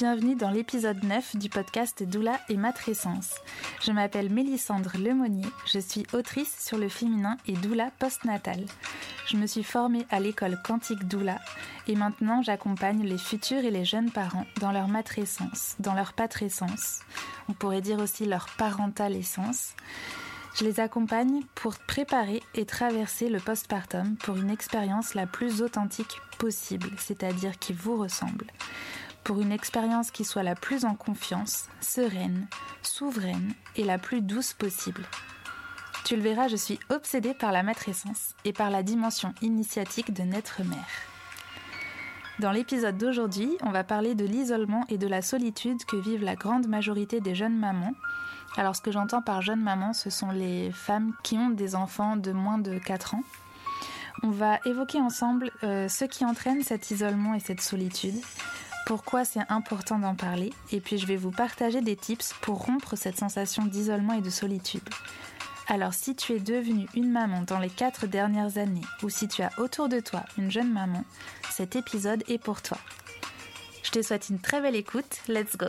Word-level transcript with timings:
Bienvenue 0.00 0.34
dans 0.34 0.50
l'épisode 0.50 1.04
9 1.04 1.36
du 1.36 1.50
podcast 1.50 2.02
Doula 2.02 2.40
et 2.48 2.56
Matrescence. 2.56 3.34
Je 3.82 3.92
m'appelle 3.92 4.30
Mélissandre 4.30 4.92
Lemonnier, 4.98 5.44
je 5.70 5.78
suis 5.78 6.06
autrice 6.14 6.56
sur 6.58 6.78
le 6.78 6.88
féminin 6.88 7.36
et 7.46 7.52
doula 7.52 7.90
postnatal. 7.98 8.64
Je 9.26 9.36
me 9.36 9.46
suis 9.46 9.62
formée 9.62 10.06
à 10.08 10.18
l'école 10.18 10.58
Quantique 10.64 11.06
Doula 11.06 11.38
et 11.86 11.96
maintenant 11.96 12.40
j'accompagne 12.40 13.02
les 13.02 13.18
futurs 13.18 13.62
et 13.62 13.70
les 13.70 13.84
jeunes 13.84 14.10
parents 14.10 14.46
dans 14.58 14.72
leur 14.72 14.88
matrescence, 14.88 15.76
dans 15.80 15.92
leur 15.92 16.14
patrescence, 16.14 17.00
on 17.50 17.52
pourrait 17.52 17.82
dire 17.82 17.98
aussi 17.98 18.24
leur 18.24 18.46
parentale 18.56 19.16
essence. 19.16 19.74
Je 20.58 20.64
les 20.64 20.80
accompagne 20.80 21.42
pour 21.54 21.74
préparer 21.76 22.42
et 22.54 22.64
traverser 22.64 23.28
le 23.28 23.38
postpartum 23.38 24.16
pour 24.16 24.38
une 24.38 24.48
expérience 24.48 25.12
la 25.12 25.26
plus 25.26 25.60
authentique 25.60 26.22
possible, 26.38 26.88
c'est-à-dire 26.96 27.58
qui 27.58 27.74
vous 27.74 27.98
ressemble 27.98 28.46
pour 29.24 29.40
une 29.40 29.52
expérience 29.52 30.10
qui 30.10 30.24
soit 30.24 30.42
la 30.42 30.54
plus 30.54 30.84
en 30.84 30.94
confiance, 30.94 31.68
sereine, 31.80 32.46
souveraine 32.82 33.52
et 33.76 33.84
la 33.84 33.98
plus 33.98 34.20
douce 34.20 34.52
possible. 34.52 35.02
Tu 36.04 36.16
le 36.16 36.22
verras, 36.22 36.48
je 36.48 36.56
suis 36.56 36.80
obsédée 36.88 37.34
par 37.34 37.52
la 37.52 37.62
matrescence 37.62 38.34
et 38.44 38.52
par 38.52 38.70
la 38.70 38.82
dimension 38.82 39.34
initiatique 39.42 40.12
de 40.12 40.22
naître 40.22 40.62
mère. 40.64 40.88
Dans 42.40 42.52
l'épisode 42.52 42.96
d'aujourd'hui, 42.96 43.58
on 43.62 43.70
va 43.70 43.84
parler 43.84 44.14
de 44.14 44.24
l'isolement 44.24 44.86
et 44.88 44.96
de 44.96 45.06
la 45.06 45.20
solitude 45.20 45.84
que 45.84 45.96
vivent 45.96 46.24
la 46.24 46.36
grande 46.36 46.68
majorité 46.68 47.20
des 47.20 47.34
jeunes 47.34 47.58
mamans. 47.58 47.94
Alors 48.56 48.74
ce 48.74 48.80
que 48.80 48.90
j'entends 48.90 49.20
par 49.20 49.42
jeunes 49.42 49.60
mamans, 49.60 49.92
ce 49.92 50.08
sont 50.08 50.30
les 50.30 50.72
femmes 50.72 51.12
qui 51.22 51.36
ont 51.36 51.50
des 51.50 51.74
enfants 51.74 52.16
de 52.16 52.32
moins 52.32 52.58
de 52.58 52.78
4 52.78 53.14
ans. 53.14 53.22
On 54.22 54.30
va 54.30 54.58
évoquer 54.64 55.00
ensemble 55.00 55.50
euh, 55.64 55.86
ce 55.88 56.06
qui 56.06 56.24
entraîne 56.24 56.62
cet 56.62 56.90
isolement 56.90 57.34
et 57.34 57.40
cette 57.40 57.60
solitude, 57.60 58.16
pourquoi 58.90 59.24
c'est 59.24 59.48
important 59.48 60.00
d'en 60.00 60.16
parler 60.16 60.52
et 60.72 60.80
puis 60.80 60.98
je 60.98 61.06
vais 61.06 61.14
vous 61.14 61.30
partager 61.30 61.80
des 61.80 61.94
tips 61.94 62.32
pour 62.40 62.64
rompre 62.64 62.96
cette 62.96 63.16
sensation 63.16 63.64
d'isolement 63.64 64.14
et 64.14 64.20
de 64.20 64.30
solitude. 64.30 64.82
Alors 65.68 65.94
si 65.94 66.16
tu 66.16 66.32
es 66.32 66.40
devenue 66.40 66.88
une 66.96 67.12
maman 67.12 67.42
dans 67.42 67.60
les 67.60 67.70
4 67.70 68.08
dernières 68.08 68.58
années 68.58 68.82
ou 69.04 69.08
si 69.08 69.28
tu 69.28 69.42
as 69.42 69.52
autour 69.58 69.88
de 69.88 70.00
toi 70.00 70.24
une 70.36 70.50
jeune 70.50 70.72
maman, 70.72 71.04
cet 71.52 71.76
épisode 71.76 72.24
est 72.26 72.42
pour 72.42 72.62
toi. 72.62 72.78
Je 73.84 73.92
te 73.92 74.02
souhaite 74.02 74.28
une 74.28 74.40
très 74.40 74.60
belle 74.60 74.74
écoute, 74.74 75.20
let's 75.28 75.56
go 75.56 75.68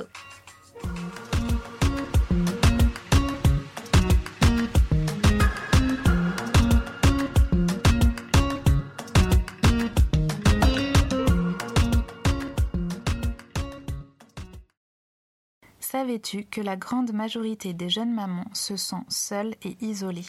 Savais-tu 16.02 16.46
que 16.46 16.62
la 16.62 16.78
grande 16.78 17.14
majorité 17.14 17.74
des 17.74 17.88
jeunes 17.88 18.12
mamans 18.12 18.50
se 18.54 18.76
sent 18.76 19.04
seules 19.08 19.54
et 19.62 19.78
isolées? 19.82 20.26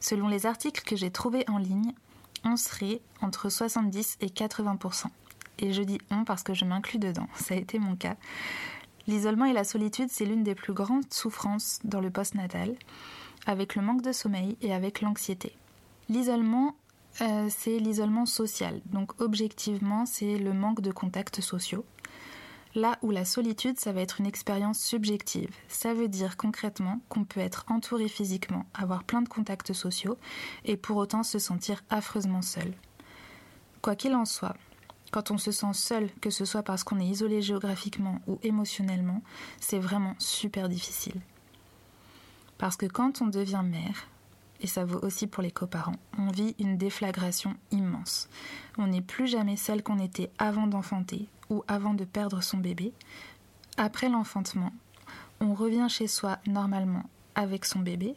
Selon 0.00 0.28
les 0.28 0.44
articles 0.44 0.82
que 0.84 0.96
j'ai 0.96 1.10
trouvés 1.10 1.46
en 1.48 1.56
ligne, 1.56 1.94
on 2.44 2.58
serait 2.58 3.00
entre 3.22 3.48
70 3.48 4.18
et 4.20 4.26
80% 4.26 5.06
Et 5.60 5.72
je 5.72 5.80
dis 5.80 5.98
on 6.10 6.24
parce 6.24 6.42
que 6.42 6.52
je 6.52 6.66
m'inclus 6.66 6.98
dedans, 6.98 7.26
ça 7.36 7.54
a 7.54 7.56
été 7.56 7.78
mon 7.78 7.96
cas. 7.96 8.16
L'isolement 9.06 9.46
et 9.46 9.54
la 9.54 9.64
solitude, 9.64 10.10
c'est 10.10 10.26
l'une 10.26 10.42
des 10.42 10.54
plus 10.54 10.74
grandes 10.74 11.10
souffrances 11.10 11.78
dans 11.84 12.02
le 12.02 12.10
postnatal, 12.10 12.74
avec 13.46 13.76
le 13.76 13.80
manque 13.80 14.02
de 14.02 14.12
sommeil 14.12 14.58
et 14.60 14.74
avec 14.74 15.00
l'anxiété. 15.00 15.56
L'isolement, 16.10 16.76
euh, 17.22 17.48
c'est 17.48 17.78
l'isolement 17.78 18.26
social, 18.26 18.82
donc 18.92 19.18
objectivement, 19.22 20.04
c'est 20.04 20.36
le 20.36 20.52
manque 20.52 20.82
de 20.82 20.92
contacts 20.92 21.40
sociaux. 21.40 21.86
Là 22.74 22.98
où 23.02 23.10
la 23.10 23.24
solitude, 23.24 23.78
ça 23.80 23.92
va 23.92 24.00
être 24.00 24.20
une 24.20 24.26
expérience 24.26 24.78
subjective. 24.78 25.54
Ça 25.68 25.94
veut 25.94 26.08
dire 26.08 26.36
concrètement 26.36 27.00
qu'on 27.08 27.24
peut 27.24 27.40
être 27.40 27.64
entouré 27.68 28.08
physiquement, 28.08 28.66
avoir 28.74 29.04
plein 29.04 29.22
de 29.22 29.28
contacts 29.28 29.72
sociaux, 29.72 30.18
et 30.64 30.76
pour 30.76 30.96
autant 30.96 31.22
se 31.22 31.38
sentir 31.38 31.82
affreusement 31.90 32.42
seul. 32.42 32.72
Quoi 33.80 33.96
qu'il 33.96 34.14
en 34.14 34.24
soit, 34.24 34.56
quand 35.10 35.30
on 35.30 35.38
se 35.38 35.50
sent 35.50 35.72
seul, 35.72 36.10
que 36.20 36.30
ce 36.30 36.44
soit 36.44 36.62
parce 36.62 36.84
qu'on 36.84 37.00
est 37.00 37.06
isolé 37.06 37.40
géographiquement 37.40 38.20
ou 38.26 38.38
émotionnellement, 38.42 39.22
c'est 39.60 39.78
vraiment 39.78 40.14
super 40.18 40.68
difficile. 40.68 41.20
Parce 42.58 42.76
que 42.76 42.86
quand 42.86 43.22
on 43.22 43.28
devient 43.28 43.62
mère, 43.64 44.08
et 44.60 44.66
ça 44.66 44.84
vaut 44.84 44.98
aussi 45.02 45.26
pour 45.26 45.42
les 45.42 45.52
coparents, 45.52 45.96
on 46.18 46.30
vit 46.30 46.54
une 46.58 46.76
déflagration 46.76 47.54
immense. 47.70 48.28
On 48.76 48.88
n'est 48.88 49.00
plus 49.00 49.28
jamais 49.28 49.56
celle 49.56 49.82
qu'on 49.82 50.00
était 50.00 50.30
avant 50.38 50.66
d'enfanter, 50.66 51.28
ou 51.50 51.64
avant 51.68 51.94
de 51.94 52.04
perdre 52.04 52.42
son 52.42 52.58
bébé. 52.58 52.92
Après 53.76 54.08
l'enfantement, 54.08 54.72
on 55.40 55.54
revient 55.54 55.86
chez 55.88 56.06
soi 56.06 56.38
normalement 56.46 57.04
avec 57.34 57.64
son 57.64 57.80
bébé. 57.80 58.14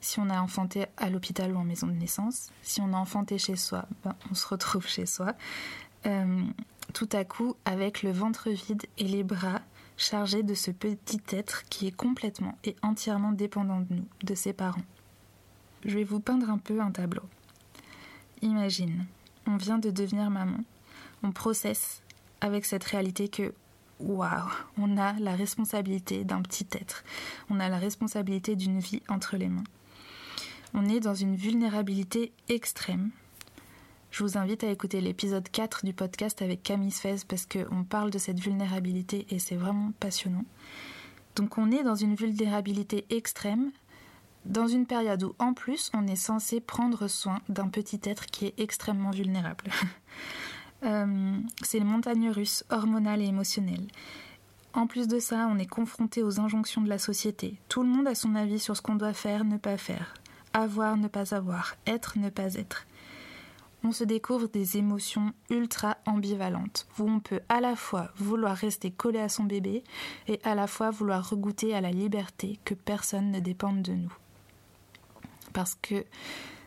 Si 0.00 0.20
on 0.20 0.30
a 0.30 0.40
enfanté 0.40 0.86
à 0.96 1.10
l'hôpital 1.10 1.52
ou 1.52 1.58
en 1.58 1.64
maison 1.64 1.86
de 1.86 1.92
naissance, 1.92 2.50
si 2.62 2.80
on 2.80 2.92
a 2.92 2.96
enfanté 2.96 3.38
chez 3.38 3.56
soi, 3.56 3.86
ben, 4.04 4.14
on 4.30 4.34
se 4.34 4.46
retrouve 4.46 4.86
chez 4.86 5.06
soi. 5.06 5.34
Euh, 6.06 6.44
tout 6.94 7.08
à 7.12 7.24
coup, 7.24 7.56
avec 7.64 8.02
le 8.02 8.12
ventre 8.12 8.50
vide 8.50 8.86
et 8.98 9.04
les 9.04 9.24
bras 9.24 9.60
chargés 9.96 10.42
de 10.42 10.54
ce 10.54 10.70
petit 10.70 11.20
être 11.30 11.64
qui 11.68 11.86
est 11.88 11.96
complètement 11.96 12.56
et 12.64 12.76
entièrement 12.82 13.32
dépendant 13.32 13.80
de 13.80 13.94
nous, 13.94 14.06
de 14.22 14.34
ses 14.34 14.52
parents. 14.52 14.84
Je 15.84 15.94
vais 15.94 16.04
vous 16.04 16.20
peindre 16.20 16.50
un 16.50 16.58
peu 16.58 16.80
un 16.80 16.90
tableau. 16.90 17.24
Imagine, 18.42 19.06
on 19.46 19.56
vient 19.56 19.78
de 19.78 19.90
devenir 19.90 20.30
maman, 20.30 20.58
on 21.22 21.32
processe 21.32 22.02
avec 22.40 22.64
cette 22.64 22.84
réalité 22.84 23.28
que 23.28 23.54
waouh, 24.00 24.50
on 24.76 24.96
a 24.96 25.14
la 25.14 25.34
responsabilité 25.34 26.24
d'un 26.24 26.42
petit 26.42 26.66
être, 26.72 27.04
on 27.50 27.60
a 27.60 27.68
la 27.68 27.78
responsabilité 27.78 28.56
d'une 28.56 28.78
vie 28.78 29.02
entre 29.08 29.36
les 29.36 29.48
mains. 29.48 29.64
On 30.74 30.88
est 30.88 31.00
dans 31.00 31.14
une 31.14 31.34
vulnérabilité 31.34 32.32
extrême. 32.48 33.10
Je 34.10 34.22
vous 34.22 34.38
invite 34.38 34.64
à 34.64 34.70
écouter 34.70 35.00
l'épisode 35.00 35.48
4 35.48 35.84
du 35.84 35.92
podcast 35.92 36.40
avec 36.42 36.62
Camille 36.62 36.90
Sfez 36.90 37.16
parce 37.26 37.46
qu'on 37.46 37.84
parle 37.84 38.10
de 38.10 38.18
cette 38.18 38.40
vulnérabilité 38.40 39.26
et 39.30 39.38
c'est 39.38 39.56
vraiment 39.56 39.92
passionnant. 40.00 40.44
Donc 41.36 41.58
on 41.58 41.70
est 41.70 41.82
dans 41.82 41.94
une 41.94 42.14
vulnérabilité 42.14 43.04
extrême 43.10 43.70
dans 44.44 44.66
une 44.66 44.86
période 44.86 45.22
où 45.22 45.34
en 45.38 45.52
plus 45.52 45.90
on 45.94 46.06
est 46.06 46.16
censé 46.16 46.60
prendre 46.60 47.06
soin 47.06 47.40
d'un 47.48 47.68
petit 47.68 48.00
être 48.04 48.26
qui 48.26 48.46
est 48.46 48.58
extrêmement 48.58 49.10
vulnérable. 49.10 49.64
Euh, 50.84 51.38
c'est 51.62 51.78
les 51.78 51.84
montagnes 51.84 52.30
russes 52.30 52.64
hormonales 52.70 53.22
et 53.22 53.26
émotionnelles. 53.26 53.88
En 54.74 54.86
plus 54.86 55.08
de 55.08 55.18
ça, 55.18 55.48
on 55.50 55.58
est 55.58 55.66
confronté 55.66 56.22
aux 56.22 56.40
injonctions 56.40 56.82
de 56.82 56.88
la 56.88 56.98
société. 56.98 57.58
Tout 57.68 57.82
le 57.82 57.88
monde 57.88 58.06
a 58.06 58.14
son 58.14 58.34
avis 58.34 58.60
sur 58.60 58.76
ce 58.76 58.82
qu'on 58.82 58.94
doit 58.94 59.14
faire, 59.14 59.44
ne 59.44 59.56
pas 59.56 59.76
faire. 59.76 60.14
Avoir, 60.52 60.96
ne 60.96 61.08
pas 61.08 61.34
avoir. 61.34 61.76
Être, 61.86 62.18
ne 62.18 62.30
pas 62.30 62.54
être. 62.54 62.86
On 63.84 63.92
se 63.92 64.04
découvre 64.04 64.48
des 64.48 64.76
émotions 64.76 65.32
ultra 65.50 65.96
ambivalentes, 66.04 66.86
où 66.98 67.08
on 67.08 67.20
peut 67.20 67.40
à 67.48 67.60
la 67.60 67.76
fois 67.76 68.10
vouloir 68.16 68.56
rester 68.56 68.90
collé 68.90 69.20
à 69.20 69.28
son 69.28 69.44
bébé 69.44 69.84
et 70.26 70.40
à 70.42 70.54
la 70.54 70.66
fois 70.66 70.90
vouloir 70.90 71.30
regoûter 71.30 71.74
à 71.74 71.80
la 71.80 71.90
liberté 71.90 72.58
que 72.64 72.74
personne 72.74 73.30
ne 73.30 73.40
dépende 73.40 73.82
de 73.82 73.92
nous. 73.92 74.12
Parce 75.52 75.76
que 75.80 76.04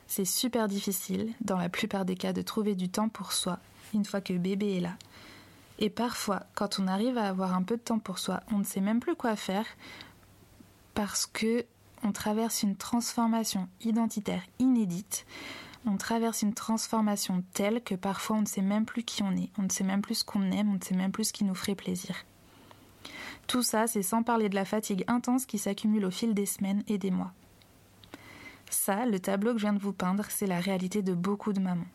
c'est 0.07 0.25
super 0.25 0.67
difficile, 0.67 1.33
dans 1.41 1.57
la 1.57 1.69
plupart 1.69 2.05
des 2.05 2.15
cas, 2.15 2.33
de 2.33 2.41
trouver 2.41 2.75
du 2.75 2.89
temps 2.89 3.09
pour 3.09 3.33
soi 3.33 3.59
une 3.93 4.05
fois 4.05 4.21
que 4.21 4.33
bébé 4.33 4.77
est 4.77 4.81
là. 4.81 4.95
Et 5.79 5.89
parfois, 5.89 6.43
quand 6.53 6.79
on 6.79 6.87
arrive 6.87 7.17
à 7.17 7.27
avoir 7.27 7.55
un 7.55 7.63
peu 7.63 7.77
de 7.77 7.81
temps 7.81 7.99
pour 7.99 8.19
soi, 8.19 8.41
on 8.51 8.59
ne 8.59 8.63
sait 8.63 8.81
même 8.81 8.99
plus 8.99 9.15
quoi 9.15 9.35
faire 9.35 9.65
parce 10.93 11.25
que 11.25 11.65
on 12.03 12.11
traverse 12.11 12.63
une 12.63 12.75
transformation 12.75 13.67
identitaire 13.81 14.43
inédite. 14.59 15.25
On 15.85 15.97
traverse 15.97 16.41
une 16.41 16.53
transformation 16.53 17.43
telle 17.53 17.83
que 17.83 17.95
parfois 17.95 18.37
on 18.37 18.41
ne 18.41 18.47
sait 18.47 18.61
même 18.61 18.85
plus 18.85 19.03
qui 19.03 19.23
on 19.23 19.31
est, 19.31 19.49
on 19.57 19.63
ne 19.63 19.69
sait 19.69 19.83
même 19.83 20.01
plus 20.01 20.15
ce 20.15 20.23
qu'on 20.23 20.51
aime, 20.51 20.69
on 20.69 20.75
ne 20.75 20.83
sait 20.83 20.95
même 20.95 21.11
plus 21.11 21.25
ce 21.25 21.33
qui 21.33 21.43
nous 21.43 21.55
ferait 21.55 21.75
plaisir. 21.75 22.15
Tout 23.47 23.63
ça, 23.63 23.87
c'est 23.87 24.03
sans 24.03 24.23
parler 24.23 24.49
de 24.49 24.55
la 24.55 24.65
fatigue 24.65 25.03
intense 25.07 25.45
qui 25.45 25.57
s'accumule 25.57 26.05
au 26.05 26.11
fil 26.11 26.33
des 26.33 26.45
semaines 26.45 26.83
et 26.87 26.97
des 26.97 27.11
mois. 27.11 27.33
Ça, 28.69 29.05
le 29.05 29.19
tableau 29.19 29.53
que 29.53 29.57
je 29.57 29.65
viens 29.65 29.73
de 29.73 29.81
vous 29.81 29.93
peindre, 29.93 30.25
c'est 30.29 30.47
la 30.47 30.59
réalité 30.59 31.01
de 31.01 31.13
beaucoup 31.13 31.51
de 31.51 31.59
mamans. 31.59 31.87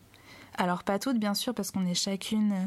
Alors 0.58 0.84
pas 0.84 0.98
toutes 0.98 1.18
bien 1.18 1.34
sûr 1.34 1.54
parce 1.54 1.70
qu'on 1.70 1.84
est 1.84 1.94
chacune 1.94 2.52
euh, 2.52 2.66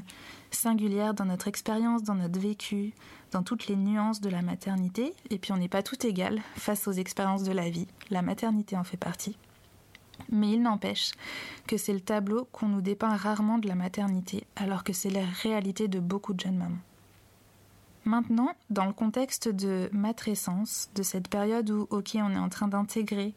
singulière 0.52 1.14
dans 1.14 1.26
notre 1.26 1.48
expérience, 1.48 2.04
dans 2.04 2.16
notre 2.16 2.40
vécu, 2.40 2.94
dans 3.32 3.42
toutes 3.42 3.68
les 3.68 3.76
nuances 3.76 4.22
de 4.22 4.30
la 4.30 4.42
maternité, 4.42 5.14
et 5.30 5.40
puis 5.40 5.52
on 5.52 5.58
n'est 5.58 5.70
pas 5.70 5.84
toutes 5.84 6.06
égales 6.06 6.42
face 6.56 6.88
aux 6.88 6.92
expériences 6.92 7.44
de 7.44 7.52
la 7.52 7.70
vie, 7.70 7.88
la 8.12 8.22
maternité 8.22 8.78
en 8.78 8.84
fait 8.84 8.98
partie. 8.98 9.38
Mais 10.30 10.52
il 10.52 10.62
n'empêche 10.62 11.12
que 11.68 11.78
c'est 11.78 11.94
le 11.94 12.02
tableau 12.02 12.48
qu'on 12.52 12.68
nous 12.68 12.82
dépeint 12.82 13.16
rarement 13.16 13.58
de 13.58 13.68
la 13.68 13.76
maternité, 13.76 14.46
alors 14.56 14.84
que 14.84 14.94
c'est 14.94 15.10
la 15.10 15.26
réalité 15.42 15.88
de 15.88 16.00
beaucoup 16.00 16.34
de 16.34 16.40
jeunes 16.40 16.58
mamans. 16.58 16.78
Maintenant, 18.06 18.54
dans 18.70 18.86
le 18.86 18.94
contexte 18.94 19.50
de 19.50 19.90
matrescence, 19.92 20.90
de 20.96 21.04
cette 21.04 21.28
période 21.28 21.70
où, 21.70 21.88
ok, 21.90 22.12
on 22.16 22.32
est 22.32 22.38
en 22.38 22.50
train 22.50 22.68
d'intégrer 22.68 23.34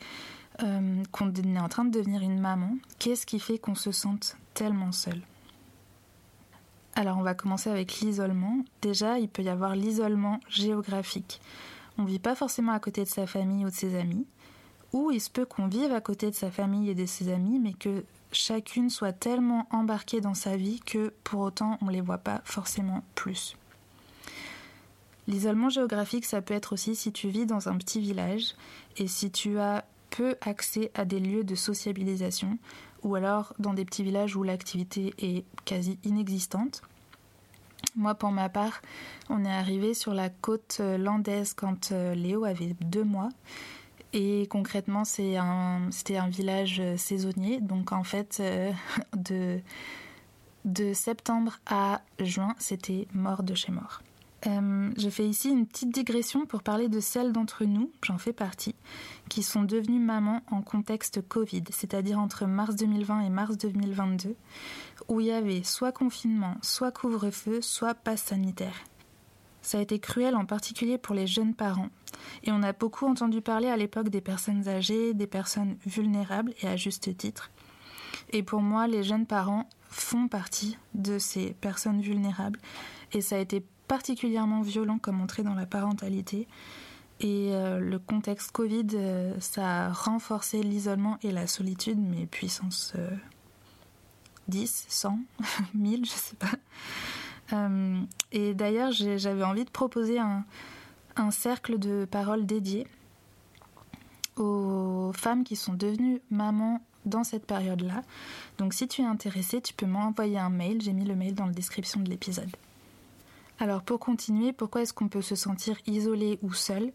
euh, 0.62 1.02
qu'on 1.12 1.32
est 1.32 1.58
en 1.58 1.68
train 1.68 1.84
de 1.84 1.90
devenir 1.90 2.22
une 2.22 2.38
maman, 2.38 2.76
qu'est-ce 2.98 3.26
qui 3.26 3.40
fait 3.40 3.58
qu'on 3.58 3.74
se 3.74 3.92
sente 3.92 4.36
tellement 4.54 4.92
seul 4.92 5.20
Alors 6.94 7.18
on 7.18 7.22
va 7.22 7.34
commencer 7.34 7.70
avec 7.70 8.00
l'isolement. 8.00 8.58
Déjà, 8.82 9.18
il 9.18 9.28
peut 9.28 9.42
y 9.42 9.48
avoir 9.48 9.74
l'isolement 9.74 10.40
géographique. 10.48 11.40
On 11.98 12.02
ne 12.02 12.08
vit 12.08 12.18
pas 12.18 12.34
forcément 12.34 12.72
à 12.72 12.80
côté 12.80 13.04
de 13.04 13.08
sa 13.08 13.26
famille 13.26 13.64
ou 13.64 13.70
de 13.70 13.74
ses 13.74 13.98
amis, 13.98 14.26
ou 14.92 15.10
il 15.10 15.20
se 15.20 15.30
peut 15.30 15.46
qu'on 15.46 15.66
vive 15.66 15.92
à 15.92 16.00
côté 16.00 16.30
de 16.30 16.34
sa 16.34 16.50
famille 16.50 16.90
et 16.90 16.94
de 16.94 17.06
ses 17.06 17.32
amis, 17.32 17.58
mais 17.58 17.72
que 17.72 18.04
chacune 18.30 18.90
soit 18.90 19.12
tellement 19.12 19.66
embarquée 19.70 20.20
dans 20.20 20.34
sa 20.34 20.56
vie 20.56 20.80
que 20.80 21.12
pour 21.24 21.40
autant 21.40 21.78
on 21.80 21.86
ne 21.86 21.92
les 21.92 22.00
voit 22.00 22.18
pas 22.18 22.40
forcément 22.44 23.02
plus. 23.14 23.56
L'isolement 25.28 25.68
géographique, 25.68 26.24
ça 26.24 26.42
peut 26.42 26.54
être 26.54 26.72
aussi 26.72 26.96
si 26.96 27.12
tu 27.12 27.28
vis 27.28 27.46
dans 27.46 27.68
un 27.68 27.76
petit 27.76 28.00
village 28.00 28.54
et 28.96 29.06
si 29.06 29.30
tu 29.30 29.58
as 29.58 29.84
peu 30.12 30.36
accès 30.42 30.90
à 30.94 31.04
des 31.04 31.18
lieux 31.18 31.42
de 31.42 31.54
sociabilisation 31.54 32.58
ou 33.02 33.14
alors 33.16 33.54
dans 33.58 33.74
des 33.74 33.84
petits 33.84 34.04
villages 34.04 34.36
où 34.36 34.42
l'activité 34.42 35.14
est 35.18 35.44
quasi 35.64 35.98
inexistante. 36.04 36.82
Moi, 37.96 38.14
pour 38.14 38.30
ma 38.30 38.48
part, 38.48 38.80
on 39.28 39.44
est 39.44 39.52
arrivé 39.52 39.94
sur 39.94 40.14
la 40.14 40.28
côte 40.28 40.80
landaise 40.80 41.52
quand 41.52 41.90
euh, 41.90 42.14
Léo 42.14 42.44
avait 42.44 42.76
deux 42.80 43.04
mois. 43.04 43.28
Et 44.12 44.46
concrètement, 44.50 45.04
c'était 45.04 45.36
un, 45.36 46.28
village 46.28 46.82
saisonnier. 46.96 47.60
Donc, 47.60 47.92
en 47.92 48.04
fait, 48.04 48.38
euh, 48.40 48.70
de, 49.16 49.58
de 50.64 50.92
septembre 50.92 51.58
à 51.66 52.02
juin, 52.20 52.54
c'était 52.58 53.08
mort 53.12 53.42
de 53.42 53.54
chez 53.54 53.72
mort. 53.72 54.02
Euh, 54.46 54.90
je 54.96 55.08
fais 55.08 55.26
ici 55.26 55.50
une 55.50 55.66
petite 55.66 55.90
digression 55.90 56.46
pour 56.46 56.62
parler 56.62 56.88
de 56.88 57.00
celles 57.00 57.32
d'entre 57.32 57.64
nous, 57.64 57.90
j'en 58.02 58.18
fais 58.18 58.32
partie, 58.32 58.74
qui 59.32 59.42
sont 59.42 59.62
devenues 59.62 59.98
mamans 59.98 60.42
en 60.50 60.60
contexte 60.60 61.26
Covid, 61.26 61.64
c'est-à-dire 61.70 62.18
entre 62.18 62.44
mars 62.44 62.76
2020 62.76 63.22
et 63.22 63.30
mars 63.30 63.56
2022, 63.56 64.36
où 65.08 65.20
il 65.20 65.28
y 65.28 65.32
avait 65.32 65.62
soit 65.62 65.90
confinement, 65.90 66.56
soit 66.60 66.92
couvre-feu, 66.92 67.62
soit 67.62 67.94
passe 67.94 68.24
sanitaire. 68.24 68.74
Ça 69.62 69.78
a 69.78 69.80
été 69.80 69.98
cruel 69.98 70.36
en 70.36 70.44
particulier 70.44 70.98
pour 70.98 71.14
les 71.14 71.26
jeunes 71.26 71.54
parents. 71.54 71.88
Et 72.42 72.52
on 72.52 72.62
a 72.62 72.74
beaucoup 72.74 73.06
entendu 73.06 73.40
parler 73.40 73.68
à 73.68 73.78
l'époque 73.78 74.10
des 74.10 74.20
personnes 74.20 74.68
âgées, 74.68 75.14
des 75.14 75.26
personnes 75.26 75.78
vulnérables, 75.86 76.52
et 76.60 76.68
à 76.68 76.76
juste 76.76 77.16
titre. 77.16 77.50
Et 78.34 78.42
pour 78.42 78.60
moi, 78.60 78.86
les 78.86 79.02
jeunes 79.02 79.24
parents 79.24 79.66
font 79.88 80.28
partie 80.28 80.76
de 80.92 81.18
ces 81.18 81.54
personnes 81.54 82.02
vulnérables. 82.02 82.60
Et 83.12 83.22
ça 83.22 83.36
a 83.36 83.38
été 83.38 83.64
particulièrement 83.88 84.60
violent 84.60 84.98
comme 84.98 85.22
entrée 85.22 85.42
dans 85.42 85.54
la 85.54 85.64
parentalité. 85.64 86.48
Et 87.22 87.50
euh, 87.52 87.78
le 87.78 88.00
contexte 88.00 88.50
Covid, 88.50 88.88
euh, 88.94 89.34
ça 89.38 89.86
a 89.86 89.92
renforcé 89.92 90.62
l'isolement 90.62 91.18
et 91.22 91.30
la 91.30 91.46
solitude, 91.46 91.98
mais 91.98 92.26
puissance 92.26 92.94
10, 94.48 94.86
100, 94.88 95.18
1000, 95.74 96.04
je 96.04 96.10
sais 96.10 96.36
pas. 96.36 96.50
Euh, 97.52 98.00
et 98.30 98.54
d'ailleurs, 98.54 98.92
j'avais 98.92 99.44
envie 99.44 99.64
de 99.64 99.70
proposer 99.70 100.18
un, 100.18 100.44
un 101.16 101.30
cercle 101.30 101.78
de 101.78 102.06
paroles 102.10 102.46
dédié 102.46 102.86
aux 104.36 105.12
femmes 105.14 105.44
qui 105.44 105.56
sont 105.56 105.74
devenues 105.74 106.22
mamans 106.30 106.80
dans 107.04 107.24
cette 107.24 107.46
période-là. 107.46 108.02
Donc 108.58 108.74
si 108.74 108.88
tu 108.88 109.02
es 109.02 109.04
intéressé, 109.04 109.60
tu 109.60 109.74
peux 109.74 109.86
m'envoyer 109.86 110.38
un 110.38 110.50
mail, 110.50 110.80
j'ai 110.80 110.92
mis 110.92 111.04
le 111.04 111.14
mail 111.14 111.34
dans 111.34 111.46
la 111.46 111.52
description 111.52 112.00
de 112.00 112.08
l'épisode. 112.08 112.50
Alors 113.62 113.84
pour 113.84 114.00
continuer, 114.00 114.52
pourquoi 114.52 114.82
est-ce 114.82 114.92
qu'on 114.92 115.06
peut 115.06 115.22
se 115.22 115.36
sentir 115.36 115.78
isolé 115.86 116.40
ou 116.42 116.52
seul? 116.52 116.90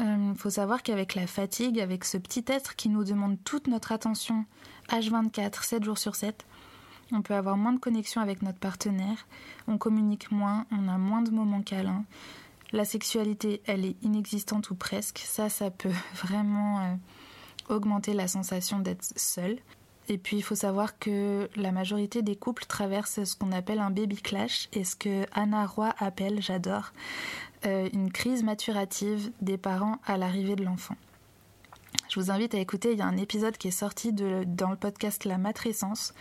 Il 0.00 0.04
euh, 0.04 0.34
faut 0.34 0.50
savoir 0.50 0.82
qu'avec 0.82 1.14
la 1.14 1.28
fatigue, 1.28 1.78
avec 1.78 2.04
ce 2.04 2.16
petit 2.16 2.44
être 2.48 2.74
qui 2.74 2.88
nous 2.88 3.04
demande 3.04 3.36
toute 3.44 3.68
notre 3.68 3.92
attention 3.92 4.46
H24, 4.88 5.64
7 5.64 5.84
jours 5.84 5.96
sur 5.96 6.16
7, 6.16 6.44
on 7.12 7.22
peut 7.22 7.34
avoir 7.34 7.56
moins 7.56 7.72
de 7.72 7.78
connexion 7.78 8.20
avec 8.20 8.42
notre 8.42 8.58
partenaire, 8.58 9.28
on 9.68 9.78
communique 9.78 10.32
moins, 10.32 10.66
on 10.72 10.88
a 10.88 10.98
moins 10.98 11.22
de 11.22 11.30
moments 11.30 11.62
câlins. 11.62 12.04
La 12.72 12.84
sexualité, 12.84 13.62
elle 13.66 13.84
est 13.84 13.94
inexistante 14.02 14.70
ou 14.70 14.74
presque. 14.74 15.22
Ça, 15.24 15.48
ça 15.48 15.70
peut 15.70 15.94
vraiment 16.16 16.80
euh, 16.80 16.94
augmenter 17.68 18.12
la 18.12 18.26
sensation 18.26 18.80
d'être 18.80 19.04
seul. 19.14 19.60
Et 20.08 20.18
puis 20.18 20.36
il 20.36 20.42
faut 20.42 20.54
savoir 20.54 20.98
que 20.98 21.48
la 21.56 21.72
majorité 21.72 22.22
des 22.22 22.36
couples 22.36 22.64
traversent 22.66 23.24
ce 23.24 23.36
qu'on 23.36 23.52
appelle 23.52 23.80
un 23.80 23.90
baby 23.90 24.16
clash 24.16 24.68
et 24.72 24.84
ce 24.84 24.94
que 24.94 25.26
Anna 25.32 25.66
Roy 25.66 25.92
appelle, 25.98 26.40
j'adore, 26.40 26.92
euh, 27.66 27.88
une 27.92 28.12
crise 28.12 28.44
maturative 28.44 29.32
des 29.40 29.58
parents 29.58 29.98
à 30.06 30.16
l'arrivée 30.16 30.56
de 30.56 30.64
l'enfant. 30.64 30.96
Je 32.08 32.20
vous 32.20 32.30
invite 32.30 32.54
à 32.54 32.58
écouter, 32.58 32.92
il 32.92 32.98
y 32.98 33.02
a 33.02 33.06
un 33.06 33.16
épisode 33.16 33.56
qui 33.56 33.68
est 33.68 33.72
sorti 33.72 34.12
dans 34.12 34.70
le 34.70 34.76
podcast 34.76 35.24
La 35.24 35.38
Matrescence 35.38 36.14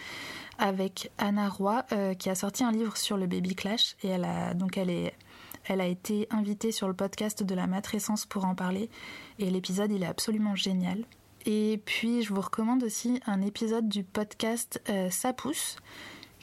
avec 0.58 1.12
Anna 1.18 1.50
Roy 1.50 1.86
euh, 1.92 2.14
qui 2.14 2.30
a 2.30 2.36
sorti 2.36 2.64
un 2.64 2.72
livre 2.72 2.98
sur 2.98 3.18
le 3.18 3.28
baby 3.28 3.56
clash 3.56 3.96
et 4.04 4.08
elle 4.08 4.26
a 4.26 4.54
donc 4.54 4.78
elle 4.78 5.82
a 5.82 5.86
été 5.86 6.28
invitée 6.32 6.72
sur 6.72 6.88
le 6.88 6.94
podcast 6.94 7.44
de 7.44 7.56
la 7.56 7.68
matrescence 7.68 8.26
pour 8.26 8.46
en 8.46 8.56
parler 8.56 8.90
et 9.38 9.50
l'épisode 9.50 9.92
il 9.92 10.04
est 10.04 10.08
absolument 10.08 10.56
génial. 10.56 11.04
Et 11.46 11.80
puis, 11.86 12.24
je 12.24 12.34
vous 12.34 12.42
recommande 12.42 12.84
aussi 12.84 13.22
un 13.28 13.42
épisode 13.42 13.88
du 13.88 14.04
podcast 14.04 14.82
euh, 14.90 15.12
Ça 15.12 15.32
pousse, 15.32 15.78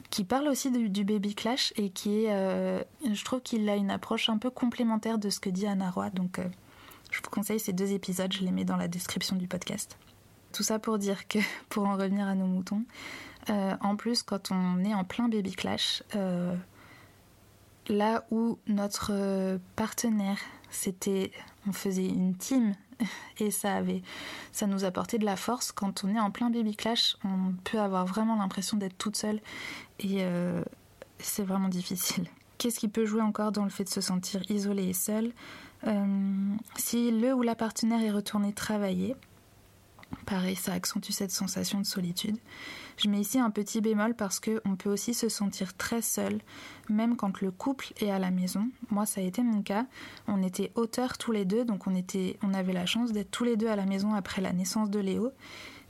qui 0.09 0.23
parle 0.23 0.47
aussi 0.47 0.71
du, 0.71 1.03
baby 1.03 1.35
clash 1.35 1.73
et 1.75 1.89
qui 1.89 2.23
est, 2.23 2.31
euh, 2.31 2.81
je 3.11 3.23
trouve 3.25 3.41
qu'il 3.41 3.67
a 3.67 3.75
une 3.75 3.91
approche 3.91 4.29
un 4.29 4.37
peu 4.37 4.49
complémentaire 4.49 5.17
de 5.17 5.29
ce 5.29 5.41
que 5.41 5.49
dit 5.49 5.67
Anna 5.67 5.91
Roy. 5.91 6.09
Donc, 6.11 6.39
euh, 6.39 6.47
je 7.11 7.17
vous 7.17 7.29
conseille 7.29 7.59
ces 7.59 7.73
deux 7.73 7.91
épisodes, 7.91 8.31
je 8.31 8.43
les 8.45 8.51
mets 8.51 8.63
dans 8.63 8.77
la 8.77 8.87
description 8.87 9.35
du 9.35 9.47
podcast. 9.47 9.97
Tout 10.53 10.63
ça 10.63 10.79
pour 10.79 10.97
dire 10.97 11.27
que, 11.27 11.39
pour 11.69 11.85
en 11.85 11.97
revenir 11.97 12.25
à 12.25 12.35
nos 12.35 12.47
moutons, 12.47 12.83
en 13.49 13.97
plus, 13.97 14.23
quand 14.23 14.51
on 14.51 14.85
est 14.85 14.93
en 14.93 15.03
plein 15.03 15.27
baby 15.27 15.51
clash, 15.51 16.01
là 17.89 18.25
où 18.31 18.57
notre 18.67 19.59
partenaire, 19.75 20.37
c'était, 20.69 21.33
on 21.67 21.73
faisait 21.73 22.07
une 22.07 22.37
team 22.37 22.73
et 23.39 23.51
ça 23.51 23.75
avait, 23.75 24.01
ça 24.51 24.67
nous 24.67 24.83
apportait 24.83 25.17
de 25.17 25.25
la 25.25 25.35
force. 25.35 25.71
Quand 25.71 26.03
on 26.03 26.15
est 26.15 26.19
en 26.19 26.31
plein 26.31 26.49
baby 26.49 26.75
clash, 26.75 27.17
on 27.23 27.53
peut 27.63 27.79
avoir 27.79 28.05
vraiment 28.05 28.35
l'impression 28.35 28.77
d'être 28.77 28.97
toute 28.97 29.15
seule 29.15 29.39
et 29.99 30.17
euh, 30.21 30.63
c'est 31.19 31.43
vraiment 31.43 31.69
difficile. 31.69 32.27
Qu'est-ce 32.57 32.79
qui 32.79 32.87
peut 32.87 33.05
jouer 33.05 33.21
encore 33.21 33.51
dans 33.51 33.63
le 33.63 33.69
fait 33.69 33.83
de 33.83 33.89
se 33.89 34.01
sentir 34.01 34.41
isolé 34.49 34.89
et 34.89 34.93
seul 34.93 35.33
euh, 35.85 36.55
Si 36.77 37.11
le 37.11 37.33
ou 37.33 37.41
la 37.41 37.55
partenaire 37.55 38.01
est 38.01 38.11
retourné 38.11 38.53
travailler, 38.53 39.15
pareil, 40.25 40.55
ça 40.55 40.73
accentue 40.73 41.11
cette 41.11 41.31
sensation 41.31 41.79
de 41.79 41.85
solitude. 41.85 42.37
Je 42.97 43.09
mets 43.09 43.21
ici 43.21 43.39
un 43.39 43.49
petit 43.49 43.81
bémol 43.81 44.15
parce 44.15 44.39
qu'on 44.39 44.75
peut 44.75 44.89
aussi 44.89 45.13
se 45.13 45.29
sentir 45.29 45.75
très 45.75 46.01
seul, 46.01 46.39
même 46.89 47.15
quand 47.15 47.41
le 47.41 47.51
couple 47.51 47.93
est 47.99 48.11
à 48.11 48.19
la 48.19 48.31
maison. 48.31 48.69
Moi, 48.89 49.05
ça 49.05 49.21
a 49.21 49.23
été 49.23 49.41
mon 49.41 49.61
cas. 49.61 49.85
On 50.27 50.43
était 50.43 50.71
auteurs 50.75 51.17
tous 51.17 51.31
les 51.31 51.45
deux, 51.45 51.65
donc 51.65 51.87
on, 51.87 52.53
avait 52.53 52.73
la 52.73 52.85
chance 52.85 53.11
d'être 53.11 53.31
tous 53.31 53.43
les 53.43 53.57
deux 53.57 53.67
à 53.67 53.75
la 53.75 53.85
maison 53.85 54.13
après 54.13 54.41
la 54.41 54.53
naissance 54.53 54.89
de 54.89 54.99
Léo. 54.99 55.31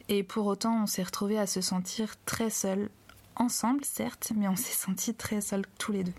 Et 0.09 0.23
pour 0.23 0.47
autant, 0.47 0.83
on 0.83 0.85
s'est 0.85 1.03
retrouvés 1.03 1.39
à 1.39 1.47
se 1.47 1.61
sentir 1.61 2.15
très 2.25 2.49
seuls. 2.49 2.89
Ensemble, 3.35 3.83
certes, 3.83 4.31
mais 4.35 4.47
on 4.47 4.55
s'est 4.55 4.73
sentis 4.73 5.13
très 5.13 5.41
seuls 5.41 5.65
tous 5.77 5.91
les 5.91 6.03
deux. 6.03 6.13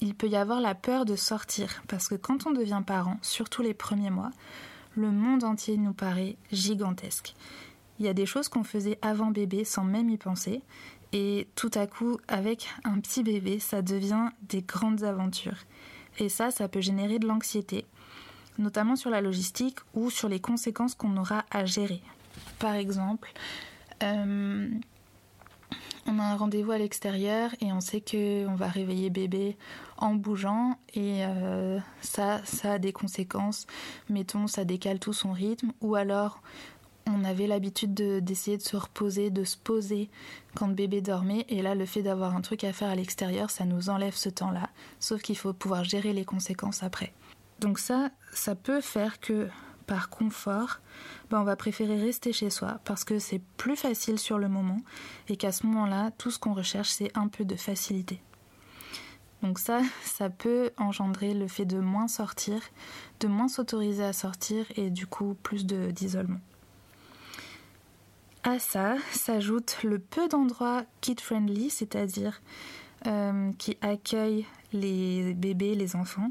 Il 0.00 0.14
peut 0.14 0.28
y 0.28 0.36
avoir 0.36 0.60
la 0.60 0.74
peur 0.74 1.04
de 1.04 1.16
sortir, 1.16 1.82
parce 1.88 2.08
que 2.08 2.14
quand 2.14 2.46
on 2.46 2.50
devient 2.50 2.82
parent, 2.84 3.18
surtout 3.22 3.62
les 3.62 3.74
premiers 3.74 4.10
mois, 4.10 4.30
le 4.96 5.10
monde 5.10 5.44
entier 5.44 5.76
nous 5.76 5.92
paraît 5.92 6.36
gigantesque. 6.50 7.34
Il 7.98 8.06
y 8.06 8.08
a 8.08 8.14
des 8.14 8.26
choses 8.26 8.48
qu'on 8.48 8.64
faisait 8.64 8.98
avant 9.02 9.30
bébé 9.30 9.64
sans 9.64 9.84
même 9.84 10.10
y 10.10 10.18
penser. 10.18 10.62
Et 11.12 11.48
tout 11.54 11.70
à 11.74 11.86
coup, 11.86 12.18
avec 12.28 12.68
un 12.84 13.00
petit 13.00 13.22
bébé, 13.22 13.58
ça 13.58 13.82
devient 13.82 14.30
des 14.42 14.62
grandes 14.62 15.04
aventures. 15.04 15.64
Et 16.18 16.28
ça, 16.28 16.50
ça 16.50 16.68
peut 16.68 16.80
générer 16.80 17.18
de 17.18 17.26
l'anxiété, 17.26 17.84
notamment 18.58 18.96
sur 18.96 19.10
la 19.10 19.20
logistique 19.20 19.78
ou 19.94 20.10
sur 20.10 20.28
les 20.28 20.40
conséquences 20.40 20.94
qu'on 20.94 21.16
aura 21.16 21.44
à 21.50 21.64
gérer. 21.64 22.00
Par 22.58 22.74
exemple, 22.74 23.32
euh, 24.02 24.68
on 26.06 26.18
a 26.18 26.22
un 26.22 26.36
rendez-vous 26.36 26.70
à 26.70 26.78
l'extérieur 26.78 27.50
et 27.60 27.72
on 27.72 27.80
sait 27.80 28.00
qu'on 28.00 28.54
va 28.54 28.68
réveiller 28.68 29.10
bébé 29.10 29.56
en 29.98 30.14
bougeant 30.14 30.78
et 30.94 31.24
euh, 31.24 31.78
ça, 32.00 32.40
ça 32.44 32.74
a 32.74 32.78
des 32.78 32.92
conséquences. 32.92 33.66
Mettons, 34.08 34.46
ça 34.46 34.64
décale 34.64 34.98
tout 34.98 35.12
son 35.12 35.32
rythme 35.32 35.72
ou 35.80 35.96
alors 35.96 36.42
on 37.06 37.24
avait 37.24 37.46
l'habitude 37.46 37.94
d'essayer 37.94 38.56
de, 38.56 38.62
se 38.62 38.76
reposer, 38.76 39.30
de 39.30 39.44
se 39.44 39.56
poser 39.56 40.10
quand 40.54 40.68
bébé 40.68 41.00
dormait. 41.00 41.46
Et 41.48 41.62
là, 41.62 41.74
le 41.74 41.86
fait 41.86 42.02
d'avoir 42.02 42.34
un 42.34 42.40
truc 42.40 42.64
à 42.64 42.72
faire 42.72 42.88
à 42.88 42.94
l'extérieur, 42.94 43.50
ça 43.50 43.64
nous 43.64 43.90
enlève 43.90 44.14
ce 44.14 44.28
temps-là. 44.28 44.68
Sauf 45.00 45.22
qu'il 45.22 45.36
faut 45.36 45.52
pouvoir 45.52 45.84
gérer 45.84 46.12
les 46.12 46.24
conséquences 46.24 46.82
après. 46.82 47.12
Donc 47.60 47.78
ça, 47.78 48.10
ça 48.32 48.54
peut 48.54 48.80
faire 48.80 49.20
que, 49.20 49.48
par 49.86 50.10
confort, 50.10 50.80
ben 51.30 51.40
on 51.40 51.44
va 51.44 51.56
préférer 51.56 52.00
rester 52.00 52.32
chez 52.32 52.50
soi 52.50 52.80
parce 52.84 53.04
que 53.04 53.18
c'est 53.18 53.40
plus 53.56 53.76
facile 53.76 54.18
sur 54.18 54.38
le 54.38 54.48
moment 54.48 54.80
et 55.28 55.36
qu'à 55.36 55.52
ce 55.52 55.64
moment-là, 55.66 56.10
tout 56.18 56.30
ce 56.30 56.38
qu'on 56.38 56.54
recherche, 56.54 56.90
c'est 56.90 57.16
un 57.16 57.28
peu 57.28 57.44
de 57.44 57.56
facilité. 57.56 58.20
Donc 59.42 59.58
ça, 59.58 59.80
ça 60.02 60.28
peut 60.28 60.70
engendrer 60.76 61.34
le 61.34 61.46
fait 61.46 61.66
de 61.66 61.78
moins 61.78 62.08
sortir, 62.08 62.60
de 63.20 63.28
moins 63.28 63.48
s'autoriser 63.48 64.04
à 64.04 64.12
sortir 64.12 64.66
et 64.76 64.90
du 64.90 65.06
coup 65.06 65.36
plus 65.42 65.66
d'isolement. 65.66 66.40
À 68.46 68.60
ça 68.60 68.94
s'ajoute 69.10 69.78
le 69.82 69.98
peu 69.98 70.28
d'endroits 70.28 70.84
kid-friendly, 71.00 71.68
c'est-à-dire 71.68 72.40
euh, 73.08 73.50
qui 73.58 73.76
accueillent 73.80 74.46
les 74.72 75.34
bébés, 75.34 75.74
les 75.74 75.96
enfants. 75.96 76.30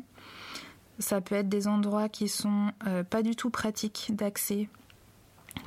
Ça 0.98 1.19
peut 1.19 1.36
être 1.36 1.50
des 1.50 1.67
endroits 1.67 2.07
qui 2.07 2.29
sont 2.29 2.72
euh, 2.88 3.03
pas 3.03 3.22
du 3.22 3.36
tout 3.36 3.50
pratiques 3.50 4.12
d'accès 4.12 4.69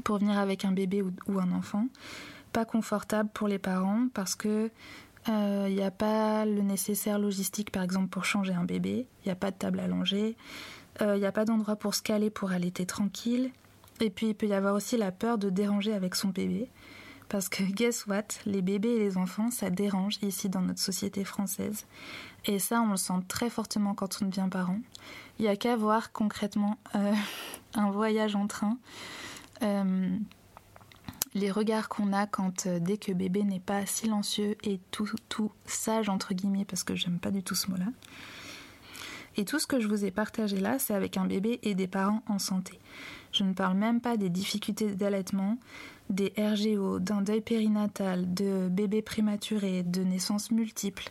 pour 0.04 0.20
venir 0.20 0.38
avec 0.38 0.64
un 0.64 0.72
bébé 0.72 1.02
ou, 1.02 1.38
un 1.38 1.52
enfant, 1.52 1.86
pas 2.54 2.64
confortable 2.64 3.28
pour 3.34 3.46
les 3.46 3.58
parents 3.58 4.08
parce 4.14 4.34
que 4.34 4.70
il 5.26 5.34
euh, 5.34 5.68
n'y 5.68 5.82
a 5.82 5.90
pas 5.90 6.46
le 6.46 6.62
nécessaire 6.62 7.18
logistique, 7.18 7.70
par 7.70 7.82
exemple, 7.82 8.08
pour 8.08 8.24
changer 8.24 8.54
un 8.54 8.64
bébé. 8.64 9.06
Il 9.22 9.28
n'y 9.28 9.32
a 9.32 9.36
pas 9.36 9.50
de 9.50 9.56
table 9.56 9.80
allongée. 9.80 10.34
Il 11.02 11.12
n'y 11.20 11.26
a 11.26 11.32
pas 11.32 11.44
d'endroit 11.44 11.76
pour 11.76 11.94
se 11.94 12.00
caler 12.00 12.30
pour 12.30 12.52
allaiter 12.52 12.86
tranquille. 12.86 13.52
Et 14.00 14.10
puis, 14.10 14.28
il 14.28 14.34
peut 14.34 14.46
y 14.46 14.54
avoir 14.54 14.74
aussi 14.74 14.96
la 14.96 15.12
peur 15.12 15.38
de 15.38 15.50
déranger 15.50 15.92
avec 15.92 16.14
son 16.14 16.28
bébé. 16.28 16.70
Parce 17.28 17.48
que, 17.48 17.62
guess 17.62 18.06
what? 18.06 18.24
Les 18.46 18.62
bébés 18.62 18.88
et 18.88 18.98
les 18.98 19.16
enfants, 19.18 19.50
ça 19.50 19.68
dérange 19.68 20.16
ici 20.22 20.48
dans 20.48 20.62
notre 20.62 20.80
société 20.80 21.24
française. 21.24 21.84
Et 22.46 22.58
ça, 22.58 22.80
on 22.80 22.92
le 22.92 22.96
sent 22.96 23.20
très 23.28 23.50
fortement 23.50 23.94
quand 23.94 24.22
on 24.22 24.26
devient 24.26 24.48
parent. 24.50 24.80
Il 25.38 25.42
n'y 25.42 25.48
a 25.48 25.56
qu'à 25.56 25.76
voir 25.76 26.12
concrètement 26.12 26.78
euh, 26.94 27.12
un 27.74 27.90
voyage 27.90 28.34
en 28.34 28.46
train 28.46 28.78
les 31.34 31.50
regards 31.50 31.88
qu'on 31.88 32.12
a 32.12 32.26
quand 32.26 32.66
euh, 32.66 32.78
dès 32.80 32.98
que 32.98 33.12
bébé 33.12 33.44
n'est 33.44 33.60
pas 33.60 33.86
silencieux 33.86 34.56
et 34.62 34.80
tout, 34.90 35.10
tout 35.28 35.52
sage 35.66 36.08
entre 36.08 36.34
guillemets 36.34 36.64
parce 36.64 36.84
que 36.84 36.94
j'aime 36.94 37.18
pas 37.18 37.30
du 37.30 37.42
tout 37.42 37.54
ce 37.54 37.70
mot-là. 37.70 37.86
Et 39.38 39.44
tout 39.44 39.60
ce 39.60 39.68
que 39.68 39.78
je 39.78 39.86
vous 39.86 40.04
ai 40.04 40.10
partagé 40.10 40.58
là, 40.58 40.80
c'est 40.80 40.94
avec 40.94 41.16
un 41.16 41.24
bébé 41.24 41.60
et 41.62 41.76
des 41.76 41.86
parents 41.86 42.22
en 42.26 42.40
santé. 42.40 42.78
Je 43.30 43.44
ne 43.44 43.52
parle 43.52 43.76
même 43.76 44.00
pas 44.00 44.16
des 44.16 44.30
difficultés 44.30 44.96
d'allaitement, 44.96 45.58
des 46.10 46.32
RGO, 46.36 46.98
d'un 46.98 47.22
deuil 47.22 47.40
périnatal, 47.40 48.34
de 48.34 48.68
bébés 48.68 49.00
prématurés, 49.00 49.84
de 49.84 50.02
naissances 50.02 50.50
multiples. 50.50 51.10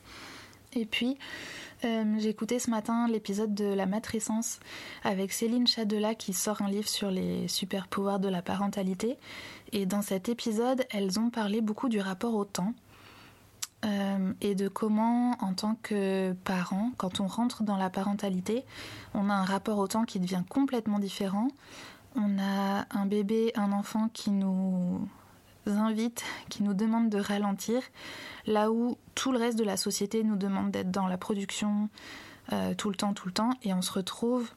Et 0.74 0.86
puis, 0.86 1.18
euh, 1.86 2.16
j'ai 2.20 2.28
écouté 2.28 2.60
ce 2.60 2.70
matin 2.70 3.08
l'épisode 3.08 3.56
de 3.56 3.66
La 3.66 3.86
matrescence 3.86 4.60
avec 5.06 5.32
Céline 5.32 5.66
Chadela 5.66 6.14
qui 6.14 6.34
sort 6.34 6.62
un 6.62 6.70
livre 6.70 6.90
sur 6.90 7.10
les 7.10 7.48
super 7.48 7.88
pouvoirs 7.88 8.20
de 8.20 8.28
la 8.28 8.42
parentalité. 8.42 9.16
Et 9.72 9.86
dans 9.86 10.02
cet 10.02 10.28
épisode, 10.28 10.86
elles 10.90 11.18
ont 11.18 11.30
parlé 11.30 11.62
beaucoup 11.62 11.88
du 11.88 12.02
rapport 12.02 12.36
au 12.36 12.44
temps. 12.44 12.74
Euh, 13.88 14.34
et 14.42 14.56
de 14.56 14.68
comment, 14.68 15.32
en 15.40 15.54
tant 15.54 15.76
que 15.82 16.34
parent, 16.44 16.92
quand 16.98 17.20
on 17.20 17.28
rentre 17.28 17.64
dans 17.64 17.78
la 17.78 17.90
parentalité, 17.90 18.66
on 19.14 19.30
a 19.30 19.34
un 19.34 19.46
rapport 19.46 19.78
au 19.78 19.88
temps 19.88 20.04
qui 20.04 20.20
devient 20.20 20.44
complètement 20.50 21.00
différent. 21.00 21.48
On 22.16 22.38
a 22.40 22.86
un 22.92 23.06
bébé, 23.06 23.52
un 23.56 23.72
enfant 23.72 24.10
qui 24.12 24.32
nous 24.32 25.08
invite, 25.68 26.24
qui 26.50 26.64
nous 26.64 26.74
demande 26.74 27.10
de 27.10 27.20
ralentir, 27.20 27.82
là 28.46 28.72
où 28.72 28.98
tout 29.16 29.32
le 29.32 29.38
reste 29.38 29.58
de 29.58 29.64
la 29.64 29.78
société 29.78 30.24
nous 30.24 30.38
demande 30.38 30.72
d'être 30.72 30.92
dans 30.92 31.08
la 31.08 31.18
production 31.18 31.90
euh, 32.54 32.74
tout 32.74 32.90
le 32.90 32.96
temps, 32.96 33.14
tout 33.14 33.28
le 33.28 33.34
temps, 33.34 33.52
et 33.64 33.74
on 33.74 33.82
se 33.82 33.92
retrouve 33.92 34.50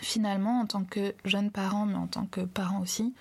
finalement 0.00 0.60
en 0.60 0.66
tant 0.66 0.84
que 0.84 1.14
jeune 1.24 1.50
parent, 1.50 1.86
mais 1.86 1.96
en 1.96 2.06
tant 2.06 2.26
que 2.26 2.40
parent 2.40 2.80
aussi, 2.80 3.14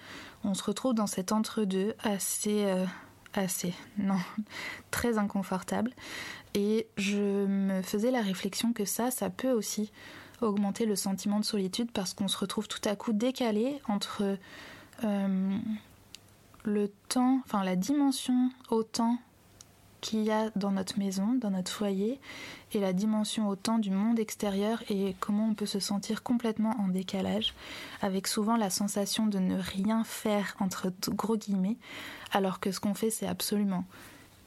on 0.44 0.54
se 0.54 0.64
retrouve 0.64 0.94
dans 0.94 1.08
cet 1.08 1.32
entre-deux 1.32 1.94
assez, 2.04 2.64
euh, 2.66 2.86
assez, 3.34 3.74
non, 3.98 4.20
très 4.92 5.18
inconfortable. 5.18 5.92
Et 6.54 6.88
je 6.98 7.46
me 7.46 7.82
faisais 7.82 8.12
la 8.12 8.22
réflexion 8.22 8.74
que 8.74 8.86
ça, 8.86 9.12
ça 9.12 9.30
peut 9.30 9.52
aussi 9.52 9.92
augmenter 10.42 10.86
le 10.86 10.96
sentiment 10.96 11.40
de 11.40 11.46
solitude 11.46 11.92
parce 11.92 12.14
qu'on 12.14 12.28
se 12.28 12.38
retrouve 12.38 12.68
tout 12.68 12.82
à 12.86 12.96
coup 12.96 13.14
décalé 13.14 13.80
entre 13.88 14.38
euh, 15.04 15.58
le 16.64 16.92
temps, 17.10 17.42
enfin 17.46 17.64
la 17.64 17.76
dimension 17.76 18.52
au 18.70 18.84
temps 18.84 19.18
qu'il 20.04 20.22
y 20.22 20.32
a 20.32 20.52
dans 20.58 20.72
notre 20.72 21.00
maison, 21.00 21.34
dans 21.34 21.50
notre 21.50 21.72
foyer, 21.72 22.20
et 22.74 22.80
la 22.80 22.92
dimension 22.92 23.48
au 23.48 23.56
temps 23.56 23.80
du 23.80 23.90
monde 23.90 24.20
extérieur 24.20 24.84
et 24.90 25.16
comment 25.22 25.48
on 25.48 25.54
peut 25.54 25.66
se 25.66 25.80
sentir 25.80 26.24
complètement 26.24 26.76
en 26.78 26.90
décalage, 26.90 27.56
avec 28.02 28.28
souvent 28.28 28.58
la 28.58 28.70
sensation 28.70 29.26
de 29.26 29.40
ne 29.40 29.58
rien 29.58 30.04
faire 30.04 30.56
entre 30.60 30.92
gros 31.10 31.38
guillemets, 31.38 31.78
alors 32.32 32.60
que 32.60 32.72
ce 32.72 32.82
qu'on 32.82 32.94
fait 32.94 33.10
c'est 33.10 33.28
absolument 33.28 33.86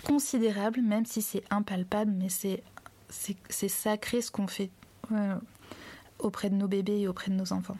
considérable, 0.04 0.82
même 0.82 1.06
si 1.06 1.22
c'est 1.22 1.42
impalpable, 1.50 2.12
mais 2.12 2.28
c'est 2.28 2.62
c'est 3.08 3.68
sacré 3.68 4.20
ce 4.20 4.32
qu'on 4.32 4.48
fait 4.48 4.70
euh, 5.12 5.36
auprès 6.18 6.50
de 6.50 6.56
nos 6.56 6.66
bébés 6.68 7.00
et 7.00 7.08
auprès 7.08 7.30
de 7.30 7.36
nos 7.36 7.52
enfants. 7.52 7.78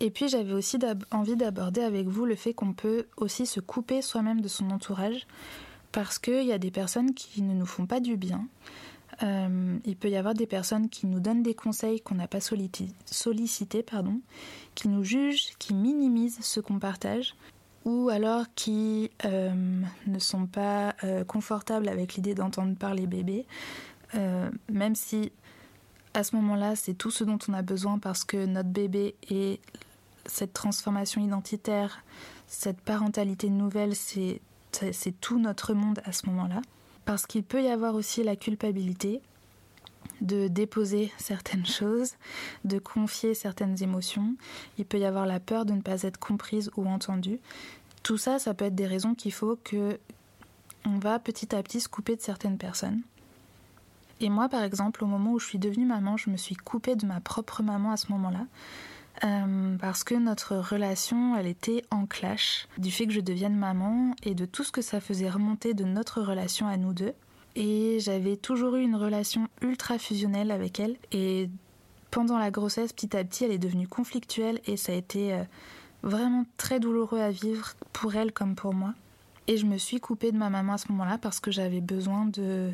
Et 0.00 0.10
puis 0.10 0.28
j'avais 0.28 0.54
aussi 0.54 0.78
envie 1.12 1.36
d'aborder 1.36 1.82
avec 1.82 2.08
vous 2.08 2.24
le 2.24 2.34
fait 2.34 2.54
qu'on 2.54 2.72
peut 2.72 3.06
aussi 3.16 3.46
se 3.46 3.60
couper 3.60 4.02
soi-même 4.02 4.40
de 4.40 4.48
son 4.48 4.70
entourage 4.70 5.26
parce 5.92 6.18
qu'il 6.18 6.44
y 6.44 6.52
a 6.52 6.58
des 6.58 6.70
personnes 6.70 7.14
qui 7.14 7.42
ne 7.42 7.54
nous 7.54 7.66
font 7.66 7.86
pas 7.86 8.00
du 8.00 8.16
bien. 8.16 8.46
Euh, 9.22 9.78
il 9.84 9.96
peut 9.96 10.08
y 10.08 10.16
avoir 10.16 10.34
des 10.34 10.46
personnes 10.46 10.88
qui 10.88 11.06
nous 11.06 11.20
donnent 11.20 11.42
des 11.42 11.54
conseils 11.54 12.00
qu'on 12.00 12.14
n'a 12.14 12.26
pas 12.26 12.40
sollicités, 12.40 13.82
pardon, 13.82 14.20
qui 14.74 14.88
nous 14.88 15.04
jugent, 15.04 15.50
qui 15.58 15.74
minimisent 15.74 16.40
ce 16.40 16.60
qu'on 16.60 16.78
partage, 16.78 17.36
ou 17.84 18.08
alors 18.08 18.46
qui 18.54 19.10
euh, 19.24 19.52
ne 20.06 20.18
sont 20.18 20.46
pas 20.46 20.94
euh, 21.04 21.24
confortables 21.24 21.88
avec 21.88 22.14
l'idée 22.14 22.34
d'entendre 22.34 22.74
parler 22.76 23.06
bébé, 23.06 23.46
même 24.68 24.94
si 24.94 25.32
à 26.12 26.22
ce 26.22 26.36
moment-là 26.36 26.76
c'est 26.76 26.92
tout 26.92 27.10
ce 27.10 27.24
dont 27.24 27.38
on 27.48 27.54
a 27.54 27.62
besoin 27.62 27.98
parce 27.98 28.24
que 28.24 28.44
notre 28.44 28.68
bébé 28.68 29.14
est 29.30 29.58
cette 30.26 30.52
transformation 30.52 31.24
identitaire, 31.24 32.04
cette 32.46 32.82
parentalité 32.82 33.48
nouvelle, 33.48 33.96
c'est 33.96 34.42
tout 35.20 35.38
notre 35.38 35.74
monde 35.74 36.00
à 36.04 36.12
ce 36.12 36.26
moment-là. 36.26 36.62
Parce 37.04 37.26
qu'il 37.26 37.42
peut 37.42 37.62
y 37.62 37.68
avoir 37.68 37.94
aussi 37.94 38.22
la 38.22 38.36
culpabilité 38.36 39.20
de 40.20 40.48
déposer 40.48 41.12
certaines 41.18 41.66
choses, 41.66 42.12
de 42.64 42.78
confier 42.78 43.34
certaines 43.34 43.82
émotions. 43.82 44.34
Il 44.78 44.84
peut 44.84 44.98
y 44.98 45.04
avoir 45.04 45.26
la 45.26 45.40
peur 45.40 45.64
de 45.64 45.72
ne 45.72 45.80
pas 45.80 46.02
être 46.02 46.18
comprise 46.18 46.70
ou 46.76 46.86
entendue. 46.86 47.40
Tout 48.02 48.18
ça, 48.18 48.38
ça 48.38 48.54
peut 48.54 48.66
être 48.66 48.74
des 48.74 48.86
raisons 48.86 49.14
qu'il 49.14 49.32
faut 49.32 49.56
que 49.62 49.98
on 50.84 50.98
va 50.98 51.18
petit 51.18 51.54
à 51.54 51.62
petit 51.62 51.80
se 51.80 51.88
couper 51.88 52.16
de 52.16 52.22
certaines 52.22 52.58
personnes. 52.58 53.02
Et 54.20 54.28
moi, 54.28 54.48
par 54.48 54.62
exemple, 54.62 55.02
au 55.04 55.06
moment 55.06 55.32
où 55.32 55.38
je 55.38 55.46
suis 55.46 55.58
devenue 55.58 55.86
maman, 55.86 56.16
je 56.16 56.30
me 56.30 56.36
suis 56.36 56.54
coupée 56.54 56.96
de 56.96 57.06
ma 57.06 57.20
propre 57.20 57.62
maman 57.62 57.92
à 57.92 57.96
ce 57.96 58.10
moment-là. 58.12 58.46
Euh, 59.24 59.76
parce 59.78 60.02
que 60.02 60.14
notre 60.14 60.56
relation, 60.56 61.36
elle 61.36 61.46
était 61.46 61.84
en 61.90 62.06
clash 62.06 62.66
du 62.78 62.90
fait 62.90 63.06
que 63.06 63.12
je 63.12 63.20
devienne 63.20 63.56
maman 63.56 64.14
et 64.24 64.34
de 64.34 64.46
tout 64.46 64.64
ce 64.64 64.72
que 64.72 64.82
ça 64.82 65.00
faisait 65.00 65.30
remonter 65.30 65.74
de 65.74 65.84
notre 65.84 66.22
relation 66.22 66.66
à 66.66 66.76
nous 66.76 66.92
deux. 66.92 67.12
Et 67.54 67.98
j'avais 68.00 68.36
toujours 68.36 68.76
eu 68.76 68.82
une 68.82 68.96
relation 68.96 69.46
ultra 69.60 69.98
fusionnelle 69.98 70.50
avec 70.50 70.80
elle. 70.80 70.96
Et 71.12 71.50
pendant 72.10 72.38
la 72.38 72.50
grossesse, 72.50 72.92
petit 72.92 73.16
à 73.16 73.22
petit, 73.22 73.44
elle 73.44 73.52
est 73.52 73.58
devenue 73.58 73.86
conflictuelle 73.86 74.60
et 74.66 74.76
ça 74.76 74.92
a 74.92 74.96
été 74.96 75.34
euh, 75.34 75.44
vraiment 76.02 76.44
très 76.56 76.80
douloureux 76.80 77.20
à 77.20 77.30
vivre 77.30 77.74
pour 77.92 78.16
elle 78.16 78.32
comme 78.32 78.56
pour 78.56 78.74
moi. 78.74 78.94
Et 79.46 79.56
je 79.56 79.66
me 79.66 79.78
suis 79.78 80.00
coupée 80.00 80.32
de 80.32 80.36
ma 80.36 80.50
maman 80.50 80.74
à 80.74 80.78
ce 80.78 80.90
moment-là 80.92 81.18
parce 81.18 81.40
que 81.40 81.50
j'avais 81.50 81.80
besoin 81.80 82.26
de 82.26 82.70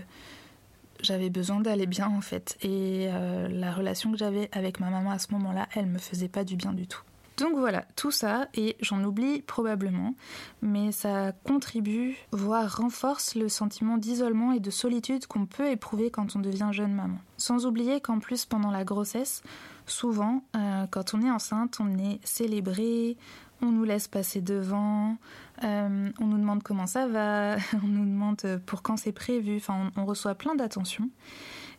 j'avais 1.01 1.31
besoin 1.31 1.61
d'aller 1.61 1.87
bien 1.87 2.09
en 2.09 2.21
fait. 2.21 2.57
Et 2.63 3.09
euh, 3.09 3.49
la 3.49 3.73
relation 3.73 4.13
que 4.13 4.19
j'avais 4.19 4.49
avec 4.53 4.81
ma 4.81 4.91
maman 4.91 5.11
à 5.11 5.19
ce 5.19 5.33
moment-là, 5.33 5.69
elle 5.75 5.87
me 5.87 5.99
faisait 5.99 6.29
pas 6.29 6.45
du 6.45 6.57
bien 6.57 6.73
du 6.73 6.87
tout. 6.87 7.03
Donc 7.39 7.57
voilà, 7.57 7.85
tout 7.95 8.11
ça, 8.11 8.49
et 8.55 8.77
j'en 8.81 9.05
oublie 9.05 9.43
probablement, 9.43 10.15
mais 10.61 10.91
ça 10.91 11.31
contribue, 11.45 12.17
voire 12.33 12.79
renforce 12.79 13.37
le 13.37 13.49
sentiment 13.49 13.97
d'isolement 13.97 14.53
et 14.53 14.59
de 14.59 14.71
solitude 14.71 15.27
qu'on 15.27 15.47
peut 15.47 15.71
éprouver 15.71 16.11
quand 16.11 16.35
on 16.35 16.41
devient 16.41 16.71
jeune 16.73 16.93
maman. 16.93 17.19
Sans 17.37 17.65
oublier 17.65 18.01
qu'en 18.01 18.19
plus, 18.19 18.45
pendant 18.45 18.73
la 18.73 18.83
grossesse, 18.83 19.45
souvent, 19.87 20.43
euh, 20.57 20.87
quand 20.91 21.15
on 21.15 21.23
est 21.23 21.31
enceinte, 21.31 21.79
on 21.79 21.97
est 21.97 22.19
célébré, 22.25 23.17
on 23.63 23.71
nous 23.71 23.85
laisse 23.85 24.09
passer 24.09 24.41
devant, 24.41 25.17
euh, 25.65 26.11
on 26.21 26.27
nous 26.27 26.39
demande 26.39 26.63
comment 26.63 26.87
ça 26.87 27.07
va, 27.07 27.57
on 27.83 27.87
nous 27.87 28.05
demande 28.05 28.61
pour 28.67 28.83
quand 28.83 28.97
c'est 28.97 29.13
prévu, 29.13 29.61
on, 29.97 30.05
reçoit 30.05 30.35
plein 30.35 30.55
d'attention. 30.55 31.11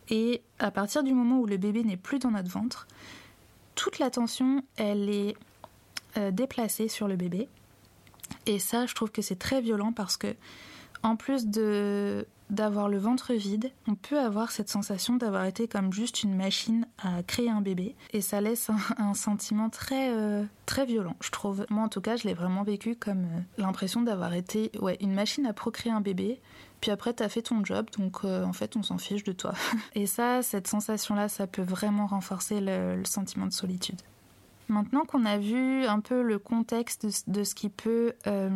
Et 0.08 0.42
à 0.58 0.70
partir 0.70 1.02
du 1.02 1.14
moment 1.14 1.38
où 1.38 1.46
le 1.46 1.56
bébé 1.56 1.84
n'est 1.84 1.96
plus 1.96 2.18
dans 2.18 2.30
notre 2.30 2.50
ventre, 2.50 2.86
toute 3.74 3.98
l'attention, 3.98 4.62
elle 4.76 5.08
est 5.08 5.36
euh, 6.16 6.30
déplacée 6.30 6.88
sur 6.88 7.08
le 7.08 7.16
bébé. 7.16 7.48
Et 8.46 8.58
ça, 8.58 8.86
je 8.86 8.94
trouve 8.94 9.10
que 9.10 9.22
c'est 9.22 9.38
très 9.38 9.60
violent 9.60 9.92
parce 9.92 10.16
que, 10.16 10.34
en 11.02 11.16
plus 11.16 11.46
de 11.46 12.26
d'avoir 12.50 12.88
le 12.88 12.98
ventre 12.98 13.32
vide, 13.32 13.70
on 13.86 13.94
peut 13.94 14.18
avoir 14.18 14.50
cette 14.50 14.68
sensation 14.68 15.16
d'avoir 15.16 15.44
été 15.44 15.68
comme 15.68 15.92
juste 15.92 16.22
une 16.22 16.34
machine 16.34 16.86
à 16.98 17.22
créer 17.22 17.48
un 17.48 17.60
bébé. 17.60 17.94
Et 18.12 18.20
ça 18.20 18.40
laisse 18.40 18.70
un, 18.98 19.14
sentiment 19.14 19.70
très, 19.70 20.12
euh, 20.14 20.44
très 20.66 20.84
violent, 20.84 21.16
je 21.20 21.30
trouve. 21.30 21.64
Moi, 21.70 21.84
en 21.84 21.88
tout 21.88 22.00
cas, 22.00 22.16
je 22.16 22.26
l'ai 22.26 22.34
vraiment 22.34 22.62
vécu 22.62 22.96
comme 22.96 23.24
euh, 23.24 23.40
l'impression 23.58 24.02
d'avoir 24.02 24.34
été 24.34 24.70
ouais, 24.80 24.96
une 25.00 25.14
machine 25.14 25.46
à 25.46 25.52
procréer 25.52 25.92
un 25.92 26.00
bébé. 26.00 26.40
Puis 26.80 26.90
après, 26.90 27.12
t'as 27.12 27.28
fait 27.28 27.42
ton 27.42 27.64
job, 27.64 27.86
donc 27.98 28.18
euh, 28.24 28.44
en 28.44 28.52
fait, 28.52 28.76
on 28.76 28.82
s'en 28.82 28.98
fiche 28.98 29.24
de 29.24 29.32
toi. 29.32 29.52
Et 29.94 30.06
ça, 30.06 30.42
cette 30.42 30.66
sensation-là, 30.66 31.28
ça 31.28 31.46
peut 31.46 31.62
vraiment 31.62 32.06
renforcer 32.06 32.60
le 32.60 33.04
sentiment 33.04 33.46
de 33.46 33.52
solitude. 33.52 34.00
Maintenant 34.70 35.04
qu'on 35.04 35.24
a 35.24 35.36
vu 35.36 35.84
un 35.84 35.98
peu 35.98 36.22
le 36.22 36.38
contexte 36.38 37.28
de, 37.28 37.42
ce 37.42 37.54
qui 37.56 37.68
peut 37.68 38.12
euh, 38.28 38.48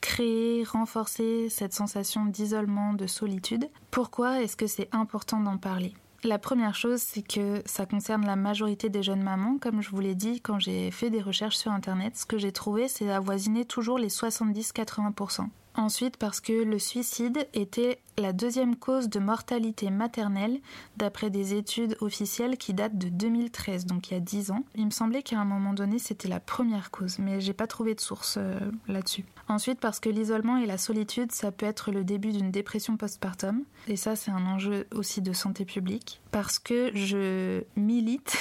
créer, 0.00 0.64
renforcer 0.64 1.50
cette 1.50 1.74
sensation 1.74 2.24
d'isolement, 2.24 2.94
de 2.94 3.06
solitude, 3.06 3.68
pourquoi 3.90 4.40
est-ce 4.40 4.56
que 4.56 4.66
c'est 4.66 4.88
important 4.92 5.40
d'en 5.40 5.58
parler? 5.58 5.92
La 6.24 6.38
première 6.38 6.74
chose, 6.74 7.00
c'est 7.02 7.22
que 7.22 7.62
ça 7.66 7.84
concerne 7.84 8.24
la 8.24 8.36
majorité 8.36 8.88
des 8.88 9.02
jeunes 9.02 9.22
mamans. 9.22 9.58
Comme 9.60 9.82
je 9.82 9.90
vous 9.90 10.00
l'ai 10.00 10.14
dit, 10.14 10.40
quand 10.40 10.58
j'ai 10.58 10.90
fait 10.90 11.10
des 11.10 11.20
recherches 11.20 11.56
sur 11.56 11.70
Internet, 11.70 12.16
ce 12.16 12.24
que 12.24 12.38
j'ai 12.38 12.52
trouvé, 12.52 12.88
c'est 12.88 13.10
avoisiner 13.10 13.66
toujours 13.66 13.98
les 13.98 14.08
70-80%. 14.08 15.48
Ensuite, 15.74 16.16
parce 16.16 16.40
que 16.40 16.52
le 16.52 16.78
suicide 16.78 17.48
était 17.54 17.98
la 18.18 18.32
deuxième 18.32 18.76
cause 18.76 19.08
de 19.08 19.18
mortalité 19.18 19.90
maternelle, 19.90 20.60
d'après 20.96 21.30
des 21.30 21.54
études 21.54 21.96
officielles 22.00 22.58
qui 22.58 22.74
datent 22.74 22.98
de 22.98 23.08
2013, 23.08 23.86
donc 23.86 24.10
il 24.10 24.14
y 24.14 24.16
a 24.16 24.20
10 24.20 24.50
ans. 24.50 24.64
Il 24.74 24.84
me 24.86 24.90
semblait 24.90 25.22
qu'à 25.22 25.40
un 25.40 25.44
moment 25.44 25.72
donné, 25.72 25.98
c'était 25.98 26.28
la 26.28 26.40
première 26.40 26.90
cause, 26.90 27.18
mais 27.18 27.40
j'ai 27.40 27.54
pas 27.54 27.66
trouvé 27.66 27.94
de 27.94 28.00
source 28.00 28.36
euh, 28.38 28.58
là-dessus. 28.86 29.24
Ensuite, 29.48 29.80
parce 29.80 29.98
que 29.98 30.10
l'isolement 30.10 30.58
et 30.58 30.66
la 30.66 30.78
solitude, 30.78 31.32
ça 31.32 31.52
peut 31.52 31.66
être 31.66 31.90
le 31.90 32.04
début 32.04 32.32
d'une 32.32 32.50
dépression 32.50 32.96
postpartum, 32.96 33.64
et 33.88 33.96
ça, 33.96 34.14
c'est 34.14 34.30
un 34.30 34.46
enjeu 34.46 34.86
aussi 34.94 35.22
de 35.22 35.32
santé 35.32 35.64
publique. 35.64 36.20
Parce 36.30 36.58
que 36.58 36.90
je 36.94 37.62
milite 37.76 38.36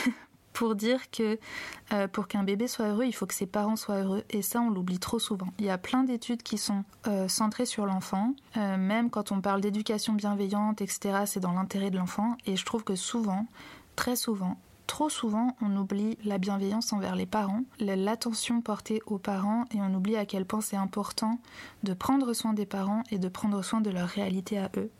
pour 0.54 0.76
dire 0.76 1.10
que 1.12 1.40
euh, 1.94 2.08
pour 2.08 2.28
qu'un 2.28 2.44
bébé 2.44 2.68
soit 2.68 2.88
heureux, 2.88 3.06
il 3.06 3.14
faut 3.14 3.26
que 3.26 3.34
ses 3.34 3.46
parents 3.46 3.76
soient 3.76 4.02
heureux. 4.02 4.24
Et 4.30 4.42
ça, 4.42 4.62
on 4.62 4.70
l'oublie 4.70 5.00
trop 5.00 5.20
souvent. 5.20 5.48
Il 5.60 5.66
y 5.66 5.70
a 5.70 5.78
plein 5.78 6.04
d'études 6.04 6.44
qui 6.44 6.58
sont 6.58 6.84
euh, 7.08 7.28
centrées 7.28 7.66
sur 7.66 7.86
l'enfant. 7.86 8.34
Euh, 8.58 8.78
même 8.78 9.10
quand 9.10 9.32
on 9.32 9.42
parle 9.42 9.62
d'éducation 9.62 10.14
bienveillante, 10.14 10.82
etc., 10.82 11.24
c'est 11.26 11.40
dans 11.40 11.54
l'intérêt 11.54 11.92
de 11.92 11.98
l'enfant. 11.98 12.38
Et 12.46 12.56
je 12.56 12.66
trouve 12.66 12.84
que 12.84 12.96
souvent, 12.96 13.46
très 13.96 14.16
souvent, 14.16 14.58
trop 14.88 15.10
souvent, 15.10 15.56
on 15.62 15.76
oublie 15.78 16.18
la 16.26 16.38
bienveillance 16.38 16.92
envers 16.92 17.16
les 17.16 17.26
parents, 17.26 17.64
l'attention 17.80 18.62
portée 18.62 19.02
aux 19.06 19.20
parents, 19.20 19.66
et 19.74 19.82
on 19.82 19.94
oublie 19.94 20.18
à 20.18 20.26
quel 20.26 20.46
point 20.46 20.62
c'est 20.62 20.76
important 20.76 21.40
de 21.84 21.94
prendre 21.94 22.34
soin 22.34 22.54
des 22.54 22.66
parents 22.66 23.04
et 23.10 23.18
de 23.18 23.30
prendre 23.30 23.64
soin 23.64 23.80
de 23.80 23.90
leur 23.90 24.08
réalité 24.08 24.58
à 24.58 24.70
eux. 24.78 24.92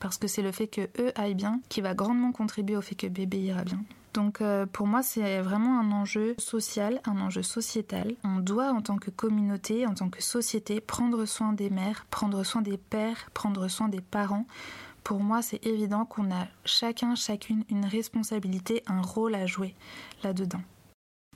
Parce 0.00 0.18
que 0.18 0.26
c'est 0.26 0.42
le 0.42 0.50
fait 0.50 0.66
que 0.66 0.90
eux 0.98 1.12
aillent 1.14 1.36
bien 1.36 1.60
qui 1.68 1.80
va 1.80 1.94
grandement 1.94 2.32
contribuer 2.32 2.76
au 2.76 2.82
fait 2.82 2.96
que 2.96 3.06
bébé 3.06 3.38
ira 3.38 3.62
bien. 3.62 3.78
Donc 4.14 4.40
euh, 4.40 4.66
pour 4.66 4.86
moi, 4.86 5.02
c'est 5.02 5.40
vraiment 5.40 5.80
un 5.80 5.90
enjeu 5.92 6.34
social, 6.38 7.00
un 7.04 7.20
enjeu 7.20 7.42
sociétal. 7.42 8.14
On 8.24 8.38
doit, 8.38 8.70
en 8.72 8.82
tant 8.82 8.96
que 8.96 9.10
communauté, 9.10 9.86
en 9.86 9.94
tant 9.94 10.10
que 10.10 10.22
société, 10.22 10.80
prendre 10.80 11.24
soin 11.24 11.52
des 11.52 11.70
mères, 11.70 12.06
prendre 12.10 12.44
soin 12.44 12.62
des 12.62 12.76
pères, 12.76 13.30
prendre 13.32 13.68
soin 13.68 13.88
des 13.88 14.00
parents. 14.00 14.46
Pour 15.04 15.20
moi, 15.20 15.42
c'est 15.42 15.64
évident 15.66 16.04
qu'on 16.04 16.30
a 16.30 16.46
chacun, 16.64 17.14
chacune 17.14 17.64
une 17.70 17.86
responsabilité, 17.86 18.82
un 18.86 19.02
rôle 19.02 19.34
à 19.34 19.46
jouer 19.46 19.74
là-dedans. 20.22 20.62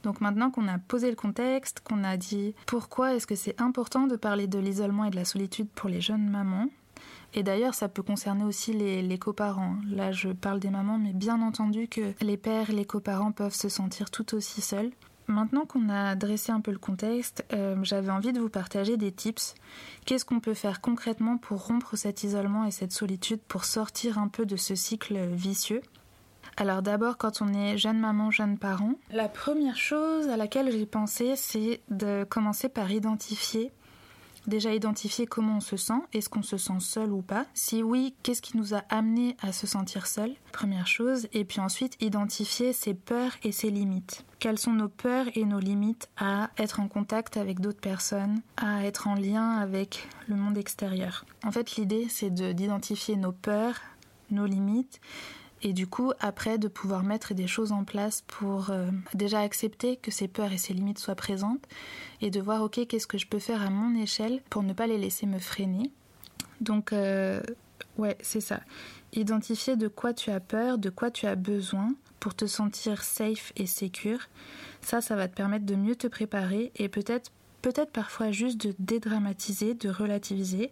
Donc 0.03 0.21
maintenant 0.21 0.51
qu'on 0.51 0.69
a 0.69 0.79
posé 0.79 1.11
le 1.11 1.17
contexte, 1.17 1.81
qu'on 1.81 2.05
a 2.05 2.17
dit 2.17 2.55
pourquoi 2.67 3.15
est-ce 3.15 3.27
que 3.27 3.35
c'est 3.35 3.61
important 3.61 4.07
de 4.07 4.15
parler 4.15 4.47
de 4.47 4.59
l'isolement 4.59 5.05
et 5.05 5.11
de 5.11 5.17
la 5.17 5.25
solitude 5.25 5.69
pour 5.75 5.89
les 5.89 6.01
jeunes 6.01 6.29
mamans, 6.29 6.69
et 7.35 7.43
d'ailleurs, 7.43 7.75
ça 7.75 7.89
peut 7.89 8.03
concerner 8.03 8.45
aussi 8.45 8.73
les, 8.73 9.19
coparents. 9.19 9.77
Là, 9.91 10.13
je 10.13 10.29
parle 10.31 10.61
des 10.61 10.71
mamans, 10.71 10.99
mais 10.99 11.13
bien 11.13 11.41
entendu 11.43 11.89
que 11.89 12.13
les 12.21 12.37
pères, 12.37 12.73
les 12.73 12.85
coparents 12.85 13.33
peuvent 13.33 13.55
se 13.55 13.69
sentir 13.69 14.11
tout 14.11 14.35
aussi 14.35 14.61
seuls. 14.61 14.91
Maintenant 15.29 15.67
qu'on 15.67 15.89
a 15.89 16.15
dressé 16.15 16.53
un 16.53 16.61
peu 16.61 16.71
le 16.71 16.79
contexte, 16.79 17.45
euh, 17.53 17.77
j'avais 17.83 18.11
envie 18.11 18.33
de 18.33 18.41
vous 18.41 18.49
partager 18.49 18.97
des 18.97 19.11
tips. 19.11 19.55
Qu'est-ce 20.05 20.25
qu'on 20.25 20.39
peut 20.39 20.55
faire 20.55 20.81
concrètement 20.81 21.37
pour 21.37 21.67
rompre 21.67 21.97
cet 21.97 22.23
isolement 22.23 22.65
et 22.65 22.71
cette 22.71 22.93
solitude, 22.93 23.41
pour 23.49 23.65
sortir 23.65 24.19
un 24.19 24.29
peu 24.29 24.47
de 24.47 24.57
ce 24.57 24.77
cycle 24.77 25.19
vicieux? 25.33 25.83
Alors 26.57 26.81
d'abord, 26.81 27.19
quand 27.19 27.43
on 27.43 27.53
est 27.53 27.77
jeune 27.77 27.99
maman, 27.99 28.31
jeune 28.31 28.57
parent, 28.57 28.95
la 29.11 29.29
première 29.29 29.77
chose 29.77 30.29
à 30.29 30.39
laquelle 30.39 30.71
j'ai 30.73 30.87
pensé, 30.87 31.35
c'est 31.37 31.83
de 31.91 32.25
commencer 32.25 32.71
par 32.71 32.91
identifier 32.91 33.73
déjà 34.47 34.75
identifier 34.75 35.27
comment 35.27 35.59
on 35.59 35.61
se 35.61 35.77
sent, 35.77 36.01
est-ce 36.13 36.29
qu'on 36.29 36.43
se 36.43 36.57
sent 36.57 36.81
seul 36.81 37.13
ou 37.13 37.23
pas 37.23 37.47
Si 37.55 37.83
oui, 37.83 38.15
qu'est-ce 38.23 38.43
qui 38.43 38.57
nous 38.57 38.75
a 38.75 38.83
amené 38.89 39.37
à 39.41 39.53
se 39.53 39.67
sentir 39.67 40.07
seul? 40.07 40.33
Première 40.53 40.87
chose. 40.87 41.29
Et 41.33 41.45
puis 41.45 41.61
ensuite, 41.61 41.97
identifier 42.01 42.73
ses 42.73 42.95
peurs 42.95 43.33
et 43.43 43.53
ses 43.53 43.71
limites. 43.71 44.25
Quelles 44.39 44.59
sont 44.59 44.73
nos 44.73 44.89
peurs 44.89 45.27
et 45.35 45.45
nos 45.45 45.61
limites 45.61 46.09
à 46.17 46.51
être 46.59 46.81
en 46.81 46.89
contact 46.89 47.37
avec 47.37 47.61
d'autres 47.61 47.81
personnes, 47.81 48.41
à 48.57 48.85
être 48.85 49.09
en 49.09 49.15
lien 49.15 49.57
avec 49.57 50.09
le 50.29 50.37
monde 50.37 50.59
extérieur? 50.59 51.25
En 51.45 51.53
fait, 51.53 51.77
l'idée, 51.77 52.07
c'est 52.09 52.33
d'identifier 52.33 53.17
nos 53.17 53.33
peurs, 53.33 53.81
nos 54.31 54.47
limites 54.47 55.01
et 55.63 55.73
du 55.73 55.87
coup 55.87 56.13
après 56.21 56.59
de 56.59 56.69
pouvoir 56.69 57.03
mettre 57.03 57.35
des 57.35 57.47
choses 57.47 57.73
en 57.73 57.85
place 57.85 58.23
pour 58.27 58.71
euh, 58.71 58.91
déjà 59.15 59.41
accepter 59.41 59.97
que 59.97 60.11
ces 60.11 60.29
peurs 60.29 60.53
et 60.53 60.59
ces 60.59 60.75
limites 60.75 60.99
soient 60.99 61.15
présentes 61.15 61.67
et 62.21 62.31
de 62.31 62.41
voir 62.41 62.63
ok 62.63 62.87
qu'est-ce 62.87 63.07
que 63.07 63.19
je 63.19 63.27
peux 63.27 63.39
faire 63.39 63.63
à 63.63 63.71
mon 63.71 64.01
échelle 64.01 64.41
pour 64.51 64.63
ne 64.63 64.73
pas 64.73 64.87
les 64.87 64.99
laisser 64.99 65.27
me 65.27 65.39
freiner. 65.39 65.91
Donc 66.61 66.93
euh, 66.93 67.41
ouais 67.99 68.17
c'est 68.21 68.41
ça. 68.41 68.61
Identifier 69.13 69.77
de 69.77 69.89
quoi 69.89 70.13
tu 70.13 70.31
as 70.31 70.41
peur 70.41 70.79
de 70.79 70.91
quoi 70.91 71.11
tu 71.11 71.27
as 71.27 71.37
besoin 71.37 71.95
pour 72.21 72.35
te 72.35 72.47
sentir 72.47 73.03
safe 73.03 73.53
et 73.57 73.67
secure 73.67 74.21
ça 74.83 75.01
ça 75.01 75.17
va 75.17 75.29
te 75.29 75.35
permettre 75.35 75.65
de 75.65 75.75
mieux 75.75 75.97
te 75.97 76.07
préparer 76.07 76.73
et 76.77 76.89
peut-être 76.89 77.31
peut-être 77.63 77.91
parfois 77.91 78.31
juste 78.31 78.61
de 78.61 78.75
dédramatiser 78.79 79.75
de 79.75 79.89
relativiser 79.89 80.71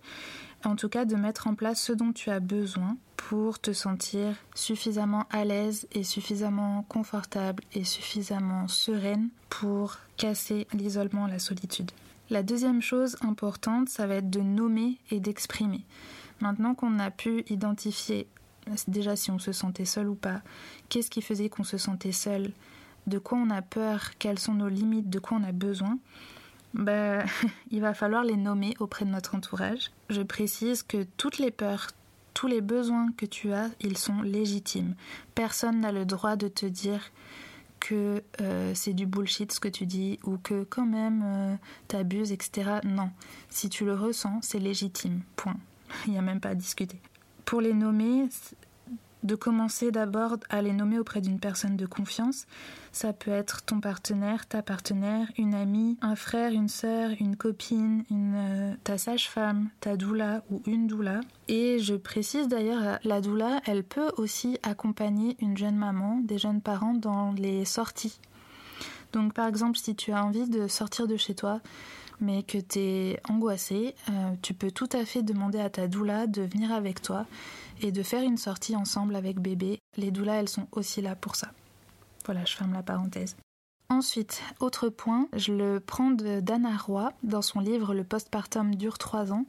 en 0.66 0.76
tout 0.76 0.88
cas 0.88 1.04
de 1.04 1.16
mettre 1.16 1.46
en 1.46 1.54
place 1.54 1.82
ce 1.82 1.92
dont 1.92 2.12
tu 2.12 2.30
as 2.30 2.40
besoin 2.40 2.96
pour 3.16 3.58
te 3.58 3.72
sentir 3.72 4.34
suffisamment 4.54 5.26
à 5.30 5.44
l'aise 5.44 5.86
et 5.92 6.04
suffisamment 6.04 6.84
confortable 6.88 7.62
et 7.72 7.84
suffisamment 7.84 8.68
sereine 8.68 9.28
pour 9.48 9.96
casser 10.16 10.66
l'isolement, 10.72 11.26
la 11.26 11.38
solitude. 11.38 11.90
La 12.30 12.42
deuxième 12.42 12.82
chose 12.82 13.16
importante, 13.22 13.88
ça 13.88 14.06
va 14.06 14.16
être 14.16 14.30
de 14.30 14.40
nommer 14.40 14.98
et 15.10 15.20
d'exprimer. 15.20 15.84
Maintenant 16.40 16.74
qu'on 16.74 16.98
a 16.98 17.10
pu 17.10 17.44
identifier 17.48 18.26
déjà 18.88 19.16
si 19.16 19.30
on 19.30 19.38
se 19.38 19.52
sentait 19.52 19.84
seul 19.84 20.08
ou 20.08 20.14
pas, 20.14 20.40
qu'est-ce 20.88 21.10
qui 21.10 21.22
faisait 21.22 21.48
qu'on 21.48 21.64
se 21.64 21.78
sentait 21.78 22.12
seul, 22.12 22.52
de 23.06 23.18
quoi 23.18 23.38
on 23.38 23.50
a 23.50 23.62
peur, 23.62 24.12
quelles 24.18 24.38
sont 24.38 24.54
nos 24.54 24.68
limites, 24.68 25.10
de 25.10 25.18
quoi 25.18 25.38
on 25.38 25.44
a 25.44 25.52
besoin, 25.52 25.98
ben, 26.74 27.24
il 27.70 27.80
va 27.80 27.94
falloir 27.94 28.24
les 28.24 28.36
nommer 28.36 28.74
auprès 28.80 29.04
de 29.04 29.10
notre 29.10 29.34
entourage. 29.34 29.90
Je 30.10 30.22
précise 30.22 30.82
que 30.82 31.06
toutes 31.16 31.38
les 31.38 31.50
peurs, 31.50 31.88
tous 32.34 32.46
les 32.46 32.60
besoins 32.60 33.10
que 33.16 33.26
tu 33.26 33.52
as, 33.52 33.70
ils 33.80 33.96
sont 33.96 34.22
légitimes. 34.22 34.94
Personne 35.34 35.80
n'a 35.80 35.92
le 35.92 36.04
droit 36.04 36.36
de 36.36 36.48
te 36.48 36.66
dire 36.66 37.00
que 37.80 38.22
euh, 38.40 38.72
c'est 38.74 38.94
du 38.94 39.06
bullshit 39.06 39.52
ce 39.52 39.60
que 39.60 39.68
tu 39.68 39.84
dis 39.84 40.18
ou 40.24 40.38
que 40.38 40.64
quand 40.64 40.86
même 40.86 41.22
euh, 41.24 41.56
t'abuses, 41.86 42.32
etc. 42.32 42.78
Non, 42.84 43.10
si 43.50 43.68
tu 43.68 43.84
le 43.84 43.94
ressens, 43.94 44.40
c'est 44.42 44.58
légitime. 44.58 45.20
Point. 45.36 45.56
Il 46.06 46.12
n'y 46.12 46.18
a 46.18 46.22
même 46.22 46.40
pas 46.40 46.50
à 46.50 46.54
discuter. 46.54 47.00
Pour 47.44 47.60
les 47.60 47.74
nommer, 47.74 48.26
de 49.24 49.34
commencer 49.34 49.90
d'abord 49.90 50.36
à 50.50 50.62
les 50.62 50.72
nommer 50.72 50.98
auprès 50.98 51.20
d'une 51.20 51.40
personne 51.40 51.76
de 51.76 51.86
confiance. 51.86 52.46
Ça 52.92 53.12
peut 53.12 53.30
être 53.30 53.64
ton 53.64 53.80
partenaire, 53.80 54.46
ta 54.46 54.62
partenaire, 54.62 55.26
une 55.36 55.54
amie, 55.54 55.98
un 56.02 56.14
frère, 56.14 56.52
une 56.52 56.68
sœur, 56.68 57.10
une 57.18 57.36
copine, 57.36 58.04
euh, 58.12 58.74
ta 58.84 58.98
sage-femme, 58.98 59.70
ta 59.80 59.96
doula 59.96 60.44
ou 60.50 60.62
une 60.66 60.86
doula. 60.86 61.20
Et 61.48 61.78
je 61.80 61.94
précise 61.94 62.48
d'ailleurs, 62.48 62.98
la 63.02 63.20
doula, 63.20 63.60
elle 63.64 63.82
peut 63.82 64.12
aussi 64.18 64.58
accompagner 64.62 65.36
une 65.40 65.56
jeune 65.56 65.76
maman, 65.76 66.20
des 66.22 66.38
jeunes 66.38 66.60
parents 66.60 66.94
dans 66.94 67.32
les 67.32 67.64
sorties. 67.64 68.20
Donc 69.12 69.32
par 69.32 69.48
exemple, 69.48 69.78
si 69.78 69.94
tu 69.94 70.12
as 70.12 70.24
envie 70.24 70.48
de 70.48 70.68
sortir 70.68 71.06
de 71.06 71.16
chez 71.16 71.34
toi, 71.34 71.60
mais 72.20 72.42
que 72.42 72.58
tu 72.58 72.78
es 72.78 73.20
angoissé, 73.28 73.94
euh, 74.08 74.34
tu 74.42 74.54
peux 74.54 74.70
tout 74.70 74.88
à 74.92 75.04
fait 75.04 75.22
demander 75.22 75.58
à 75.58 75.70
ta 75.70 75.88
doula 75.88 76.26
de 76.26 76.42
venir 76.42 76.72
avec 76.72 77.02
toi 77.02 77.26
et 77.80 77.92
de 77.92 78.02
faire 78.02 78.22
une 78.22 78.36
sortie 78.36 78.76
ensemble 78.76 79.16
avec 79.16 79.40
bébé. 79.40 79.78
Les 79.96 80.10
doulas, 80.10 80.36
elles 80.36 80.48
sont 80.48 80.68
aussi 80.72 81.02
là 81.02 81.16
pour 81.16 81.36
ça. 81.36 81.48
Voilà, 82.24 82.44
je 82.44 82.56
ferme 82.56 82.72
la 82.72 82.82
parenthèse. 82.82 83.36
Ensuite, 83.90 84.42
autre 84.60 84.88
point, 84.88 85.28
je 85.34 85.52
le 85.52 85.78
prends 85.78 86.10
d'Anna 86.10 86.76
Roy 86.76 87.12
dans 87.22 87.42
son 87.42 87.60
livre 87.60 87.94
Le 87.94 88.02
postpartum 88.02 88.74
dure 88.74 88.98
3 88.98 89.32
ans. 89.32 89.44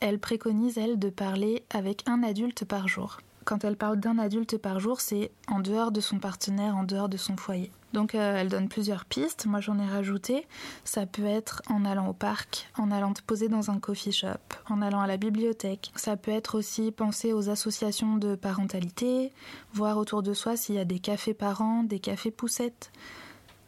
Elle 0.00 0.18
préconise, 0.18 0.78
elle, 0.78 0.98
de 0.98 1.10
parler 1.10 1.64
avec 1.70 2.02
un 2.08 2.22
adulte 2.22 2.64
par 2.64 2.88
jour. 2.88 3.18
Quand 3.48 3.64
elle 3.64 3.78
parle 3.78 3.98
d'un 3.98 4.18
adulte 4.18 4.58
par 4.58 4.78
jour, 4.78 5.00
c'est 5.00 5.30
en 5.46 5.60
dehors 5.60 5.90
de 5.90 6.02
son 6.02 6.18
partenaire, 6.18 6.76
en 6.76 6.84
dehors 6.84 7.08
de 7.08 7.16
son 7.16 7.34
foyer. 7.38 7.70
Donc 7.94 8.14
euh, 8.14 8.36
elle 8.36 8.50
donne 8.50 8.68
plusieurs 8.68 9.06
pistes, 9.06 9.46
moi 9.46 9.62
j'en 9.62 9.78
ai 9.78 9.86
rajouté. 9.86 10.46
Ça 10.84 11.06
peut 11.06 11.24
être 11.24 11.62
en 11.70 11.86
allant 11.86 12.08
au 12.08 12.12
parc, 12.12 12.68
en 12.76 12.90
allant 12.90 13.14
te 13.14 13.22
poser 13.22 13.48
dans 13.48 13.70
un 13.70 13.78
coffee 13.78 14.12
shop, 14.12 14.36
en 14.68 14.82
allant 14.82 15.00
à 15.00 15.06
la 15.06 15.16
bibliothèque. 15.16 15.92
Ça 15.96 16.18
peut 16.18 16.30
être 16.30 16.58
aussi 16.58 16.92
penser 16.92 17.32
aux 17.32 17.48
associations 17.48 18.18
de 18.18 18.34
parentalité, 18.34 19.32
voir 19.72 19.96
autour 19.96 20.22
de 20.22 20.34
soi 20.34 20.58
s'il 20.58 20.74
y 20.74 20.78
a 20.78 20.84
des 20.84 20.98
cafés 20.98 21.32
parents, 21.32 21.84
des 21.84 22.00
cafés 22.00 22.30
poussettes. 22.30 22.92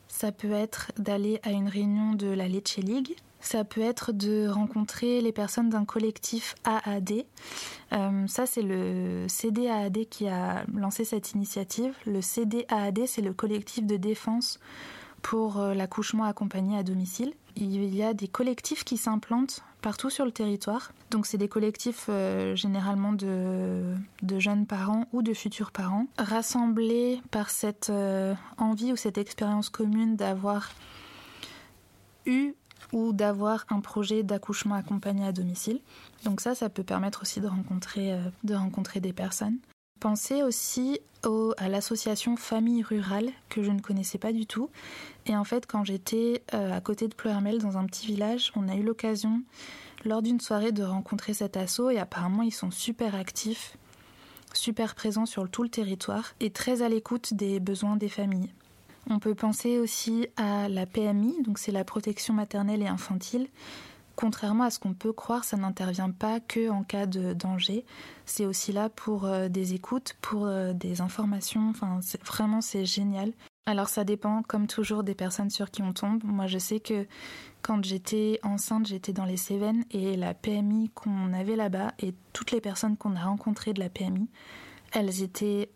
Ça 0.08 0.30
peut 0.30 0.52
être 0.52 0.92
d'aller 0.98 1.40
à 1.42 1.52
une 1.52 1.68
réunion 1.68 2.12
de 2.12 2.26
la 2.26 2.48
Lecce 2.48 2.76
League, 2.76 3.16
ça 3.40 3.64
peut 3.64 3.80
être 3.80 4.12
de 4.12 4.46
rencontrer 4.48 5.20
les 5.20 5.32
personnes 5.32 5.70
d'un 5.70 5.84
collectif 5.84 6.54
AAD. 6.64 7.24
Euh, 7.92 8.26
ça, 8.26 8.46
c'est 8.46 8.62
le 8.62 9.26
CDAAD 9.28 10.08
qui 10.08 10.28
a 10.28 10.64
lancé 10.74 11.04
cette 11.04 11.32
initiative. 11.32 11.94
Le 12.06 12.20
CDAAD, 12.20 13.06
c'est 13.06 13.22
le 13.22 13.32
collectif 13.32 13.86
de 13.86 13.96
défense 13.96 14.60
pour 15.22 15.58
euh, 15.58 15.74
l'accouchement 15.74 16.24
accompagné 16.24 16.78
à 16.78 16.82
domicile. 16.82 17.32
Il 17.56 17.94
y 17.94 18.02
a 18.02 18.14
des 18.14 18.28
collectifs 18.28 18.84
qui 18.84 18.96
s'implantent 18.96 19.62
partout 19.82 20.10
sur 20.10 20.24
le 20.24 20.30
territoire. 20.30 20.92
Donc 21.10 21.26
c'est 21.26 21.38
des 21.38 21.48
collectifs 21.48 22.06
euh, 22.08 22.54
généralement 22.54 23.12
de, 23.12 23.94
jeunes 24.38 24.66
parents 24.66 25.06
ou 25.12 25.22
de 25.22 25.34
futurs 25.34 25.72
parents, 25.72 26.06
rassemblés 26.18 27.20
par 27.30 27.50
cette 27.50 27.90
envie 28.58 28.92
ou 28.92 28.96
cette 28.96 29.18
expérience 29.18 29.70
commune 29.70 30.16
d'avoir 30.16 30.70
eu 32.26 32.54
ou 32.92 33.12
d'avoir 33.12 33.64
un 33.70 33.80
projet 33.80 34.22
d'accouchement 34.22 34.74
accompagné 34.74 35.26
à 35.26 35.32
domicile. 35.32 35.80
Donc 36.24 36.40
ça, 36.40 36.54
ça 36.54 36.68
peut 36.68 36.84
permettre 36.84 37.22
aussi 37.22 37.40
de 37.40 37.46
rencontrer, 37.46 38.18
de 38.44 38.54
rencontrer 38.54 39.00
des 39.00 39.12
personnes. 39.12 39.58
Pensez 40.00 40.42
aussi 40.42 40.98
à 41.58 41.68
l'association 41.68 42.36
Famille 42.36 42.82
Rurale 42.82 43.30
que 43.48 43.62
je 43.62 43.70
ne 43.70 43.80
connaissais 43.80 44.18
pas 44.18 44.32
du 44.32 44.46
tout. 44.46 44.70
Et 45.26 45.36
en 45.36 45.44
fait, 45.44 45.66
quand 45.66 45.84
j'étais 45.84 46.42
euh, 46.54 46.72
à 46.72 46.80
côté 46.80 47.08
de 47.08 47.14
Pleurmel 47.14 47.58
dans 47.58 47.76
un 47.76 47.84
petit 47.84 48.06
village, 48.06 48.52
on 48.56 48.68
a 48.68 48.74
eu 48.74 48.82
l'occasion 48.82 49.42
lors 50.04 50.22
d'une 50.22 50.40
soirée 50.40 50.72
de 50.72 50.82
rencontrer 50.82 51.34
cet 51.34 51.58
assaut 51.58 51.90
et 51.90 51.98
apparemment 51.98 52.42
ils 52.42 52.54
sont 52.54 52.70
super 52.70 53.14
actifs, 53.14 53.76
super 54.54 54.94
présents 54.94 55.26
sur 55.26 55.48
tout 55.50 55.62
le 55.62 55.68
territoire 55.68 56.32
et 56.40 56.50
très 56.50 56.80
à 56.80 56.88
l'écoute 56.88 57.34
des 57.34 57.60
besoins 57.60 57.96
des 57.96 58.08
familles. 58.08 58.50
On 59.10 59.18
peut 59.18 59.34
penser 59.34 59.78
aussi 59.78 60.28
à 60.36 60.68
la 60.68 60.86
PMI, 60.86 61.42
donc 61.42 61.58
c'est 61.58 61.72
la 61.72 61.84
protection 61.84 62.32
maternelle 62.32 62.80
et 62.80 62.86
infantile, 62.86 63.48
contrairement 64.14 64.64
à 64.64 64.70
ce 64.70 64.78
qu'on 64.78 64.94
peut 64.94 65.12
croire, 65.12 65.42
ça 65.42 65.56
n'intervient 65.56 66.10
pas 66.10 66.38
que 66.38 66.70
en 66.70 66.84
cas 66.84 67.06
de 67.06 67.32
danger. 67.32 67.84
C'est 68.24 68.46
aussi 68.46 68.70
là 68.70 68.88
pour 68.88 69.24
euh, 69.24 69.48
des 69.48 69.74
écoutes, 69.74 70.14
pour 70.20 70.46
euh, 70.46 70.72
des 70.74 71.00
informations. 71.00 71.70
Enfin, 71.70 71.98
vraiment, 72.24 72.60
c'est 72.60 72.84
génial. 72.84 73.32
Alors, 73.66 73.88
ça 73.88 74.04
dépend, 74.04 74.42
comme 74.42 74.66
toujours, 74.66 75.02
des 75.04 75.14
personnes 75.14 75.50
sur 75.50 75.70
qui 75.70 75.82
on 75.82 75.92
tombe. 75.92 76.22
Moi, 76.22 76.46
je 76.46 76.58
sais 76.58 76.80
que 76.80 77.06
quand 77.62 77.84
j'étais 77.84 78.38
enceinte, 78.42 78.86
j'étais 78.86 79.12
dans 79.12 79.24
les 79.24 79.36
Cévennes 79.36 79.84
et 79.90 80.16
la 80.16 80.34
PMI 80.34 80.90
qu'on 80.94 81.32
avait 81.32 81.56
là-bas 81.56 81.94
et 81.98 82.14
toutes 82.32 82.52
les 82.52 82.60
personnes 82.60 82.96
qu'on 82.96 83.16
a 83.16 83.24
rencontrées 83.24 83.72
de 83.72 83.80
la 83.80 83.88
PMI, 83.88 84.28
elles 84.92 85.22
étaient 85.22 85.70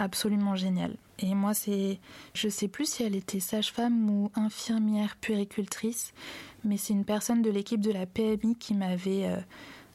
absolument 0.00 0.56
géniales. 0.56 0.96
Et 1.18 1.34
moi, 1.34 1.52
c'est, 1.52 2.00
je 2.32 2.48
sais 2.48 2.68
plus 2.68 2.90
si 2.90 3.02
elle 3.02 3.14
était 3.14 3.40
sage-femme 3.40 4.08
ou 4.10 4.30
infirmière 4.34 5.16
puéricultrice, 5.16 6.14
mais 6.64 6.78
c'est 6.78 6.94
une 6.94 7.04
personne 7.04 7.42
de 7.42 7.50
l'équipe 7.50 7.80
de 7.80 7.92
la 7.92 8.06
PMI 8.06 8.56
qui 8.56 8.74
m'avait 8.74 9.26
euh, 9.26 9.36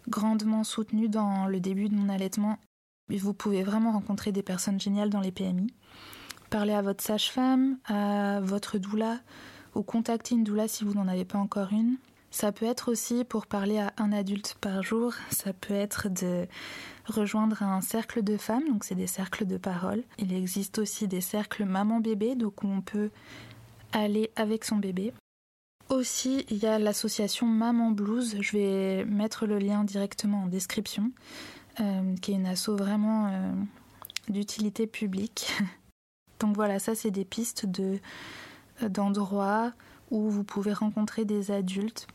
grandement 0.07 0.63
soutenue 0.63 1.09
dans 1.09 1.47
le 1.47 1.59
début 1.59 1.89
de 1.89 1.95
mon 1.95 2.09
allaitement. 2.09 2.59
Vous 3.09 3.33
pouvez 3.33 3.63
vraiment 3.63 3.91
rencontrer 3.91 4.31
des 4.31 4.43
personnes 4.43 4.79
géniales 4.79 5.09
dans 5.09 5.19
les 5.19 5.31
PMI. 5.31 5.73
Parlez 6.51 6.73
à 6.73 6.83
votre 6.83 7.03
sage-femme, 7.03 7.77
à 7.85 8.39
votre 8.41 8.77
doula, 8.77 9.19
ou 9.73 9.81
contactez 9.81 10.35
une 10.35 10.43
doula 10.43 10.67
si 10.67 10.83
vous 10.83 10.93
n'en 10.93 11.07
avez 11.07 11.25
pas 11.25 11.39
encore 11.39 11.73
une. 11.73 11.97
Ça 12.29 12.51
peut 12.51 12.65
être 12.65 12.91
aussi 12.91 13.23
pour 13.23 13.47
parler 13.47 13.79
à 13.79 13.93
un 13.97 14.11
adulte 14.11 14.57
par 14.61 14.83
jour, 14.83 15.13
ça 15.29 15.53
peut 15.53 15.73
être 15.73 16.09
de 16.09 16.47
rejoindre 17.07 17.63
un 17.63 17.81
cercle 17.81 18.23
de 18.23 18.37
femmes, 18.37 18.67
donc 18.67 18.83
c'est 18.83 18.95
des 18.95 19.07
cercles 19.07 19.45
de 19.45 19.57
parole. 19.57 20.03
Il 20.17 20.33
existe 20.33 20.79
aussi 20.79 21.07
des 21.07 21.21
cercles 21.21 21.65
maman-bébé, 21.65 22.35
donc 22.35 22.63
où 22.63 22.67
on 22.67 22.81
peut 22.81 23.09
aller 23.91 24.31
avec 24.35 24.65
son 24.65 24.77
bébé. 24.77 25.13
Aussi, 25.89 26.45
il 26.49 26.57
y 26.57 26.65
a 26.65 26.79
l'association 26.79 27.45
Maman 27.45 27.91
Blues. 27.91 28.37
Je 28.41 28.51
vais 28.57 29.05
mettre 29.05 29.45
le 29.45 29.59
lien 29.59 29.83
directement 29.83 30.43
en 30.43 30.47
description, 30.47 31.11
euh, 31.79 32.15
qui 32.21 32.31
est 32.31 32.35
une 32.35 32.47
asso 32.47 32.69
vraiment 32.69 33.27
euh, 33.27 33.51
d'utilité 34.29 34.87
publique. 34.87 35.53
Donc 36.39 36.55
voilà, 36.55 36.79
ça 36.79 36.95
c'est 36.95 37.11
des 37.11 37.25
pistes 37.25 37.67
euh, 37.79 37.99
d'endroits 38.89 39.73
où 40.09 40.29
vous 40.29 40.43
pouvez 40.43 40.73
rencontrer 40.73 41.23
des 41.23 41.51
adultes 41.51 42.07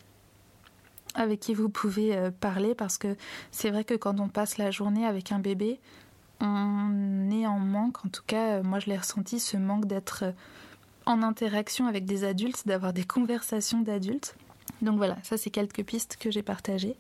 avec 1.15 1.41
qui 1.41 1.55
vous 1.55 1.69
pouvez 1.69 2.31
parler 2.41 2.75
parce 2.75 2.99
que 2.99 3.17
c'est 3.51 3.71
vrai 3.71 3.85
que 3.85 3.95
quand 3.95 4.21
on 4.21 4.29
passe 4.29 4.59
la 4.59 4.71
journée 4.71 5.07
avec 5.07 5.33
un 5.33 5.39
bébé, 5.39 5.81
on 6.41 7.31
est 7.31 7.47
en 7.47 7.59
manque. 7.59 8.05
En 8.05 8.09
tout 8.09 8.23
cas, 8.27 8.63
moi 8.63 8.79
je 8.79 8.87
l'ai 8.87 8.97
ressenti, 8.97 9.41
ce 9.41 9.57
manque 9.57 9.87
d'être 9.87 10.25
en 11.07 11.23
interaction 11.23 11.87
avec 11.87 12.05
des 12.05 12.25
adultes, 12.25 12.67
d'avoir 12.67 12.93
des 12.93 13.05
conversations 13.05 13.81
d'adultes. 13.81 14.37
Donc 14.83 14.97
voilà, 14.97 15.17
ça 15.23 15.37
c'est 15.37 15.51
quelques 15.51 15.85
pistes 15.85 16.17
que 16.19 16.31
j'ai 16.31 16.43
partagées. 16.43 16.97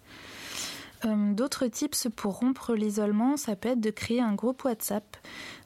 Euh, 1.06 1.32
d'autres 1.32 1.66
tips 1.66 2.08
pour 2.14 2.38
rompre 2.38 2.74
l'isolement, 2.74 3.36
ça 3.36 3.56
peut 3.56 3.70
être 3.70 3.80
de 3.80 3.90
créer 3.90 4.20
un 4.20 4.34
groupe 4.34 4.64
WhatsApp 4.64 5.16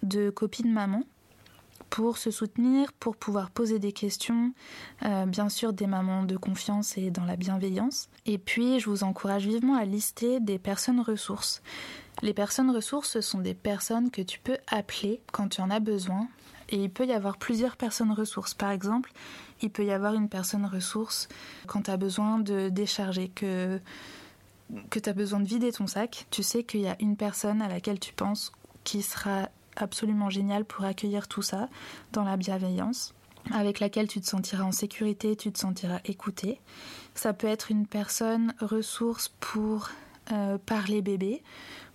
de 0.03 0.31
copines 0.31 0.73
maman 0.73 1.03
pour 1.95 2.19
se 2.19 2.33
soutenir, 2.33 2.93
pour 2.93 3.15
pouvoir 3.15 3.53
poser 3.53 3.79
des 3.79 3.93
questions, 3.93 4.53
euh, 5.05 5.27
bien 5.27 5.49
sûr 5.49 5.73
des 5.73 5.87
mamans 5.87 6.25
de 6.25 6.37
confiance 6.37 6.99
et 6.99 7.13
dans 7.13 7.25
la 7.25 7.37
bienveillance. 7.37 8.09
Et 8.27 8.37
puis, 8.37 8.81
je 8.81 8.91
vous 8.91 9.05
encourage 9.05 9.47
vivement 9.47 9.77
à 9.77 9.85
lister 9.85 10.41
des 10.41 10.59
personnes 10.59 10.99
ressources. 10.99 11.63
Les 12.21 12.35
personnes 12.35 12.73
ressources, 12.73 13.11
ce 13.11 13.21
sont 13.21 13.39
des 13.39 13.55
personnes 13.55 14.11
que 14.11 14.23
tu 14.23 14.41
peux 14.41 14.57
appeler 14.67 15.21
quand 15.31 15.47
tu 15.47 15.61
en 15.61 15.71
as 15.71 15.79
besoin 15.79 16.27
et 16.69 16.83
il 16.83 16.91
peut 16.91 17.07
y 17.07 17.13
avoir 17.13 17.37
plusieurs 17.37 17.77
personnes 17.77 18.11
ressources. 18.11 18.55
Par 18.55 18.73
exemple, 18.73 19.13
il 19.63 19.71
peut 19.71 19.85
y 19.85 19.93
avoir 19.93 20.15
une 20.15 20.29
personne 20.29 20.67
ressource 20.67 21.29
quand 21.69 21.83
tu 21.83 21.93
as 21.93 21.97
besoin 21.97 22.41
de 22.41 22.71
décharger, 22.71 23.29
que, 23.29 23.79
que 24.91 24.99
tu 24.99 25.09
as 25.09 25.13
besoin 25.13 25.39
de 25.39 25.47
vider 25.47 25.71
ton 25.71 25.87
sac. 25.87 26.27
Tu 26.33 26.43
sais 26.43 26.65
qu'il 26.65 26.81
y 26.81 26.89
a 26.89 26.97
une 26.99 27.17
personne 27.17 27.63
à 27.63 27.69
laquelle 27.69 28.01
tu 28.01 28.13
penses 28.13 28.51
qui 28.83 29.01
sera 29.01 29.49
absolument 29.77 30.31
géniale 30.31 30.65
pour 30.65 30.85
accueillir 30.85 31.29
tout 31.29 31.43
ça 31.43 31.69
dans 32.13 32.25
la 32.25 32.37
bienveillance 32.37 33.15
avec 33.53 33.81
laquelle 33.81 34.09
tu 34.09 34.21
te 34.21 34.27
sentiras 34.27 34.65
en 34.65 34.73
sécurité, 34.73 35.37
tu 35.37 35.53
te 35.53 35.59
sentiras 35.59 36.01
écouté. 36.05 36.61
Ça 37.15 37.33
peut 37.33 37.47
être 37.47 37.71
une 37.71 37.87
personne 37.87 38.55
ressource 38.61 39.33
pour 39.41 39.91
euh, 40.33 40.59
parler 40.59 41.03
bébé. 41.03 41.43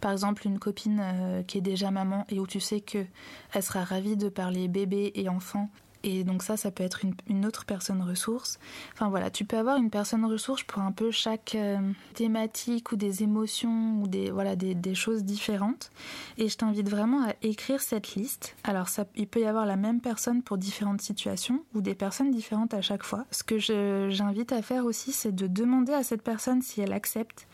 Par 0.02 0.12
exemple, 0.12 0.46
une 0.46 0.60
copine 0.60 1.00
euh, 1.02 1.44
qui 1.44 1.58
est 1.58 1.62
déjà 1.62 1.92
maman 1.92 2.26
et 2.30 2.39
où 2.39 2.48
tu 2.48 2.60
sais 2.60 2.82
que 2.82 3.06
elle 3.54 3.63
sera 3.63 3.84
ravie 3.84 4.18
de 4.18 4.30
parler 4.30 4.68
bébé 4.68 5.12
et 5.15 5.30
enfant. 5.30 5.70
Et 6.04 6.24
donc 6.24 6.44
ça, 6.44 6.56
ça 6.56 6.72
peut 6.72 6.84
être 6.84 7.02
une, 7.28 7.46
autre 7.46 7.66
personne 7.66 8.02
ressource. 8.02 8.60
Enfin 8.94 9.10
voilà, 9.10 9.30
tu 9.30 9.46
peux 9.46 9.58
avoir 9.58 9.78
une 9.78 9.90
personne 9.90 10.26
ressource 10.26 10.64
pour 10.64 10.82
un 10.82 10.92
peu 10.92 11.12
chaque 11.12 11.56
euh, 11.56 11.78
thématique 12.14 12.92
ou 12.92 12.96
des 12.96 13.24
émotions 13.24 14.02
ou 14.02 14.08
des 14.08 14.32
voilà 14.32 14.56
des, 14.56 14.96
choses 14.96 15.24
différentes. 15.24 15.92
Et 16.38 16.48
je 16.48 16.58
t'invite 16.58 16.90
vraiment 16.90 17.28
à 17.28 17.34
écrire 17.42 17.82
cette 17.82 18.16
liste. 18.16 18.56
Alors 18.64 18.88
ça, 18.88 19.06
il 19.16 19.28
peut 19.28 19.42
y 19.42 19.46
avoir 19.46 19.66
la 19.66 19.76
même 19.76 20.02
personne 20.02 20.42
pour 20.42 20.58
différentes 20.58 21.02
situations 21.02 21.64
ou 21.74 21.82
des 21.82 21.96
personnes 21.96 22.32
différentes 22.32 22.74
à 22.74 22.82
chaque 22.82 23.04
fois. 23.04 23.26
Ce 23.32 23.44
que 23.44 23.60
j'invite 23.60 24.52
à 24.52 24.62
faire 24.62 24.86
aussi, 24.86 25.12
c'est 25.12 25.36
de 25.36 25.48
demander 25.48 25.94
à 25.94 26.04
cette 26.04 26.22
personne 26.22 26.62
si 26.62 26.82
elle 26.82 26.94
accepte 26.94 27.48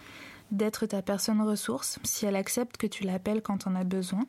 d'être 0.51 0.85
ta 0.85 1.01
personne 1.01 1.41
ressource, 1.41 1.99
si 2.03 2.25
elle 2.25 2.35
accepte 2.35 2.77
que 2.77 2.87
tu 2.87 3.03
l'appelles 3.03 3.41
quand 3.41 3.67
on 3.67 3.75
a 3.75 3.83
besoin. 3.83 4.25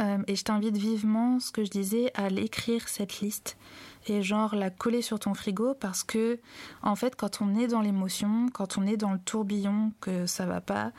Euh, 0.00 0.18
et 0.26 0.36
je 0.36 0.44
t'invite 0.44 0.76
vivement, 0.76 1.40
ce 1.40 1.50
que 1.52 1.64
je 1.64 1.70
disais, 1.70 2.10
à 2.14 2.28
l'écrire 2.28 2.88
cette 2.88 3.20
liste 3.20 3.56
et 4.06 4.22
genre 4.22 4.54
la 4.54 4.70
coller 4.70 5.02
sur 5.02 5.18
ton 5.18 5.34
frigo 5.34 5.74
parce 5.74 6.04
que 6.04 6.40
en 6.82 6.96
fait 6.96 7.16
quand 7.16 7.42
on 7.42 7.54
est 7.54 7.66
dans 7.66 7.82
l'émotion, 7.82 8.48
quand 8.48 8.78
on 8.78 8.86
est 8.86 8.96
dans 8.96 9.12
le 9.12 9.18
tourbillon 9.18 9.92
que 10.00 10.26
ça 10.26 10.46
va 10.46 10.62
pas, 10.62 10.92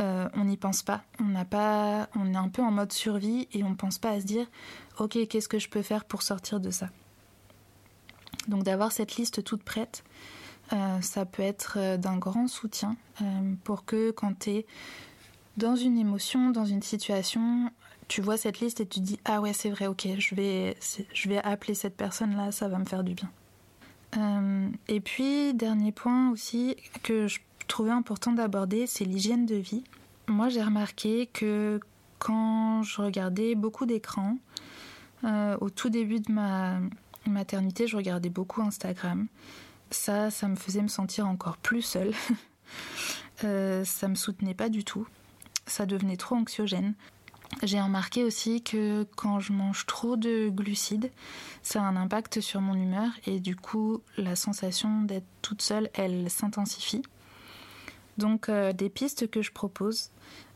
euh, 0.00 0.28
on 0.34 0.44
n'y 0.44 0.56
pense 0.56 0.82
pas. 0.82 1.02
On 1.18 1.24
n'a 1.24 1.44
pas, 1.44 2.08
on 2.14 2.32
est 2.32 2.36
un 2.36 2.48
peu 2.48 2.62
en 2.62 2.70
mode 2.70 2.92
survie 2.92 3.48
et 3.52 3.64
on 3.64 3.74
pense 3.74 3.98
pas 3.98 4.10
à 4.10 4.20
se 4.20 4.26
dire 4.26 4.46
ok 4.98 5.26
qu'est-ce 5.28 5.48
que 5.48 5.58
je 5.58 5.68
peux 5.68 5.82
faire 5.82 6.04
pour 6.04 6.22
sortir 6.22 6.60
de 6.60 6.70
ça? 6.70 6.90
Donc 8.46 8.62
d'avoir 8.62 8.92
cette 8.92 9.16
liste 9.16 9.42
toute 9.42 9.64
prête 9.64 10.04
euh, 10.72 11.00
ça 11.00 11.26
peut 11.26 11.42
être 11.42 11.96
d'un 11.98 12.16
grand 12.16 12.46
soutien 12.48 12.96
pour 13.64 13.84
que 13.84 14.12
quand 14.12 14.38
tu 14.38 14.50
es 14.50 14.66
dans 15.56 15.76
une 15.76 15.98
émotion, 15.98 16.50
dans 16.50 16.64
une 16.64 16.82
situation, 16.82 17.70
tu 18.08 18.20
vois 18.20 18.36
cette 18.36 18.60
liste 18.60 18.80
et 18.80 18.86
tu 18.86 19.00
dis 19.00 19.18
ah 19.24 19.40
ouais 19.40 19.52
c'est 19.52 19.70
vrai 19.70 19.86
ok 19.86 20.06
je 20.18 20.34
vais 20.34 20.76
je 21.12 21.28
vais 21.28 21.38
appeler 21.38 21.74
cette 21.74 21.96
personne 21.96 22.36
là 22.36 22.52
ça 22.52 22.68
va 22.68 22.78
me 22.78 22.84
faire 22.84 23.04
du 23.04 23.14
bien. 23.14 23.30
et 24.88 25.00
puis 25.00 25.54
dernier 25.54 25.92
point 25.92 26.30
aussi 26.30 26.76
que 27.02 27.26
je 27.26 27.40
trouvais 27.66 27.90
important 27.90 28.32
d'aborder 28.32 28.86
c'est 28.86 29.04
l'hygiène 29.04 29.46
de 29.46 29.56
vie. 29.56 29.84
Moi 30.28 30.48
j'ai 30.48 30.62
remarqué 30.62 31.26
que 31.32 31.80
quand 32.18 32.82
je 32.82 33.02
regardais 33.02 33.54
beaucoup 33.54 33.86
d'écrans 33.86 34.36
au 35.24 35.70
tout 35.70 35.88
début 35.88 36.20
de 36.20 36.30
ma 36.30 36.78
maternité 37.26 37.86
je 37.86 37.96
regardais 37.96 38.28
beaucoup 38.28 38.60
Instagram 38.60 39.26
ça, 39.94 40.30
ça 40.30 40.48
me 40.48 40.56
faisait 40.56 40.82
me 40.82 40.88
sentir 40.88 41.26
encore 41.26 41.56
plus 41.56 41.82
seule. 41.82 42.12
euh, 43.44 43.84
ça 43.84 44.08
me 44.08 44.14
soutenait 44.14 44.54
pas 44.54 44.68
du 44.68 44.84
tout. 44.84 45.06
Ça 45.66 45.86
devenait 45.86 46.16
trop 46.16 46.36
anxiogène. 46.36 46.94
J'ai 47.62 47.80
remarqué 47.80 48.24
aussi 48.24 48.62
que 48.62 49.06
quand 49.16 49.38
je 49.38 49.52
mange 49.52 49.86
trop 49.86 50.16
de 50.16 50.48
glucides, 50.48 51.10
ça 51.62 51.82
a 51.82 51.84
un 51.84 51.96
impact 51.96 52.40
sur 52.40 52.60
mon 52.60 52.74
humeur 52.74 53.10
et 53.26 53.40
du 53.40 53.56
coup 53.56 54.02
la 54.16 54.36
sensation 54.36 55.02
d'être 55.02 55.26
toute 55.42 55.62
seule, 55.62 55.88
elle 55.94 56.30
s'intensifie. 56.30 57.02
Donc 58.18 58.48
euh, 58.48 58.72
des 58.72 58.88
pistes 58.88 59.30
que 59.30 59.42
je 59.42 59.52
propose. 59.52 60.10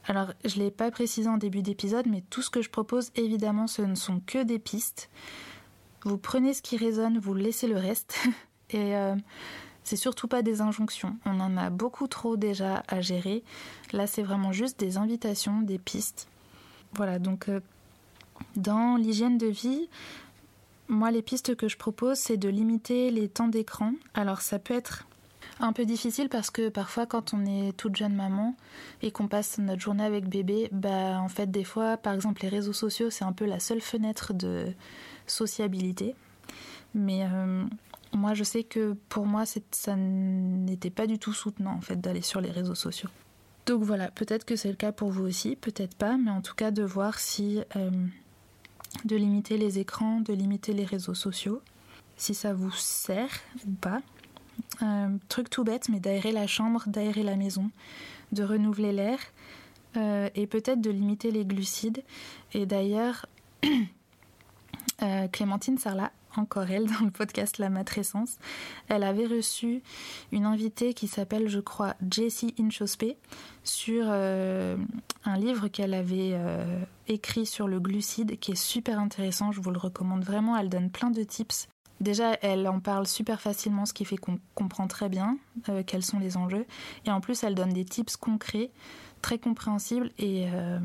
Alors 0.06 0.32
je 0.44 0.58
ne 0.58 0.64
l'ai 0.64 0.70
pas 0.70 0.90
précisé 0.90 1.28
en 1.28 1.36
début 1.36 1.62
d'épisode, 1.62 2.06
mais 2.06 2.24
tout 2.30 2.42
ce 2.42 2.50
que 2.50 2.62
je 2.62 2.70
propose 2.70 3.10
évidemment 3.14 3.66
ce 3.66 3.82
ne 3.82 3.94
sont 3.94 4.20
que 4.26 4.42
des 4.42 4.58
pistes. 4.58 5.08
Vous 6.04 6.18
prenez 6.18 6.54
ce 6.54 6.62
qui 6.62 6.76
résonne, 6.76 7.18
vous 7.18 7.34
laissez 7.34 7.66
le 7.68 7.76
reste. 7.76 8.18
Et 8.70 8.96
euh, 8.96 9.14
c'est 9.82 9.96
surtout 9.96 10.28
pas 10.28 10.42
des 10.42 10.60
injonctions. 10.60 11.16
On 11.24 11.40
en 11.40 11.56
a 11.56 11.70
beaucoup 11.70 12.06
trop 12.06 12.36
déjà 12.36 12.82
à 12.88 13.00
gérer. 13.00 13.42
Là, 13.92 14.06
c'est 14.06 14.22
vraiment 14.22 14.52
juste 14.52 14.78
des 14.78 14.98
invitations, 14.98 15.62
des 15.62 15.78
pistes. 15.78 16.28
Voilà, 16.94 17.18
donc 17.18 17.48
euh, 17.48 17.60
dans 18.56 18.96
l'hygiène 18.96 19.38
de 19.38 19.46
vie, 19.46 19.88
moi, 20.88 21.10
les 21.10 21.22
pistes 21.22 21.54
que 21.54 21.68
je 21.68 21.76
propose, 21.76 22.16
c'est 22.18 22.38
de 22.38 22.48
limiter 22.48 23.10
les 23.10 23.28
temps 23.28 23.48
d'écran. 23.48 23.92
Alors, 24.14 24.40
ça 24.40 24.58
peut 24.58 24.74
être 24.74 25.06
un 25.60 25.72
peu 25.72 25.84
difficile 25.84 26.28
parce 26.28 26.50
que 26.50 26.68
parfois 26.68 27.06
quand 27.06 27.34
on 27.34 27.44
est 27.44 27.76
toute 27.76 27.96
jeune 27.96 28.14
maman 28.14 28.54
et 29.02 29.10
qu'on 29.10 29.28
passe 29.28 29.58
notre 29.58 29.80
journée 29.80 30.04
avec 30.04 30.28
bébé, 30.28 30.68
bah 30.72 31.20
en 31.20 31.28
fait 31.28 31.50
des 31.50 31.64
fois 31.64 31.96
par 31.96 32.14
exemple 32.14 32.42
les 32.42 32.48
réseaux 32.48 32.72
sociaux 32.72 33.10
c'est 33.10 33.24
un 33.24 33.32
peu 33.32 33.44
la 33.44 33.58
seule 33.58 33.80
fenêtre 33.80 34.32
de 34.34 34.66
sociabilité. 35.26 36.14
Mais 36.94 37.24
euh, 37.24 37.64
moi 38.12 38.34
je 38.34 38.44
sais 38.44 38.62
que 38.62 38.96
pour 39.08 39.26
moi 39.26 39.44
ça 39.46 39.96
n'était 39.96 40.90
pas 40.90 41.06
du 41.06 41.18
tout 41.18 41.32
soutenant 41.32 41.72
en 41.72 41.80
fait 41.80 42.00
d'aller 42.00 42.22
sur 42.22 42.40
les 42.40 42.50
réseaux 42.50 42.76
sociaux. 42.76 43.10
Donc 43.68 43.82
voilà, 43.82 44.10
peut-être 44.10 44.46
que 44.46 44.56
c'est 44.56 44.70
le 44.70 44.76
cas 44.76 44.92
pour 44.92 45.10
vous 45.10 45.24
aussi, 45.24 45.54
peut-être 45.54 45.94
pas, 45.94 46.16
mais 46.16 46.30
en 46.30 46.40
tout 46.40 46.54
cas 46.54 46.70
de 46.70 46.82
voir 46.82 47.18
si 47.18 47.60
euh, 47.76 47.90
de 49.04 49.14
limiter 49.14 49.58
les 49.58 49.78
écrans, 49.78 50.22
de 50.22 50.32
limiter 50.32 50.72
les 50.72 50.86
réseaux 50.86 51.12
sociaux, 51.12 51.60
si 52.16 52.34
ça 52.34 52.54
vous 52.54 52.72
sert 52.72 53.28
ou 53.66 53.72
pas. 53.72 54.00
Un 54.80 55.18
truc 55.28 55.50
tout 55.50 55.64
bête, 55.64 55.90
mais 55.90 56.00
d'aérer 56.00 56.32
la 56.32 56.46
chambre, 56.46 56.84
d'aérer 56.86 57.22
la 57.22 57.36
maison, 57.36 57.70
de 58.32 58.42
renouveler 58.42 58.90
l'air 58.90 59.18
euh, 59.98 60.30
et 60.34 60.46
peut-être 60.46 60.80
de 60.80 60.90
limiter 60.90 61.30
les 61.30 61.44
glucides. 61.44 62.02
Et 62.54 62.64
d'ailleurs, 62.64 63.26
euh, 65.02 65.28
Clémentine 65.28 65.76
Sarlat, 65.76 66.10
encore 66.36 66.70
elle, 66.70 66.86
dans 66.86 67.04
le 67.04 67.10
podcast 67.10 67.58
La 67.58 67.70
Matrescence, 67.70 68.36
elle 68.88 69.02
avait 69.02 69.26
reçu 69.26 69.82
une 70.32 70.44
invitée 70.44 70.94
qui 70.94 71.08
s'appelle, 71.08 71.48
je 71.48 71.60
crois, 71.60 71.94
Jessie 72.10 72.54
Inchospé 72.58 73.16
sur 73.64 74.06
euh, 74.08 74.76
un 75.24 75.36
livre 75.36 75.68
qu'elle 75.68 75.94
avait 75.94 76.38
écrit 77.06 77.46
sur 77.46 77.68
le 77.68 77.80
glucide 77.80 78.38
qui 78.38 78.52
est 78.52 78.62
super 78.62 78.98
intéressant. 78.98 79.52
Je 79.52 79.60
vous 79.60 79.70
le 79.70 79.78
recommande 79.78 80.24
vraiment. 80.24 80.56
Elle 80.56 80.68
donne 80.68 80.90
plein 80.90 81.10
de 81.10 81.22
tips 81.22 81.68
Déjà, 82.00 82.34
elle 82.42 82.68
en 82.68 82.78
parle 82.78 83.06
super 83.06 83.40
facilement, 83.40 83.84
ce 83.84 83.92
qui 83.92 84.04
fait 84.04 84.16
qu'on 84.16 84.38
comprend 84.54 84.86
très 84.86 85.08
bien 85.08 85.36
euh, 85.68 85.82
quels 85.84 86.04
sont 86.04 86.18
les 86.18 86.36
enjeux. 86.36 86.64
Et 87.06 87.10
en 87.10 87.20
plus, 87.20 87.42
elle 87.42 87.54
donne 87.54 87.72
des 87.72 87.84
tips 87.84 88.16
concrets, 88.16 88.70
très 89.20 89.38
compréhensibles 89.38 90.10
et 90.18 90.48
euh, 90.52 90.78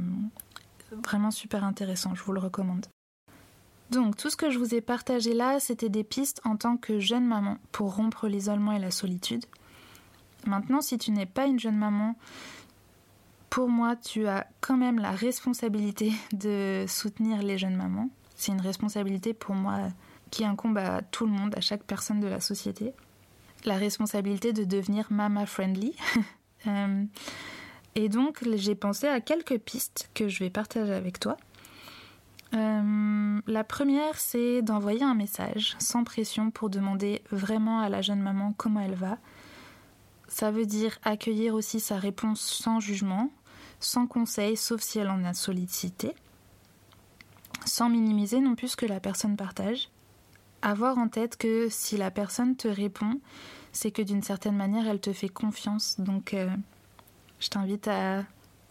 vraiment 1.06 1.30
super 1.30 1.64
intéressants. 1.64 2.16
Je 2.16 2.24
vous 2.24 2.34
le 2.34 2.40
recommande. 2.40 2.88
Donc, 3.94 4.18
tout 4.18 4.32
ce 4.32 4.36
que 4.36 4.50
je 4.50 4.58
vous 4.58 4.74
ai 4.74 4.82
partagé 4.82 5.36
là, 5.36 5.60
c'était 5.60 5.88
des 5.88 6.04
pistes 6.04 6.42
en 6.46 6.58
tant 6.58 6.78
que 6.78 7.00
jeune 7.00 7.28
maman 7.28 7.60
pour 7.72 7.96
rompre 7.96 8.28
l'isolement 8.28 8.72
et 8.72 8.80
la 8.80 8.90
solitude. 8.90 9.46
Maintenant, 10.48 10.82
si 10.82 10.98
tu 10.98 11.12
n'es 11.12 11.28
pas 11.28 11.46
une 11.46 11.60
jeune 11.60 11.78
maman, 11.78 12.16
pour 13.52 13.70
moi, 13.70 13.96
tu 13.96 14.26
as 14.26 14.48
quand 14.62 14.78
même 14.78 14.98
la 14.98 15.12
responsabilité 15.12 16.12
de 16.34 16.86
soutenir 16.88 17.44
les 17.44 17.60
jeunes 17.60 17.76
mamans. 17.76 18.10
C'est 18.36 18.52
une 18.52 18.62
responsabilité 18.62 19.36
pour 19.36 19.54
moi 19.54 19.78
qui 20.32 20.44
incombe 20.44 20.80
à 20.80 21.04
tout 21.04 21.28
le 21.28 21.32
monde, 21.32 21.54
à 21.56 21.62
chaque 21.62 21.84
personne 21.84 22.20
de 22.20 22.26
la 22.26 22.40
société. 22.40 22.94
La 23.64 23.78
responsabilité 23.78 24.54
de 24.54 24.64
devenir 24.64 25.06
mama 25.12 25.46
friendly. 25.46 25.96
Euh, 26.66 27.04
et 27.94 28.08
donc 28.08 28.42
j'ai 28.56 28.74
pensé 28.74 29.06
à 29.06 29.20
quelques 29.20 29.58
pistes 29.58 30.10
que 30.14 30.30
je 30.30 30.40
vais 30.40 30.50
partager 30.50 30.94
avec 30.94 31.20
toi. 31.20 31.36
Euh, 32.54 33.42
la 33.48 33.64
première, 33.64 34.18
c'est 34.20 34.62
d'envoyer 34.62 35.04
un 35.04 35.16
message 35.16 35.76
sans 35.80 36.04
pression 36.04 36.52
pour 36.52 36.70
demander 36.70 37.22
vraiment 37.32 37.80
à 37.80 37.90
la 37.90 38.02
jeune 38.02 38.22
maman 38.22 38.54
comment 38.56 38.80
elle 38.82 38.96
va. 38.96 39.18
Ça 40.28 40.52
veut 40.52 40.66
dire 40.66 40.98
accueillir 41.04 41.56
aussi 41.56 41.80
sa 41.80 41.98
réponse 41.98 42.42
sans 42.42 42.80
jugement, 42.80 43.32
sans 43.80 44.08
conseil, 44.08 44.58
sauf 44.58 44.82
si 44.82 45.00
elle 45.00 45.10
en 45.10 45.24
a 45.24 45.34
sollicité, 45.34 46.14
sans 47.66 47.90
minimiser 47.90 48.40
non 48.40 48.56
plus 48.56 48.70
ce 48.70 48.78
que 48.78 48.86
la 48.86 49.00
personne 49.00 49.36
partage 49.36 49.90
avoir 50.64 50.98
en 50.98 51.10
tête 51.10 51.38
que 51.38 51.68
si 51.70 51.98
la 51.98 52.10
personne 52.10 52.56
te 52.56 52.68
répond, 52.68 53.20
c'est 53.72 53.92
que 53.92 54.02
d'une 54.02 54.24
certaine 54.24 54.56
manière, 54.56 54.88
elle 54.88 55.02
te 55.02 55.14
fait 55.14 55.30
confiance. 55.30 56.00
Donc, 56.00 56.34
euh, 56.34 56.50
je 57.40 57.50
t'invite 57.50 57.88
à 57.88 58.24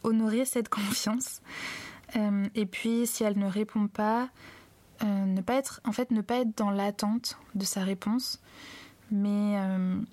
honorer 0.03 0.45
cette 0.45 0.69
confiance. 0.71 1.43
Euh, 2.17 2.47
et 2.55 2.67
puis, 2.67 3.07
si 3.07 3.25
elle 3.25 3.39
ne 3.39 3.47
répond 3.47 3.89
pas, 3.89 4.29
euh, 5.03 5.25
ne 5.25 5.41
pas 5.41 5.55
être, 5.55 5.81
en 5.85 5.93
fait, 5.93 6.11
ne 6.11 6.21
pas 6.21 6.37
être 6.37 6.57
dans 6.57 6.71
l'attente 6.71 7.39
de 7.55 7.65
sa 7.65 7.83
réponse, 7.83 8.41
mais 9.11 9.59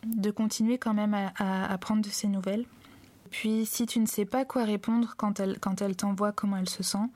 de 0.05 0.29
continuer 0.29 0.77
quand 0.77 0.93
même 0.93 1.13
à, 1.13 1.77
prendre 1.77 2.01
de 2.01 2.09
ses 2.09 2.27
nouvelles. 2.27 2.65
Puis, 3.31 3.65
si 3.65 3.85
tu 3.85 3.99
ne 3.99 4.05
sais 4.05 4.25
pas 4.25 4.43
quoi 4.43 4.65
répondre 4.65 5.13
quand 5.15 5.39
elle, 5.39 5.57
quand 5.59 5.81
elle 5.81 5.95
t'envoie 5.95 6.33
comment 6.33 6.57
elle 6.57 6.67
se 6.67 6.83
sent, 6.83 7.07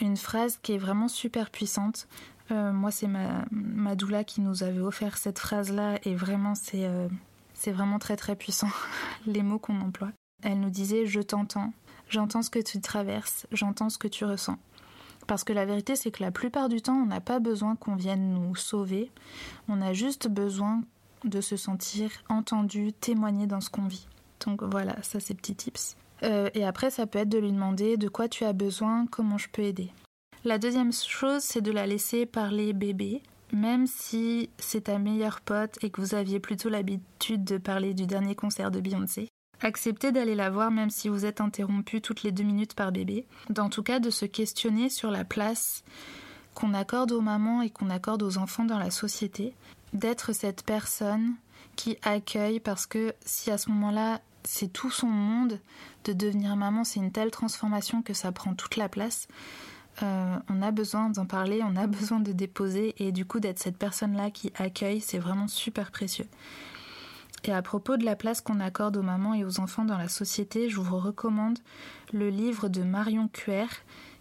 une 0.00 0.18
phrase 0.18 0.58
qui 0.62 0.72
est 0.72 0.78
vraiment 0.78 1.08
super 1.08 1.50
puissante, 1.50 2.06
euh, 2.50 2.72
moi, 2.72 2.90
c'est 2.90 3.08
ma, 3.08 3.44
ma 3.50 3.96
qui 4.24 4.40
nous 4.40 4.62
avait 4.62 4.80
offert 4.80 5.16
cette 5.16 5.38
phrase-là 5.38 5.98
et 6.04 6.14
vraiment, 6.14 6.54
c'est 6.54 6.86
euh, 6.86 7.08
c'est 7.54 7.72
vraiment 7.72 7.98
très 7.98 8.16
très 8.16 8.36
puissant, 8.36 8.70
les 9.26 9.42
mots 9.42 9.58
qu'on 9.58 9.80
emploie. 9.80 10.12
Elle 10.42 10.60
nous 10.60 10.70
disait 10.70 11.06
Je 11.06 11.20
t'entends, 11.20 11.72
j'entends 12.08 12.42
ce 12.42 12.50
que 12.50 12.58
tu 12.58 12.80
traverses, 12.80 13.46
j'entends 13.52 13.90
ce 13.90 13.98
que 13.98 14.08
tu 14.08 14.24
ressens. 14.24 14.58
Parce 15.26 15.44
que 15.44 15.52
la 15.52 15.64
vérité, 15.64 15.96
c'est 15.96 16.10
que 16.10 16.22
la 16.22 16.30
plupart 16.30 16.68
du 16.68 16.80
temps, 16.80 16.96
on 16.96 17.06
n'a 17.06 17.20
pas 17.20 17.40
besoin 17.40 17.74
qu'on 17.76 17.96
vienne 17.96 18.34
nous 18.34 18.54
sauver, 18.54 19.10
on 19.68 19.80
a 19.82 19.92
juste 19.92 20.28
besoin 20.28 20.82
de 21.24 21.40
se 21.40 21.56
sentir 21.56 22.10
entendu, 22.28 22.92
témoigner 22.92 23.46
dans 23.46 23.60
ce 23.60 23.70
qu'on 23.70 23.86
vit. 23.86 24.06
Donc 24.44 24.62
voilà, 24.62 24.96
ça 25.02 25.18
c'est 25.18 25.34
petits 25.34 25.56
tips. 25.56 25.96
Euh, 26.22 26.48
et 26.54 26.64
après, 26.64 26.90
ça 26.90 27.06
peut 27.06 27.18
être 27.18 27.28
de 27.28 27.38
lui 27.38 27.52
demander 27.52 27.96
de 27.96 28.08
quoi 28.08 28.28
tu 28.28 28.44
as 28.44 28.52
besoin, 28.52 29.06
comment 29.06 29.38
je 29.38 29.48
peux 29.48 29.62
aider. 29.62 29.90
La 30.44 30.58
deuxième 30.58 30.92
chose, 30.92 31.42
c'est 31.42 31.60
de 31.60 31.72
la 31.72 31.86
laisser 31.86 32.26
parler 32.26 32.72
bébé. 32.72 33.22
Même 33.52 33.86
si 33.86 34.50
c'est 34.58 34.82
ta 34.82 34.98
meilleure 34.98 35.40
pote 35.40 35.78
et 35.82 35.90
que 35.90 36.00
vous 36.00 36.14
aviez 36.14 36.40
plutôt 36.40 36.68
l'habitude 36.68 37.44
de 37.44 37.58
parler 37.58 37.94
du 37.94 38.06
dernier 38.06 38.34
concert 38.34 38.72
de 38.72 38.80
Beyoncé, 38.80 39.28
acceptez 39.60 40.12
d'aller 40.12 40.34
la 40.34 40.50
voir 40.50 40.70
même 40.70 40.90
si 40.90 41.08
vous 41.08 41.24
êtes 41.24 41.40
interrompu 41.40 42.00
toutes 42.00 42.22
les 42.22 42.32
deux 42.32 42.44
minutes 42.44 42.74
par 42.74 42.92
bébé. 42.92 43.26
En 43.58 43.68
tout 43.68 43.82
cas, 43.82 43.98
de 43.98 44.10
se 44.10 44.24
questionner 44.24 44.90
sur 44.90 45.10
la 45.10 45.24
place 45.24 45.84
qu'on 46.54 46.74
accorde 46.74 47.12
aux 47.12 47.20
mamans 47.20 47.62
et 47.62 47.70
qu'on 47.70 47.90
accorde 47.90 48.22
aux 48.22 48.38
enfants 48.38 48.64
dans 48.64 48.78
la 48.78 48.90
société. 48.90 49.54
D'être 49.92 50.32
cette 50.32 50.64
personne 50.64 51.34
qui 51.76 51.98
accueille 52.02 52.60
parce 52.60 52.86
que 52.86 53.14
si 53.24 53.50
à 53.50 53.58
ce 53.58 53.70
moment-là 53.70 54.20
c'est 54.44 54.72
tout 54.72 54.90
son 54.90 55.08
monde 55.08 55.60
de 56.04 56.12
devenir 56.12 56.56
maman, 56.56 56.84
c'est 56.84 57.00
une 57.00 57.12
telle 57.12 57.30
transformation 57.30 58.02
que 58.02 58.14
ça 58.14 58.32
prend 58.32 58.54
toute 58.54 58.76
la 58.76 58.88
place. 58.88 59.28
Euh, 60.02 60.36
on 60.48 60.62
a 60.62 60.70
besoin 60.70 61.10
d'en 61.10 61.26
parler, 61.26 61.62
on 61.62 61.76
a 61.76 61.86
besoin 61.86 62.20
de 62.20 62.32
déposer 62.32 62.94
et 62.98 63.12
du 63.12 63.24
coup 63.24 63.40
d'être 63.40 63.58
cette 63.58 63.76
personne-là 63.76 64.30
qui 64.30 64.52
accueille, 64.56 65.00
c'est 65.00 65.18
vraiment 65.18 65.48
super 65.48 65.90
précieux. 65.90 66.26
Et 67.44 67.52
à 67.52 67.62
propos 67.62 67.96
de 67.96 68.04
la 68.04 68.16
place 68.16 68.40
qu'on 68.40 68.60
accorde 68.60 68.96
aux 68.96 69.02
mamans 69.02 69.34
et 69.34 69.44
aux 69.44 69.60
enfants 69.60 69.84
dans 69.84 69.98
la 69.98 70.08
société, 70.08 70.68
je 70.68 70.80
vous 70.80 70.98
recommande 70.98 71.58
le 72.12 72.28
livre 72.28 72.68
de 72.68 72.82
Marion 72.82 73.28
Cuer 73.28 73.66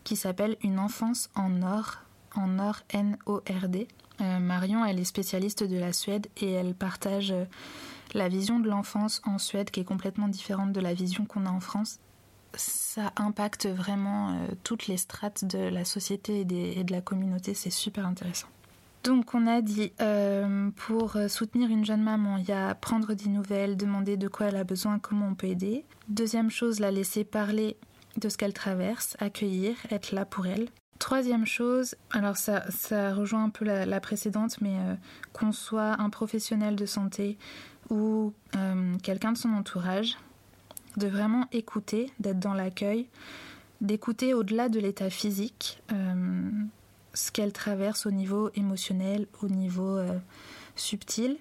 qui 0.04 0.16
s'appelle 0.16 0.58
Une 0.62 0.80
enfance 0.80 1.30
en 1.36 1.64
or, 1.64 1.98
en 2.36 2.60
or 2.60 2.82
N-O-R-D. 2.90 3.88
Euh, 4.22 4.40
Marion, 4.40 4.86
elle 4.86 5.00
est 5.00 5.06
spécialiste 5.06 5.64
de 5.64 5.78
la 5.78 5.92
Suède 5.92 6.28
et 6.38 6.52
elle 6.52 6.76
partage 6.76 7.32
euh, 7.32 7.46
la 8.14 8.30
vision 8.30 8.60
de 8.60 8.70
l'enfance 8.70 9.22
en 9.26 9.40
Suède 9.40 9.72
qui 9.72 9.80
est 9.80 9.86
complètement 9.86 10.28
différente 10.28 10.72
de 10.72 10.80
la 10.80 10.94
vision 10.94 11.26
qu'on 11.26 11.46
a 11.46 11.50
en 11.50 11.60
France 11.60 12.00
ça 12.58 13.12
impacte 13.16 13.68
vraiment 13.68 14.30
euh, 14.30 14.48
toutes 14.64 14.88
les 14.88 14.98
strates 14.98 15.46
de 15.46 15.60
la 15.60 15.86
société 15.86 16.42
et, 16.42 16.84
de 16.84 16.92
la 16.92 17.02
communauté. 17.02 17.54
C'est 17.54 17.70
super 17.70 18.06
intéressant. 18.06 18.48
Donc 19.06 19.36
on 19.36 19.46
a 19.46 19.62
dit, 19.62 19.94
euh, 20.02 20.72
pour 20.76 21.16
soutenir 21.28 21.70
une 21.70 21.86
jeune 21.86 22.02
maman, 22.02 22.38
il 22.38 22.46
y 22.46 22.52
a 22.52 22.74
prendre 22.74 23.14
des 23.14 23.30
nouvelles, 23.30 23.78
demander 23.78 24.18
de 24.18 24.28
quoi 24.28 24.48
elle 24.48 24.56
a 24.56 24.64
besoin, 24.64 24.98
comment 24.98 25.28
on 25.28 25.36
peut 25.36 25.46
aider. 25.46 25.86
Deuxième 26.10 26.50
chose, 26.50 26.80
la 26.80 26.90
laisser 26.90 27.24
parler 27.24 27.78
de 28.18 28.30
ce 28.30 28.36
qu'elle 28.36 28.54
traverse, 28.54 29.16
accueillir, 29.20 29.76
être 29.92 30.12
là 30.12 30.26
pour 30.26 30.48
elle. 30.48 30.70
Troisième 30.98 31.46
chose, 31.46 31.94
alors 32.10 32.36
ça, 32.36 32.64
rejoint 33.14 33.44
un 33.44 33.50
peu 33.50 33.64
la, 33.64 34.00
précédente, 34.00 34.60
mais 34.60 34.76
euh, 34.80 34.96
qu'on 35.34 35.52
soit 35.52 36.02
un 36.02 36.10
professionnel 36.10 36.76
de 36.76 36.88
santé 36.88 37.38
ou 37.92 38.34
quelqu'un 39.04 39.34
de 39.34 39.38
son 39.38 39.50
entourage, 39.50 40.18
de 40.98 41.06
vraiment 41.06 41.46
écouter, 41.52 42.12
d'être 42.20 42.40
dans 42.40 42.56
l'accueil, 42.56 43.08
d'écouter 43.82 44.34
au-delà 44.34 44.70
de 44.70 44.80
l'état 44.80 45.12
physique 45.12 45.84
euh, 45.92 46.50
ce 47.16 47.32
qu'elle 47.32 47.52
traverse 47.52 48.06
au 48.06 48.12
niveau 48.12 48.52
émotionnel, 48.54 49.26
au 49.42 49.48
niveau 49.48 49.98
euh, 49.98 50.20
subtil, 50.76 51.38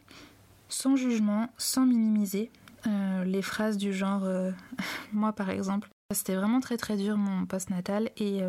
sans 0.71 0.97
jugement, 0.97 1.51
sans 1.59 1.85
minimiser 1.85 2.51
euh, 2.87 3.25
les 3.25 3.43
phrases 3.43 3.77
du 3.77 3.93
genre 3.93 4.27
moi 5.13 5.35
par 5.35 5.51
exemple. 5.51 5.91
C'était 6.11 6.37
vraiment 6.37 6.61
très 6.61 6.79
très 6.79 6.97
dur 6.97 7.19
mon 7.19 7.45
post-natal 7.45 8.11
et 8.17 8.43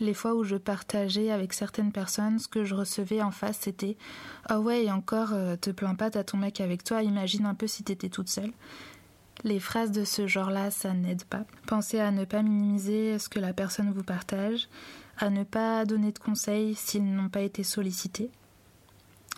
les 0.00 0.14
fois 0.14 0.34
où 0.34 0.44
je 0.44 0.56
partageais 0.56 1.30
avec 1.30 1.52
certaines 1.52 1.92
personnes, 1.92 2.38
ce 2.38 2.48
que 2.48 2.64
je 2.64 2.74
recevais 2.74 3.20
en 3.20 3.30
face, 3.30 3.58
c'était 3.60 3.96
Ah 4.44 4.60
ouais, 4.60 4.84
et 4.84 4.90
encore, 4.90 5.32
euh, 5.32 5.56
te 5.56 5.70
plains 5.70 5.94
pas, 5.94 6.10
t'as 6.10 6.24
ton 6.24 6.36
mec 6.36 6.60
avec 6.60 6.84
toi, 6.84 7.02
imagine 7.02 7.46
un 7.46 7.54
peu 7.54 7.66
si 7.66 7.82
t'étais 7.82 8.08
toute 8.08 8.28
seule. 8.28 8.52
Les 9.44 9.60
phrases 9.60 9.92
de 9.92 10.04
ce 10.04 10.26
genre-là, 10.26 10.70
ça 10.70 10.92
n'aide 10.92 11.24
pas. 11.24 11.44
Pensez 11.66 12.00
à 12.00 12.10
ne 12.10 12.24
pas 12.24 12.42
minimiser 12.42 13.18
ce 13.18 13.28
que 13.28 13.38
la 13.38 13.52
personne 13.52 13.92
vous 13.92 14.02
partage, 14.02 14.68
à 15.18 15.30
ne 15.30 15.44
pas 15.44 15.84
donner 15.84 16.12
de 16.12 16.18
conseils 16.18 16.74
s'ils 16.74 17.04
n'ont 17.04 17.28
pas 17.28 17.40
été 17.40 17.62
sollicités. 17.62 18.30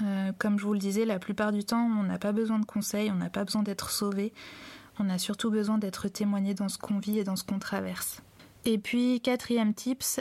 Euh, 0.02 0.32
comme 0.38 0.58
je 0.58 0.64
vous 0.64 0.72
le 0.72 0.78
disais, 0.78 1.04
la 1.04 1.18
plupart 1.18 1.52
du 1.52 1.64
temps, 1.64 1.90
on 1.98 2.04
n'a 2.04 2.18
pas 2.18 2.32
besoin 2.32 2.58
de 2.58 2.64
conseils, 2.64 3.10
on 3.10 3.16
n'a 3.16 3.30
pas 3.30 3.44
besoin 3.44 3.62
d'être 3.62 3.90
sauvé, 3.90 4.32
on 4.98 5.08
a 5.10 5.18
surtout 5.18 5.50
besoin 5.50 5.78
d'être 5.78 6.08
témoigné 6.08 6.54
dans 6.54 6.68
ce 6.68 6.78
qu'on 6.78 6.98
vit 6.98 7.18
et 7.18 7.24
dans 7.24 7.36
ce 7.36 7.44
qu'on 7.44 7.58
traverse. 7.58 8.22
Et 8.64 8.78
puis, 8.78 9.20
quatrième 9.20 9.74
tips, 9.74 10.20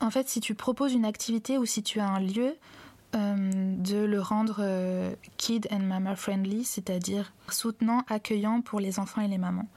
en 0.00 0.10
fait, 0.10 0.28
si 0.28 0.40
tu 0.40 0.54
proposes 0.54 0.94
une 0.94 1.04
activité 1.04 1.58
ou 1.58 1.66
si 1.66 1.82
tu 1.82 2.00
as 2.00 2.08
un 2.08 2.20
lieu, 2.20 2.54
euh, 3.16 3.74
de 3.76 3.98
le 3.98 4.20
rendre 4.20 4.58
euh, 4.60 5.12
kid 5.36 5.66
and 5.72 5.80
mama 5.80 6.14
friendly, 6.14 6.64
c'est-à-dire 6.64 7.32
soutenant, 7.48 8.04
accueillant 8.08 8.60
pour 8.60 8.78
les 8.78 9.00
enfants 9.00 9.20
et 9.20 9.26
les 9.26 9.38
mamans. 9.38 9.68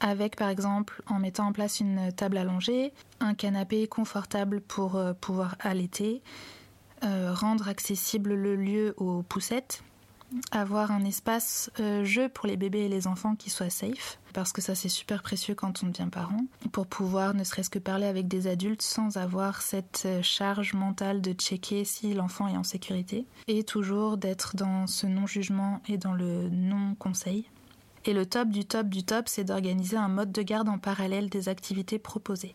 Avec 0.00 0.36
par 0.36 0.48
exemple 0.48 1.02
en 1.06 1.18
mettant 1.18 1.46
en 1.46 1.52
place 1.52 1.80
une 1.80 2.12
table 2.12 2.38
allongée, 2.38 2.92
un 3.20 3.34
canapé 3.34 3.86
confortable 3.86 4.60
pour 4.60 4.96
euh, 4.96 5.12
pouvoir 5.12 5.56
allaiter, 5.60 6.22
rendre 7.00 7.68
accessible 7.68 8.34
le 8.34 8.56
lieu 8.56 8.94
aux 8.96 9.22
poussettes, 9.22 9.84
avoir 10.50 10.90
un 10.90 11.04
espace 11.04 11.70
euh, 11.80 12.04
jeu 12.04 12.28
pour 12.28 12.46
les 12.46 12.56
bébés 12.56 12.80
et 12.80 12.88
les 12.88 13.06
enfants 13.06 13.34
qui 13.34 13.50
soit 13.50 13.70
safe, 13.70 14.18
parce 14.32 14.52
que 14.52 14.60
ça 14.60 14.74
c'est 14.74 14.88
super 14.88 15.22
précieux 15.22 15.54
quand 15.54 15.82
on 15.82 15.86
devient 15.86 16.08
parent, 16.10 16.44
pour 16.72 16.86
pouvoir 16.86 17.34
ne 17.34 17.44
serait-ce 17.44 17.70
que 17.70 17.78
parler 17.78 18.06
avec 18.06 18.28
des 18.28 18.46
adultes 18.46 18.82
sans 18.82 19.16
avoir 19.16 19.62
cette 19.62 20.02
euh, 20.06 20.22
charge 20.22 20.74
mentale 20.74 21.20
de 21.20 21.32
checker 21.32 21.84
si 21.84 22.14
l'enfant 22.14 22.48
est 22.48 22.56
en 22.56 22.64
sécurité, 22.64 23.26
et 23.46 23.64
toujours 23.64 24.16
d'être 24.16 24.56
dans 24.56 24.86
ce 24.86 25.06
non-jugement 25.06 25.80
et 25.88 25.96
dans 25.96 26.14
le 26.14 26.48
non-conseil. 26.50 27.46
Et 28.08 28.14
le 28.14 28.24
top 28.24 28.48
du 28.48 28.64
top 28.64 28.88
du 28.88 29.04
top, 29.04 29.28
c'est 29.28 29.44
d'organiser 29.44 29.98
un 29.98 30.08
mode 30.08 30.32
de 30.32 30.40
garde 30.40 30.70
en 30.70 30.78
parallèle 30.78 31.28
des 31.28 31.50
activités 31.50 31.98
proposées. 31.98 32.54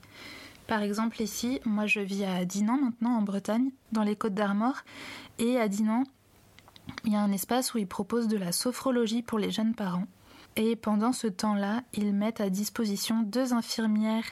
Par 0.65 0.81
exemple, 0.81 1.21
ici, 1.21 1.59
moi 1.63 1.85
je 1.85 1.99
vis 1.99 2.23
à 2.23 2.43
Dinan 2.43 2.75
maintenant 2.81 3.15
en 3.17 3.21
Bretagne, 3.21 3.69
dans 3.91 4.01
les 4.01 4.15
Côtes 4.15 4.33
d'Armor, 4.33 4.77
et 5.37 5.59
à 5.59 5.67
Dinan, 5.67 6.05
il 7.05 7.13
y 7.13 7.15
a 7.15 7.21
un 7.21 7.31
espace 7.31 7.75
où 7.75 7.77
ils 7.77 7.85
proposent 7.85 8.27
de 8.27 8.37
la 8.37 8.51
sophrologie 8.51 9.21
pour 9.21 9.37
les 9.37 9.51
jeunes 9.51 9.75
parents. 9.75 10.07
Et 10.55 10.75
pendant 10.75 11.13
ce 11.13 11.27
temps-là, 11.27 11.83
ils 11.93 12.15
mettent 12.15 12.41
à 12.41 12.49
disposition 12.49 13.21
deux 13.21 13.53
infirmières 13.53 14.25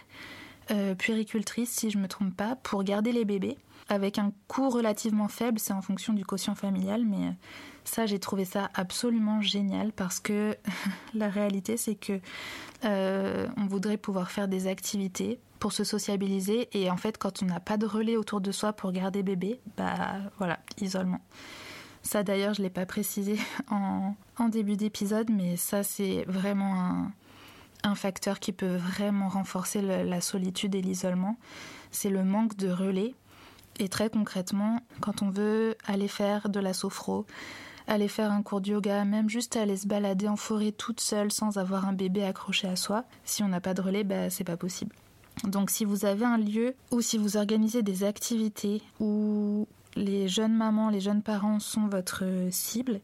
euh, 0.72 0.96
puéricultrices, 0.96 1.70
si 1.70 1.92
je 1.92 2.00
ne 2.00 2.02
me 2.02 2.08
trompe 2.08 2.36
pas, 2.36 2.56
pour 2.56 2.84
garder 2.84 3.12
les 3.12 3.26
bébés, 3.26 3.60
avec 3.90 4.18
un 4.18 4.34
coût 4.48 4.70
relativement 4.72 5.28
faible, 5.28 5.60
c'est 5.60 5.74
en 5.74 5.84
fonction 5.84 6.14
du 6.14 6.26
quotient 6.26 6.56
familial, 6.56 7.06
mais 7.06 7.28
euh, 7.28 7.32
ça, 7.84 8.06
j'ai 8.06 8.20
trouvé 8.20 8.46
ça 8.46 8.70
absolument 8.74 9.42
génial 9.42 9.92
parce 9.92 10.20
que 10.20 10.56
la 11.14 11.30
réalité, 11.30 11.78
c'est 11.78 11.96
que 11.96 12.20
euh, 12.86 13.48
on 13.58 13.66
voudrait 13.66 13.98
pouvoir 13.98 14.32
faire 14.32 14.48
des 14.48 14.68
activités 14.68 15.40
pour 15.60 15.74
se 15.74 15.84
sociabiliser, 15.84 16.70
et 16.74 16.90
en 16.90 16.98
fait, 16.98 17.20
quand 17.20 17.44
on 17.44 17.46
n'a 17.46 17.60
pas 17.60 17.78
de 17.78 17.86
relais 17.86 18.18
autour 18.18 18.42
de 18.42 18.52
soi 18.52 18.74
pour 18.74 18.92
garder 18.92 19.22
bébé, 19.22 19.62
bah 19.78 20.18
voilà, 20.40 20.60
isolement. 20.80 21.22
Ça 22.02 22.24
d'ailleurs, 22.24 22.56
je 22.56 22.64
l'ai 22.64 22.72
pas 22.72 22.88
précisé 22.88 23.38
en, 23.70 24.16
début 24.50 24.76
d'épisode, 24.76 25.30
mais 25.30 25.56
ça 25.58 25.84
c'est 25.84 26.26
vraiment 26.28 27.12
un, 27.84 27.96
facteur 27.96 28.40
qui 28.40 28.54
peut 28.54 28.76
vraiment 28.76 29.30
renforcer 29.30 29.84
la 29.84 30.20
solitude 30.20 30.74
et 30.74 30.82
l'isolement. 30.82 31.38
C'est 31.92 32.10
le 32.10 32.24
manque 32.24 32.58
de 32.58 32.70
relais. 32.70 33.14
Et 33.80 33.88
très 33.88 34.10
concrètement, 34.10 34.80
quand 35.00 35.22
on 35.22 35.30
veut 35.30 35.76
aller 35.86 36.08
faire 36.08 36.50
de 36.50 36.60
la 36.60 36.74
sophro, 36.74 37.26
aller 37.92 38.08
faire 38.08 38.32
un 38.32 38.42
cours 38.42 38.62
de 38.62 38.72
yoga, 38.72 39.04
même 39.04 39.30
juste 39.30 39.58
aller 39.58 39.76
se 39.76 39.86
balader 39.86 40.28
en 40.30 40.38
forêt 40.38 40.72
toute 40.72 41.02
seule 41.02 41.32
sans 41.32 41.58
avoir 41.58 41.86
un 41.86 41.94
bébé 41.94 42.24
accroché 42.24 42.68
à 42.68 42.76
soi, 42.76 43.04
si 43.26 43.44
on 43.44 43.50
n'a 43.50 43.60
pas 43.60 43.74
de 43.74 43.82
relais, 43.82 44.04
bah, 44.04 44.30
c'est 44.30 44.46
pas 44.46 44.58
possible. 44.58 44.96
Donc 45.44 45.70
si 45.70 45.86
vous 45.86 46.06
avez 46.06 46.26
un 46.26 46.38
lieu 46.38 46.76
ou 46.92 47.02
si 47.02 47.18
vous 47.18 47.36
organisez 47.36 47.84
des 47.84 48.04
activités 48.04 48.82
où 49.00 49.68
les 49.96 50.30
jeunes 50.30 50.56
mamans, 50.56 50.90
les 50.90 51.02
jeunes 51.02 51.22
parents 51.22 51.60
sont 51.60 51.88
votre 51.88 52.24
cible, 52.50 53.02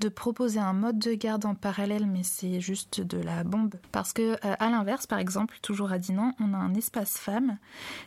de 0.00 0.08
proposer 0.08 0.60
un 0.60 0.74
mode 0.74 0.98
de 0.98 1.14
garde 1.14 1.44
en 1.44 1.54
parallèle, 1.54 2.06
mais 2.06 2.22
c'est 2.22 2.60
juste 2.60 3.00
de 3.00 3.18
la 3.18 3.44
bombe. 3.44 3.74
Parce 3.92 4.12
que 4.12 4.32
euh, 4.32 4.54
à 4.58 4.70
l'inverse, 4.70 5.06
par 5.06 5.18
exemple, 5.18 5.58
toujours 5.62 5.90
à 5.90 5.98
Dinan, 5.98 6.34
on 6.38 6.54
a 6.54 6.56
un 6.56 6.74
espace 6.74 7.16
femme 7.16 7.58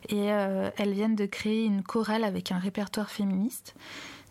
et 0.07 0.31
euh, 0.31 0.69
elles 0.77 0.93
viennent 0.93 1.15
de 1.15 1.25
créer 1.25 1.65
une 1.65 1.83
chorale 1.83 2.23
avec 2.23 2.51
un 2.51 2.59
répertoire 2.59 3.09
féministe. 3.09 3.75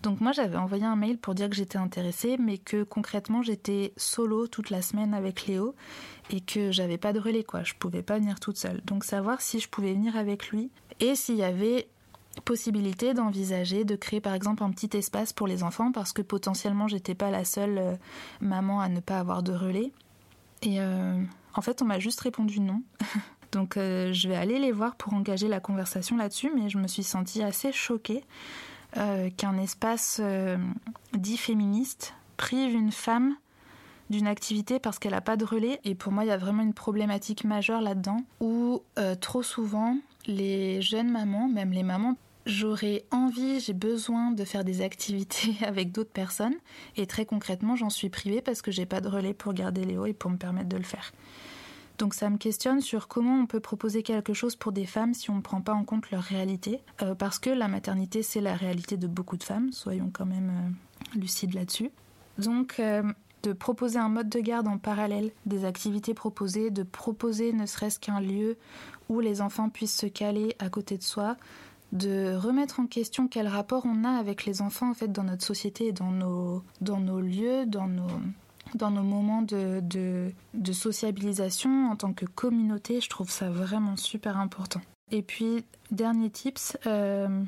Donc 0.03 0.21
moi 0.21 0.33
j'avais 0.33 0.57
envoyé 0.57 0.85
un 0.85 0.97
mail 0.97 1.19
pour 1.19 1.35
dire 1.35 1.49
que 1.51 1.57
j'étais 1.57 1.79
intéressée, 1.79 2.37
mais 2.39 2.59
que 2.59 2.83
concrètement 2.83 3.43
j'étais 3.43 3.93
solo 3.97 4.47
toute 4.47 4.71
la 4.71 4.81
semaine 4.81 5.13
avec 5.13 5.47
Léo 5.47 5.75
et 6.31 6.41
que 6.41 6.73
j'avais 6.73 6.99
pas 6.99 7.13
de 7.13 7.21
relais 7.21 7.45
quoi, 7.45 7.63
je 7.65 7.75
pouvais 7.75 8.03
pas 8.03 8.19
venir 8.19 8.41
toute 8.41 8.57
seule. 8.57 8.81
Donc 8.85 9.05
savoir 9.05 9.41
si 9.43 9.61
je 9.61 9.69
pouvais 9.69 9.93
venir 9.93 10.17
avec 10.17 10.49
lui 10.49 10.71
et 11.01 11.15
s'il 11.15 11.37
y 11.37 11.43
avait 11.43 11.89
possibilité 12.45 13.13
d'envisager 13.13 13.85
de 13.85 13.97
créer 13.97 14.21
par 14.21 14.35
exemple 14.35 14.63
un 14.63 14.71
petit 14.71 14.97
espace 14.97 15.33
pour 15.33 15.47
les 15.47 15.63
enfants 15.63 15.93
parce 15.93 16.13
que 16.13 16.23
potentiellement 16.23 16.89
j'étais 16.89 17.15
pas 17.15 17.31
la 17.31 17.45
seule 17.45 17.79
euh, 17.79 17.97
maman 18.41 18.81
à 18.81 18.89
ne 18.89 19.01
pas 19.01 19.19
avoir 19.19 19.43
de 19.43 19.53
relais. 19.53 19.93
Et 20.63 20.81
euh, 20.81 21.23
en 21.55 21.63
fait, 21.63 21.83
on 21.83 21.87
m'a 21.87 21.99
juste 21.99 22.21
répondu 22.21 22.61
non. 22.61 22.83
Donc 23.53 23.77
euh, 23.77 24.13
je 24.13 24.29
vais 24.29 24.37
aller 24.37 24.59
les 24.59 24.71
voir 24.71 24.95
pour 24.95 25.13
engager 25.13 25.49
la 25.49 25.59
conversation 25.59 26.17
là-dessus, 26.17 26.53
mais 26.55 26.69
je 26.69 26.79
me 26.79 26.87
suis 26.87 27.03
sentie 27.03 27.43
assez 27.43 27.73
choquée 27.73 28.25
qu'un 28.93 29.59
espace 29.59 30.21
dit 31.13 31.37
féministe 31.37 32.15
prive 32.37 32.75
une 32.75 32.93
femme 32.93 33.37
d'une 34.09 34.27
activité 34.27 34.81
parce 34.81 34.99
qu'elle 34.99 35.13
n'a 35.13 35.21
pas 35.21 35.37
de 35.37 35.45
relais. 35.45 35.81
Et 35.85 35.95
pour 35.95 36.13
moi, 36.13 36.25
il 36.25 36.29
y 36.29 36.33
a 36.33 36.37
vraiment 36.37 36.63
une 36.63 36.75
problématique 36.75 37.45
majeure 37.45 37.81
là-dedans 37.81 38.25
où 38.41 38.83
trop 39.21 39.43
souvent, 39.43 39.97
les 40.27 40.83
jeunes 40.83 41.11
mamans, 41.11 41.49
même 41.49 41.73
les 41.73 41.83
mamans, 41.83 42.17
j'aurais 42.47 43.05
envie, 43.11 43.61
j'ai 43.61 43.73
besoin 43.73 44.31
de 44.33 44.45
faire 44.45 44.65
des 44.65 44.83
activités 44.83 45.55
avec 45.67 45.93
d'autres 45.93 46.11
personnes. 46.11 46.55
Et 46.97 47.07
très 47.07 47.25
concrètement, 47.25 47.77
j'en 47.77 47.91
suis 47.91 48.11
privée 48.11 48.43
parce 48.43 48.63
que 48.63 48.71
j'ai 48.71 48.87
pas 48.87 49.01
de 49.01 49.09
relais 49.09 49.35
pour 49.35 49.53
garder 49.55 49.85
Léo 49.85 50.07
et 50.07 50.13
pour 50.13 50.31
me 50.31 50.37
permettre 50.37 50.69
de 50.69 50.77
le 50.77 50.83
faire. 50.83 51.13
Donc 52.01 52.15
ça 52.15 52.31
me 52.31 52.39
questionne 52.39 52.81
sur 52.81 53.09
comment 53.09 53.39
on 53.39 53.47
peut 53.47 53.61
proposer 53.61 54.03
quelque 54.03 54.33
chose 54.33 54.57
pour 54.57 54.73
des 54.73 54.87
femmes 54.87 55.13
si 55.13 55.29
on 55.29 55.37
ne 55.37 55.43
prend 55.43 55.61
pas 55.61 55.75
en 55.75 55.85
compte 55.85 56.11
leur 56.11 56.23
réalité. 56.23 56.81
Euh, 57.03 57.15
parce 57.15 57.39
que 57.39 57.51
la 57.51 57.69
maternité, 57.69 58.23
c'est 58.23 58.41
la 58.41 58.55
réalité 58.55 58.97
de 58.97 59.07
beaucoup 59.07 59.37
de 59.37 59.45
femmes, 59.45 59.71
soyons 59.71 60.11
quand 60.11 60.25
même 60.25 60.51
euh, 60.51 61.19
lucides 61.19 61.53
là-dessus. 61.53 61.91
Donc 62.39 62.77
euh, 62.81 63.03
de 63.43 63.53
proposer 63.53 63.99
un 63.99 64.09
mode 64.09 64.31
de 64.31 64.41
garde 64.41 64.67
en 64.67 64.79
parallèle 64.79 65.31
des 65.45 65.67
activités 65.67 66.15
proposées, 66.15 66.71
de 66.71 66.85
proposer 66.85 67.53
ne 67.53 67.67
serait-ce 67.67 68.01
qu'un 68.01 68.21
lieu 68.21 68.57
où 69.11 69.21
les 69.21 69.43
enfants 69.43 69.69
puissent 69.69 69.99
se 69.99 70.07
caler 70.07 70.57
à 70.59 70.71
côté 70.71 70.97
de 70.97 71.03
soi, 71.03 71.37
de 71.93 72.35
remettre 72.35 72.81
en 72.81 72.87
question 72.87 73.29
quel 73.29 73.47
rapport 73.47 73.85
on 73.85 74.05
a 74.05 74.13
avec 74.13 74.47
les 74.47 74.63
enfants 74.63 74.89
en 74.89 74.95
fait 74.95 75.13
dans 75.13 75.25
notre 75.25 75.45
société 75.45 75.89
et 75.89 75.93
dans 75.93 76.13
nos, 76.13 76.63
dans 76.81 76.99
nos 76.99 77.21
lieux, 77.21 77.67
dans 77.67 77.89
nos, 77.89 78.09
dans 78.75 78.91
nos 78.91 79.03
moments 79.03 79.43
de, 79.43 79.83
de, 79.83 80.73
sociabilisation 80.73 81.91
en 81.91 81.97
tant 81.97 82.13
que 82.13 82.25
communauté. 82.25 83.01
Je 83.01 83.09
trouve 83.09 83.31
ça 83.31 83.51
vraiment 83.51 83.97
super 83.97 84.39
important. 84.39 84.81
Et 85.11 85.23
puis, 85.23 85.65
dernier 85.91 86.31
tips, 86.31 86.77
euh, 86.87 87.43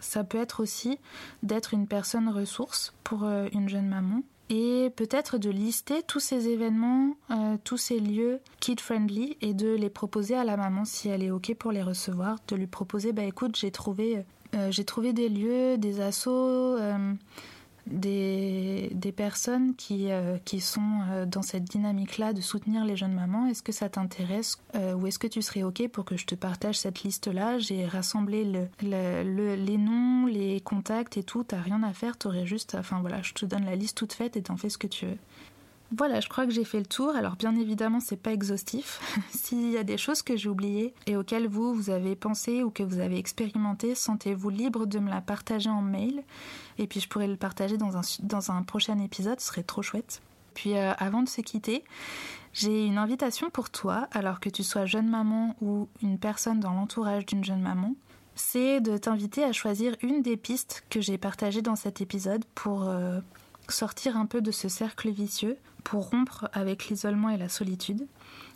ça 0.00 0.24
peut 0.24 0.38
être 0.38 0.60
aussi 0.60 0.98
d'être 1.42 1.74
une 1.74 1.86
personne 1.86 2.28
ressource 2.28 2.92
pour 3.04 3.24
euh, 3.24 3.48
une 3.52 3.68
jeune 3.68 3.86
maman 3.86 4.22
et 4.48 4.90
peut-être 4.96 5.38
de 5.38 5.48
lister 5.48 6.02
tous 6.02 6.18
ces 6.18 6.48
événements, 6.48 7.14
euh, 7.30 7.56
tous 7.62 7.76
ces 7.76 8.00
lieux 8.00 8.40
kid-friendly 8.58 9.36
et 9.40 9.54
de 9.54 9.68
les 9.68 9.90
proposer 9.90 10.34
à 10.34 10.42
la 10.42 10.56
maman 10.56 10.84
si 10.84 11.08
elle 11.08 11.22
est 11.22 11.30
OK 11.30 11.54
pour 11.54 11.70
les 11.70 11.82
recevoir, 11.82 12.38
de 12.48 12.56
lui 12.56 12.66
proposer, 12.66 13.12
bah 13.12 13.22
écoute, 13.22 13.54
j'ai 13.56 13.70
trouvé, 13.70 14.24
j'ai 14.70 14.84
trouvé 14.84 15.12
des 15.12 15.28
lieux, 15.28 15.78
des 15.78 16.00
assos, 16.00 16.76
des, 17.86 18.90
des 18.94 19.12
personnes 19.12 19.74
qui, 19.74 20.10
euh, 20.10 20.38
qui 20.44 20.60
sont 20.60 21.00
euh, 21.10 21.26
dans 21.26 21.42
cette 21.42 21.64
dynamique-là 21.64 22.32
de 22.32 22.40
soutenir 22.40 22.84
les 22.84 22.96
jeunes 22.96 23.14
mamans. 23.14 23.46
Est-ce 23.46 23.62
que 23.62 23.72
ça 23.72 23.88
t'intéresse 23.88 24.58
euh, 24.74 24.94
ou 24.94 25.06
est-ce 25.06 25.18
que 25.18 25.26
tu 25.26 25.42
serais 25.42 25.62
OK 25.62 25.86
pour 25.88 26.04
que 26.04 26.16
je 26.16 26.26
te 26.26 26.34
partage 26.34 26.78
cette 26.78 27.02
liste-là? 27.02 27.58
J'ai 27.58 27.86
rassemblé 27.86 28.44
le, 28.44 28.66
le, 28.82 29.54
les 29.54 29.78
noms, 29.78 30.26
les 30.26 30.60
contacts 30.60 31.16
et 31.16 31.22
tout. 31.22 31.44
T'as 31.44 31.60
rien 31.60 31.82
à 31.82 31.92
faire, 31.92 32.16
t'aurais 32.16 32.46
juste... 32.46 32.74
Enfin 32.78 33.00
voilà, 33.00 33.22
je 33.22 33.32
te 33.32 33.46
donne 33.46 33.64
la 33.64 33.76
liste 33.76 33.96
toute 33.96 34.12
faite 34.12 34.36
et 34.36 34.42
t'en 34.42 34.56
fais 34.56 34.68
ce 34.68 34.78
que 34.78 34.86
tu 34.86 35.06
veux. 35.06 35.18
Voilà, 35.96 36.20
je 36.20 36.28
crois 36.28 36.46
que 36.46 36.52
j'ai 36.52 36.64
fait 36.64 36.78
le 36.78 36.86
tour. 36.86 37.10
Alors 37.16 37.36
bien 37.36 37.56
évidemment, 37.56 37.98
c'est 38.00 38.16
pas 38.16 38.32
exhaustif. 38.32 39.00
S'il 39.30 39.70
y 39.70 39.76
a 39.76 39.82
des 39.82 39.98
choses 39.98 40.22
que 40.22 40.36
j'ai 40.36 40.48
oubliées 40.48 40.94
et 41.06 41.16
auxquelles 41.16 41.48
vous 41.48 41.74
vous 41.74 41.90
avez 41.90 42.14
pensé 42.14 42.62
ou 42.62 42.70
que 42.70 42.82
vous 42.82 43.00
avez 43.00 43.18
expérimenté, 43.18 43.94
sentez-vous 43.94 44.50
libre 44.50 44.86
de 44.86 45.00
me 45.00 45.10
la 45.10 45.20
partager 45.20 45.68
en 45.68 45.82
mail. 45.82 46.22
Et 46.78 46.86
puis 46.86 47.00
je 47.00 47.08
pourrais 47.08 47.26
le 47.26 47.36
partager 47.36 47.76
dans 47.76 47.96
un, 47.96 48.02
dans 48.20 48.52
un 48.52 48.62
prochain 48.62 48.98
épisode, 48.98 49.40
ce 49.40 49.48
serait 49.48 49.64
trop 49.64 49.82
chouette. 49.82 50.22
Puis 50.54 50.76
euh, 50.76 50.92
avant 50.98 51.22
de 51.22 51.28
se 51.28 51.40
quitter, 51.40 51.84
j'ai 52.52 52.84
une 52.86 52.98
invitation 52.98 53.50
pour 53.50 53.70
toi, 53.70 54.08
alors 54.12 54.40
que 54.40 54.48
tu 54.48 54.62
sois 54.62 54.86
jeune 54.86 55.08
maman 55.08 55.56
ou 55.60 55.88
une 56.02 56.18
personne 56.18 56.60
dans 56.60 56.72
l'entourage 56.72 57.26
d'une 57.26 57.44
jeune 57.44 57.62
maman, 57.62 57.94
c'est 58.34 58.80
de 58.80 58.96
t'inviter 58.96 59.44
à 59.44 59.52
choisir 59.52 59.96
une 60.02 60.22
des 60.22 60.36
pistes 60.36 60.84
que 60.88 61.00
j'ai 61.00 61.18
partagées 61.18 61.62
dans 61.62 61.76
cet 61.76 62.00
épisode 62.00 62.44
pour 62.54 62.88
euh, 62.88 63.20
sortir 63.68 64.16
un 64.16 64.26
peu 64.26 64.40
de 64.40 64.50
ce 64.50 64.68
cercle 64.68 65.10
vicieux, 65.10 65.56
pour 65.84 66.10
rompre 66.10 66.48
avec 66.52 66.88
l'isolement 66.88 67.30
et 67.30 67.36
la 67.36 67.48
solitude. 67.48 68.06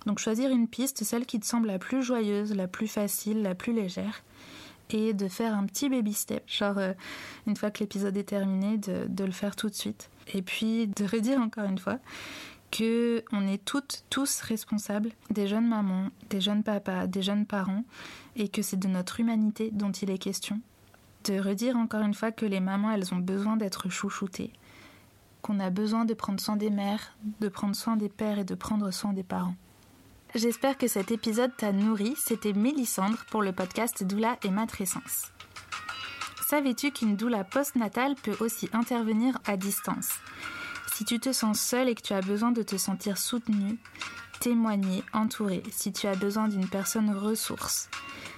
Donc 0.06 0.18
choisir 0.18 0.50
une 0.50 0.68
piste, 0.68 1.04
celle 1.04 1.26
qui 1.26 1.40
te 1.40 1.46
semble 1.46 1.68
la 1.68 1.78
plus 1.78 2.02
joyeuse, 2.02 2.54
la 2.54 2.68
plus 2.68 2.88
facile, 2.88 3.42
la 3.42 3.54
plus 3.54 3.72
légère, 3.72 4.22
et 4.90 5.14
de 5.14 5.28
faire 5.28 5.54
un 5.54 5.64
petit 5.64 5.88
baby 5.88 6.12
step, 6.12 6.44
genre 6.46 6.78
euh, 6.78 6.92
une 7.46 7.56
fois 7.56 7.70
que 7.70 7.80
l'épisode 7.80 8.16
est 8.16 8.24
terminé, 8.24 8.76
de, 8.76 9.06
de, 9.08 9.24
le 9.24 9.32
faire 9.32 9.56
tout 9.56 9.68
de 9.68 9.74
suite. 9.74 10.10
Et 10.32 10.42
puis 10.42 10.86
de 10.88 11.04
redire 11.04 11.40
encore 11.40 11.64
une 11.64 11.78
fois 11.78 11.98
que 12.70 13.24
on 13.32 13.46
est 13.46 13.64
toutes, 13.64 14.04
tous 14.10 14.40
responsables 14.40 15.10
des 15.30 15.46
jeunes 15.46 15.68
mamans, 15.68 16.08
des 16.28 16.40
jeunes 16.40 16.62
papas, 16.62 17.06
des 17.06 17.22
jeunes 17.22 17.46
parents, 17.46 17.84
et 18.36 18.48
que 18.48 18.62
c'est 18.62 18.78
de 18.78 18.88
notre 18.88 19.20
humanité 19.20 19.70
dont 19.72 19.92
il 19.92 20.10
est 20.10 20.18
question. 20.18 20.60
De 21.24 21.38
redire 21.38 21.76
encore 21.76 22.02
une 22.02 22.14
fois 22.14 22.32
que 22.32 22.44
les 22.44 22.60
mamans, 22.60 22.90
elles 22.90 23.14
ont 23.14 23.18
besoin 23.18 23.56
d'être 23.56 23.88
chouchoutées, 23.88 24.52
qu'on 25.44 25.60
a 25.60 25.68
besoin 25.68 26.06
de 26.06 26.14
prendre 26.14 26.40
soin 26.40 26.56
des 26.56 26.70
mères, 26.70 27.12
de 27.40 27.48
prendre 27.48 27.76
soin 27.76 27.96
des 27.96 28.08
pères 28.08 28.38
et 28.38 28.44
de 28.44 28.54
prendre 28.54 28.90
soin 28.90 29.12
des 29.12 29.22
parents. 29.22 29.56
J'espère 30.34 30.78
que 30.78 30.88
cet 30.88 31.10
épisode 31.10 31.54
t'a 31.58 31.70
nourri. 31.70 32.14
C'était 32.16 32.54
Mélissandre 32.54 33.18
pour 33.30 33.42
le 33.42 33.52
podcast 33.52 34.02
Doula 34.04 34.38
et 34.42 34.48
Matrescence. 34.48 35.32
Savais-tu 36.48 36.92
qu'une 36.92 37.16
doula 37.16 37.44
postnatale 37.44 38.14
peut 38.14 38.36
aussi 38.40 38.70
intervenir 38.72 39.38
à 39.44 39.58
distance? 39.58 40.08
Si 40.94 41.04
tu 41.04 41.20
te 41.20 41.32
sens 41.32 41.60
seule 41.60 41.90
et 41.90 41.94
que 41.94 42.02
tu 42.02 42.14
as 42.14 42.22
besoin 42.22 42.50
de 42.50 42.62
te 42.62 42.78
sentir 42.78 43.18
soutenue, 43.18 43.78
témoigner, 44.40 45.04
entourée, 45.12 45.62
si 45.70 45.92
tu 45.92 46.06
as 46.06 46.16
besoin 46.16 46.48
d'une 46.48 46.68
personne 46.68 47.14
ressource, 47.14 47.90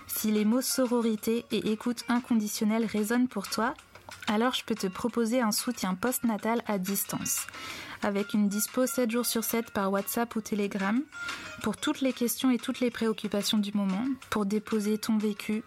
si 0.09 0.32
les 0.32 0.44
mots 0.44 0.61
sororité 0.61 1.44
et 1.52 1.70
écoute 1.70 2.04
inconditionnelle 2.09 2.84
résonnent 2.84 3.28
pour 3.28 3.48
toi, 3.48 3.74
alors 4.28 4.54
je 4.54 4.64
peux 4.64 4.74
te 4.74 4.86
proposer 4.86 5.40
un 5.40 5.52
soutien 5.52 5.94
postnatal 5.94 6.62
à 6.66 6.78
distance, 6.78 7.46
avec 8.02 8.34
une 8.34 8.48
dispo 8.48 8.86
7 8.86 9.11
jours 9.11 9.26
sur 9.26 9.44
7 9.44 9.70
par 9.70 9.90
WhatsApp 9.90 10.34
ou 10.36 10.40
Telegram, 10.40 11.00
pour 11.62 11.76
toutes 11.76 12.00
les 12.00 12.12
questions 12.12 12.50
et 12.50 12.59
toutes 12.59 12.80
les 12.80 12.90
préoccupations 12.90 13.59
du 13.59 13.72
moment, 13.72 14.04
pour 14.30 14.46
déposer 14.46 14.98
ton 14.98 15.18
vécu, 15.18 15.62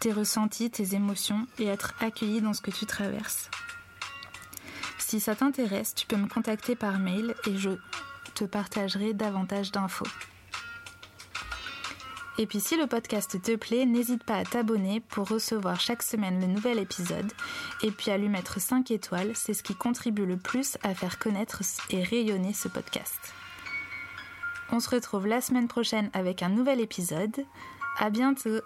tes 0.00 0.12
ressentis, 0.12 0.70
tes 0.70 0.94
émotions 0.94 1.46
et 1.58 1.66
être 1.66 1.94
accueilli 2.00 2.40
dans 2.40 2.52
ce 2.52 2.60
que 2.60 2.70
tu 2.70 2.86
traverses. 2.86 3.50
Si 4.98 5.20
ça 5.20 5.36
t'intéresse, 5.36 5.94
tu 5.94 6.06
peux 6.06 6.16
me 6.16 6.28
contacter 6.28 6.74
par 6.74 6.98
mail 6.98 7.34
et 7.46 7.56
je 7.56 7.70
te 8.34 8.44
partagerai 8.44 9.14
davantage 9.14 9.70
d'infos. 9.72 10.06
Et 12.38 12.46
puis 12.46 12.60
si 12.60 12.76
le 12.76 12.86
podcast 12.86 13.40
te 13.40 13.56
plaît, 13.56 13.86
n'hésite 13.86 14.22
pas 14.24 14.36
à 14.36 14.44
t'abonner 14.44 15.00
pour 15.00 15.28
recevoir 15.28 15.80
chaque 15.80 16.02
semaine 16.02 16.40
le 16.40 16.46
nouvel 16.46 16.78
épisode 16.78 17.32
et 17.82 17.90
puis 17.90 18.10
à 18.10 18.18
lui 18.18 18.28
mettre 18.28 18.60
5 18.60 18.90
étoiles, 18.90 19.32
c'est 19.34 19.54
ce 19.54 19.62
qui 19.62 19.74
contribue 19.74 20.26
le 20.26 20.36
plus 20.36 20.76
à 20.82 20.94
faire 20.94 21.18
connaître 21.18 21.62
et 21.90 22.02
rayonner 22.02 22.52
ce 22.52 22.68
podcast. 22.68 23.32
On 24.70 24.80
se 24.80 24.90
retrouve 24.90 25.26
la 25.26 25.40
semaine 25.40 25.68
prochaine 25.68 26.10
avec 26.12 26.42
un 26.42 26.48
nouvel 26.48 26.80
épisode. 26.80 27.44
À 27.98 28.10
bientôt! 28.10 28.60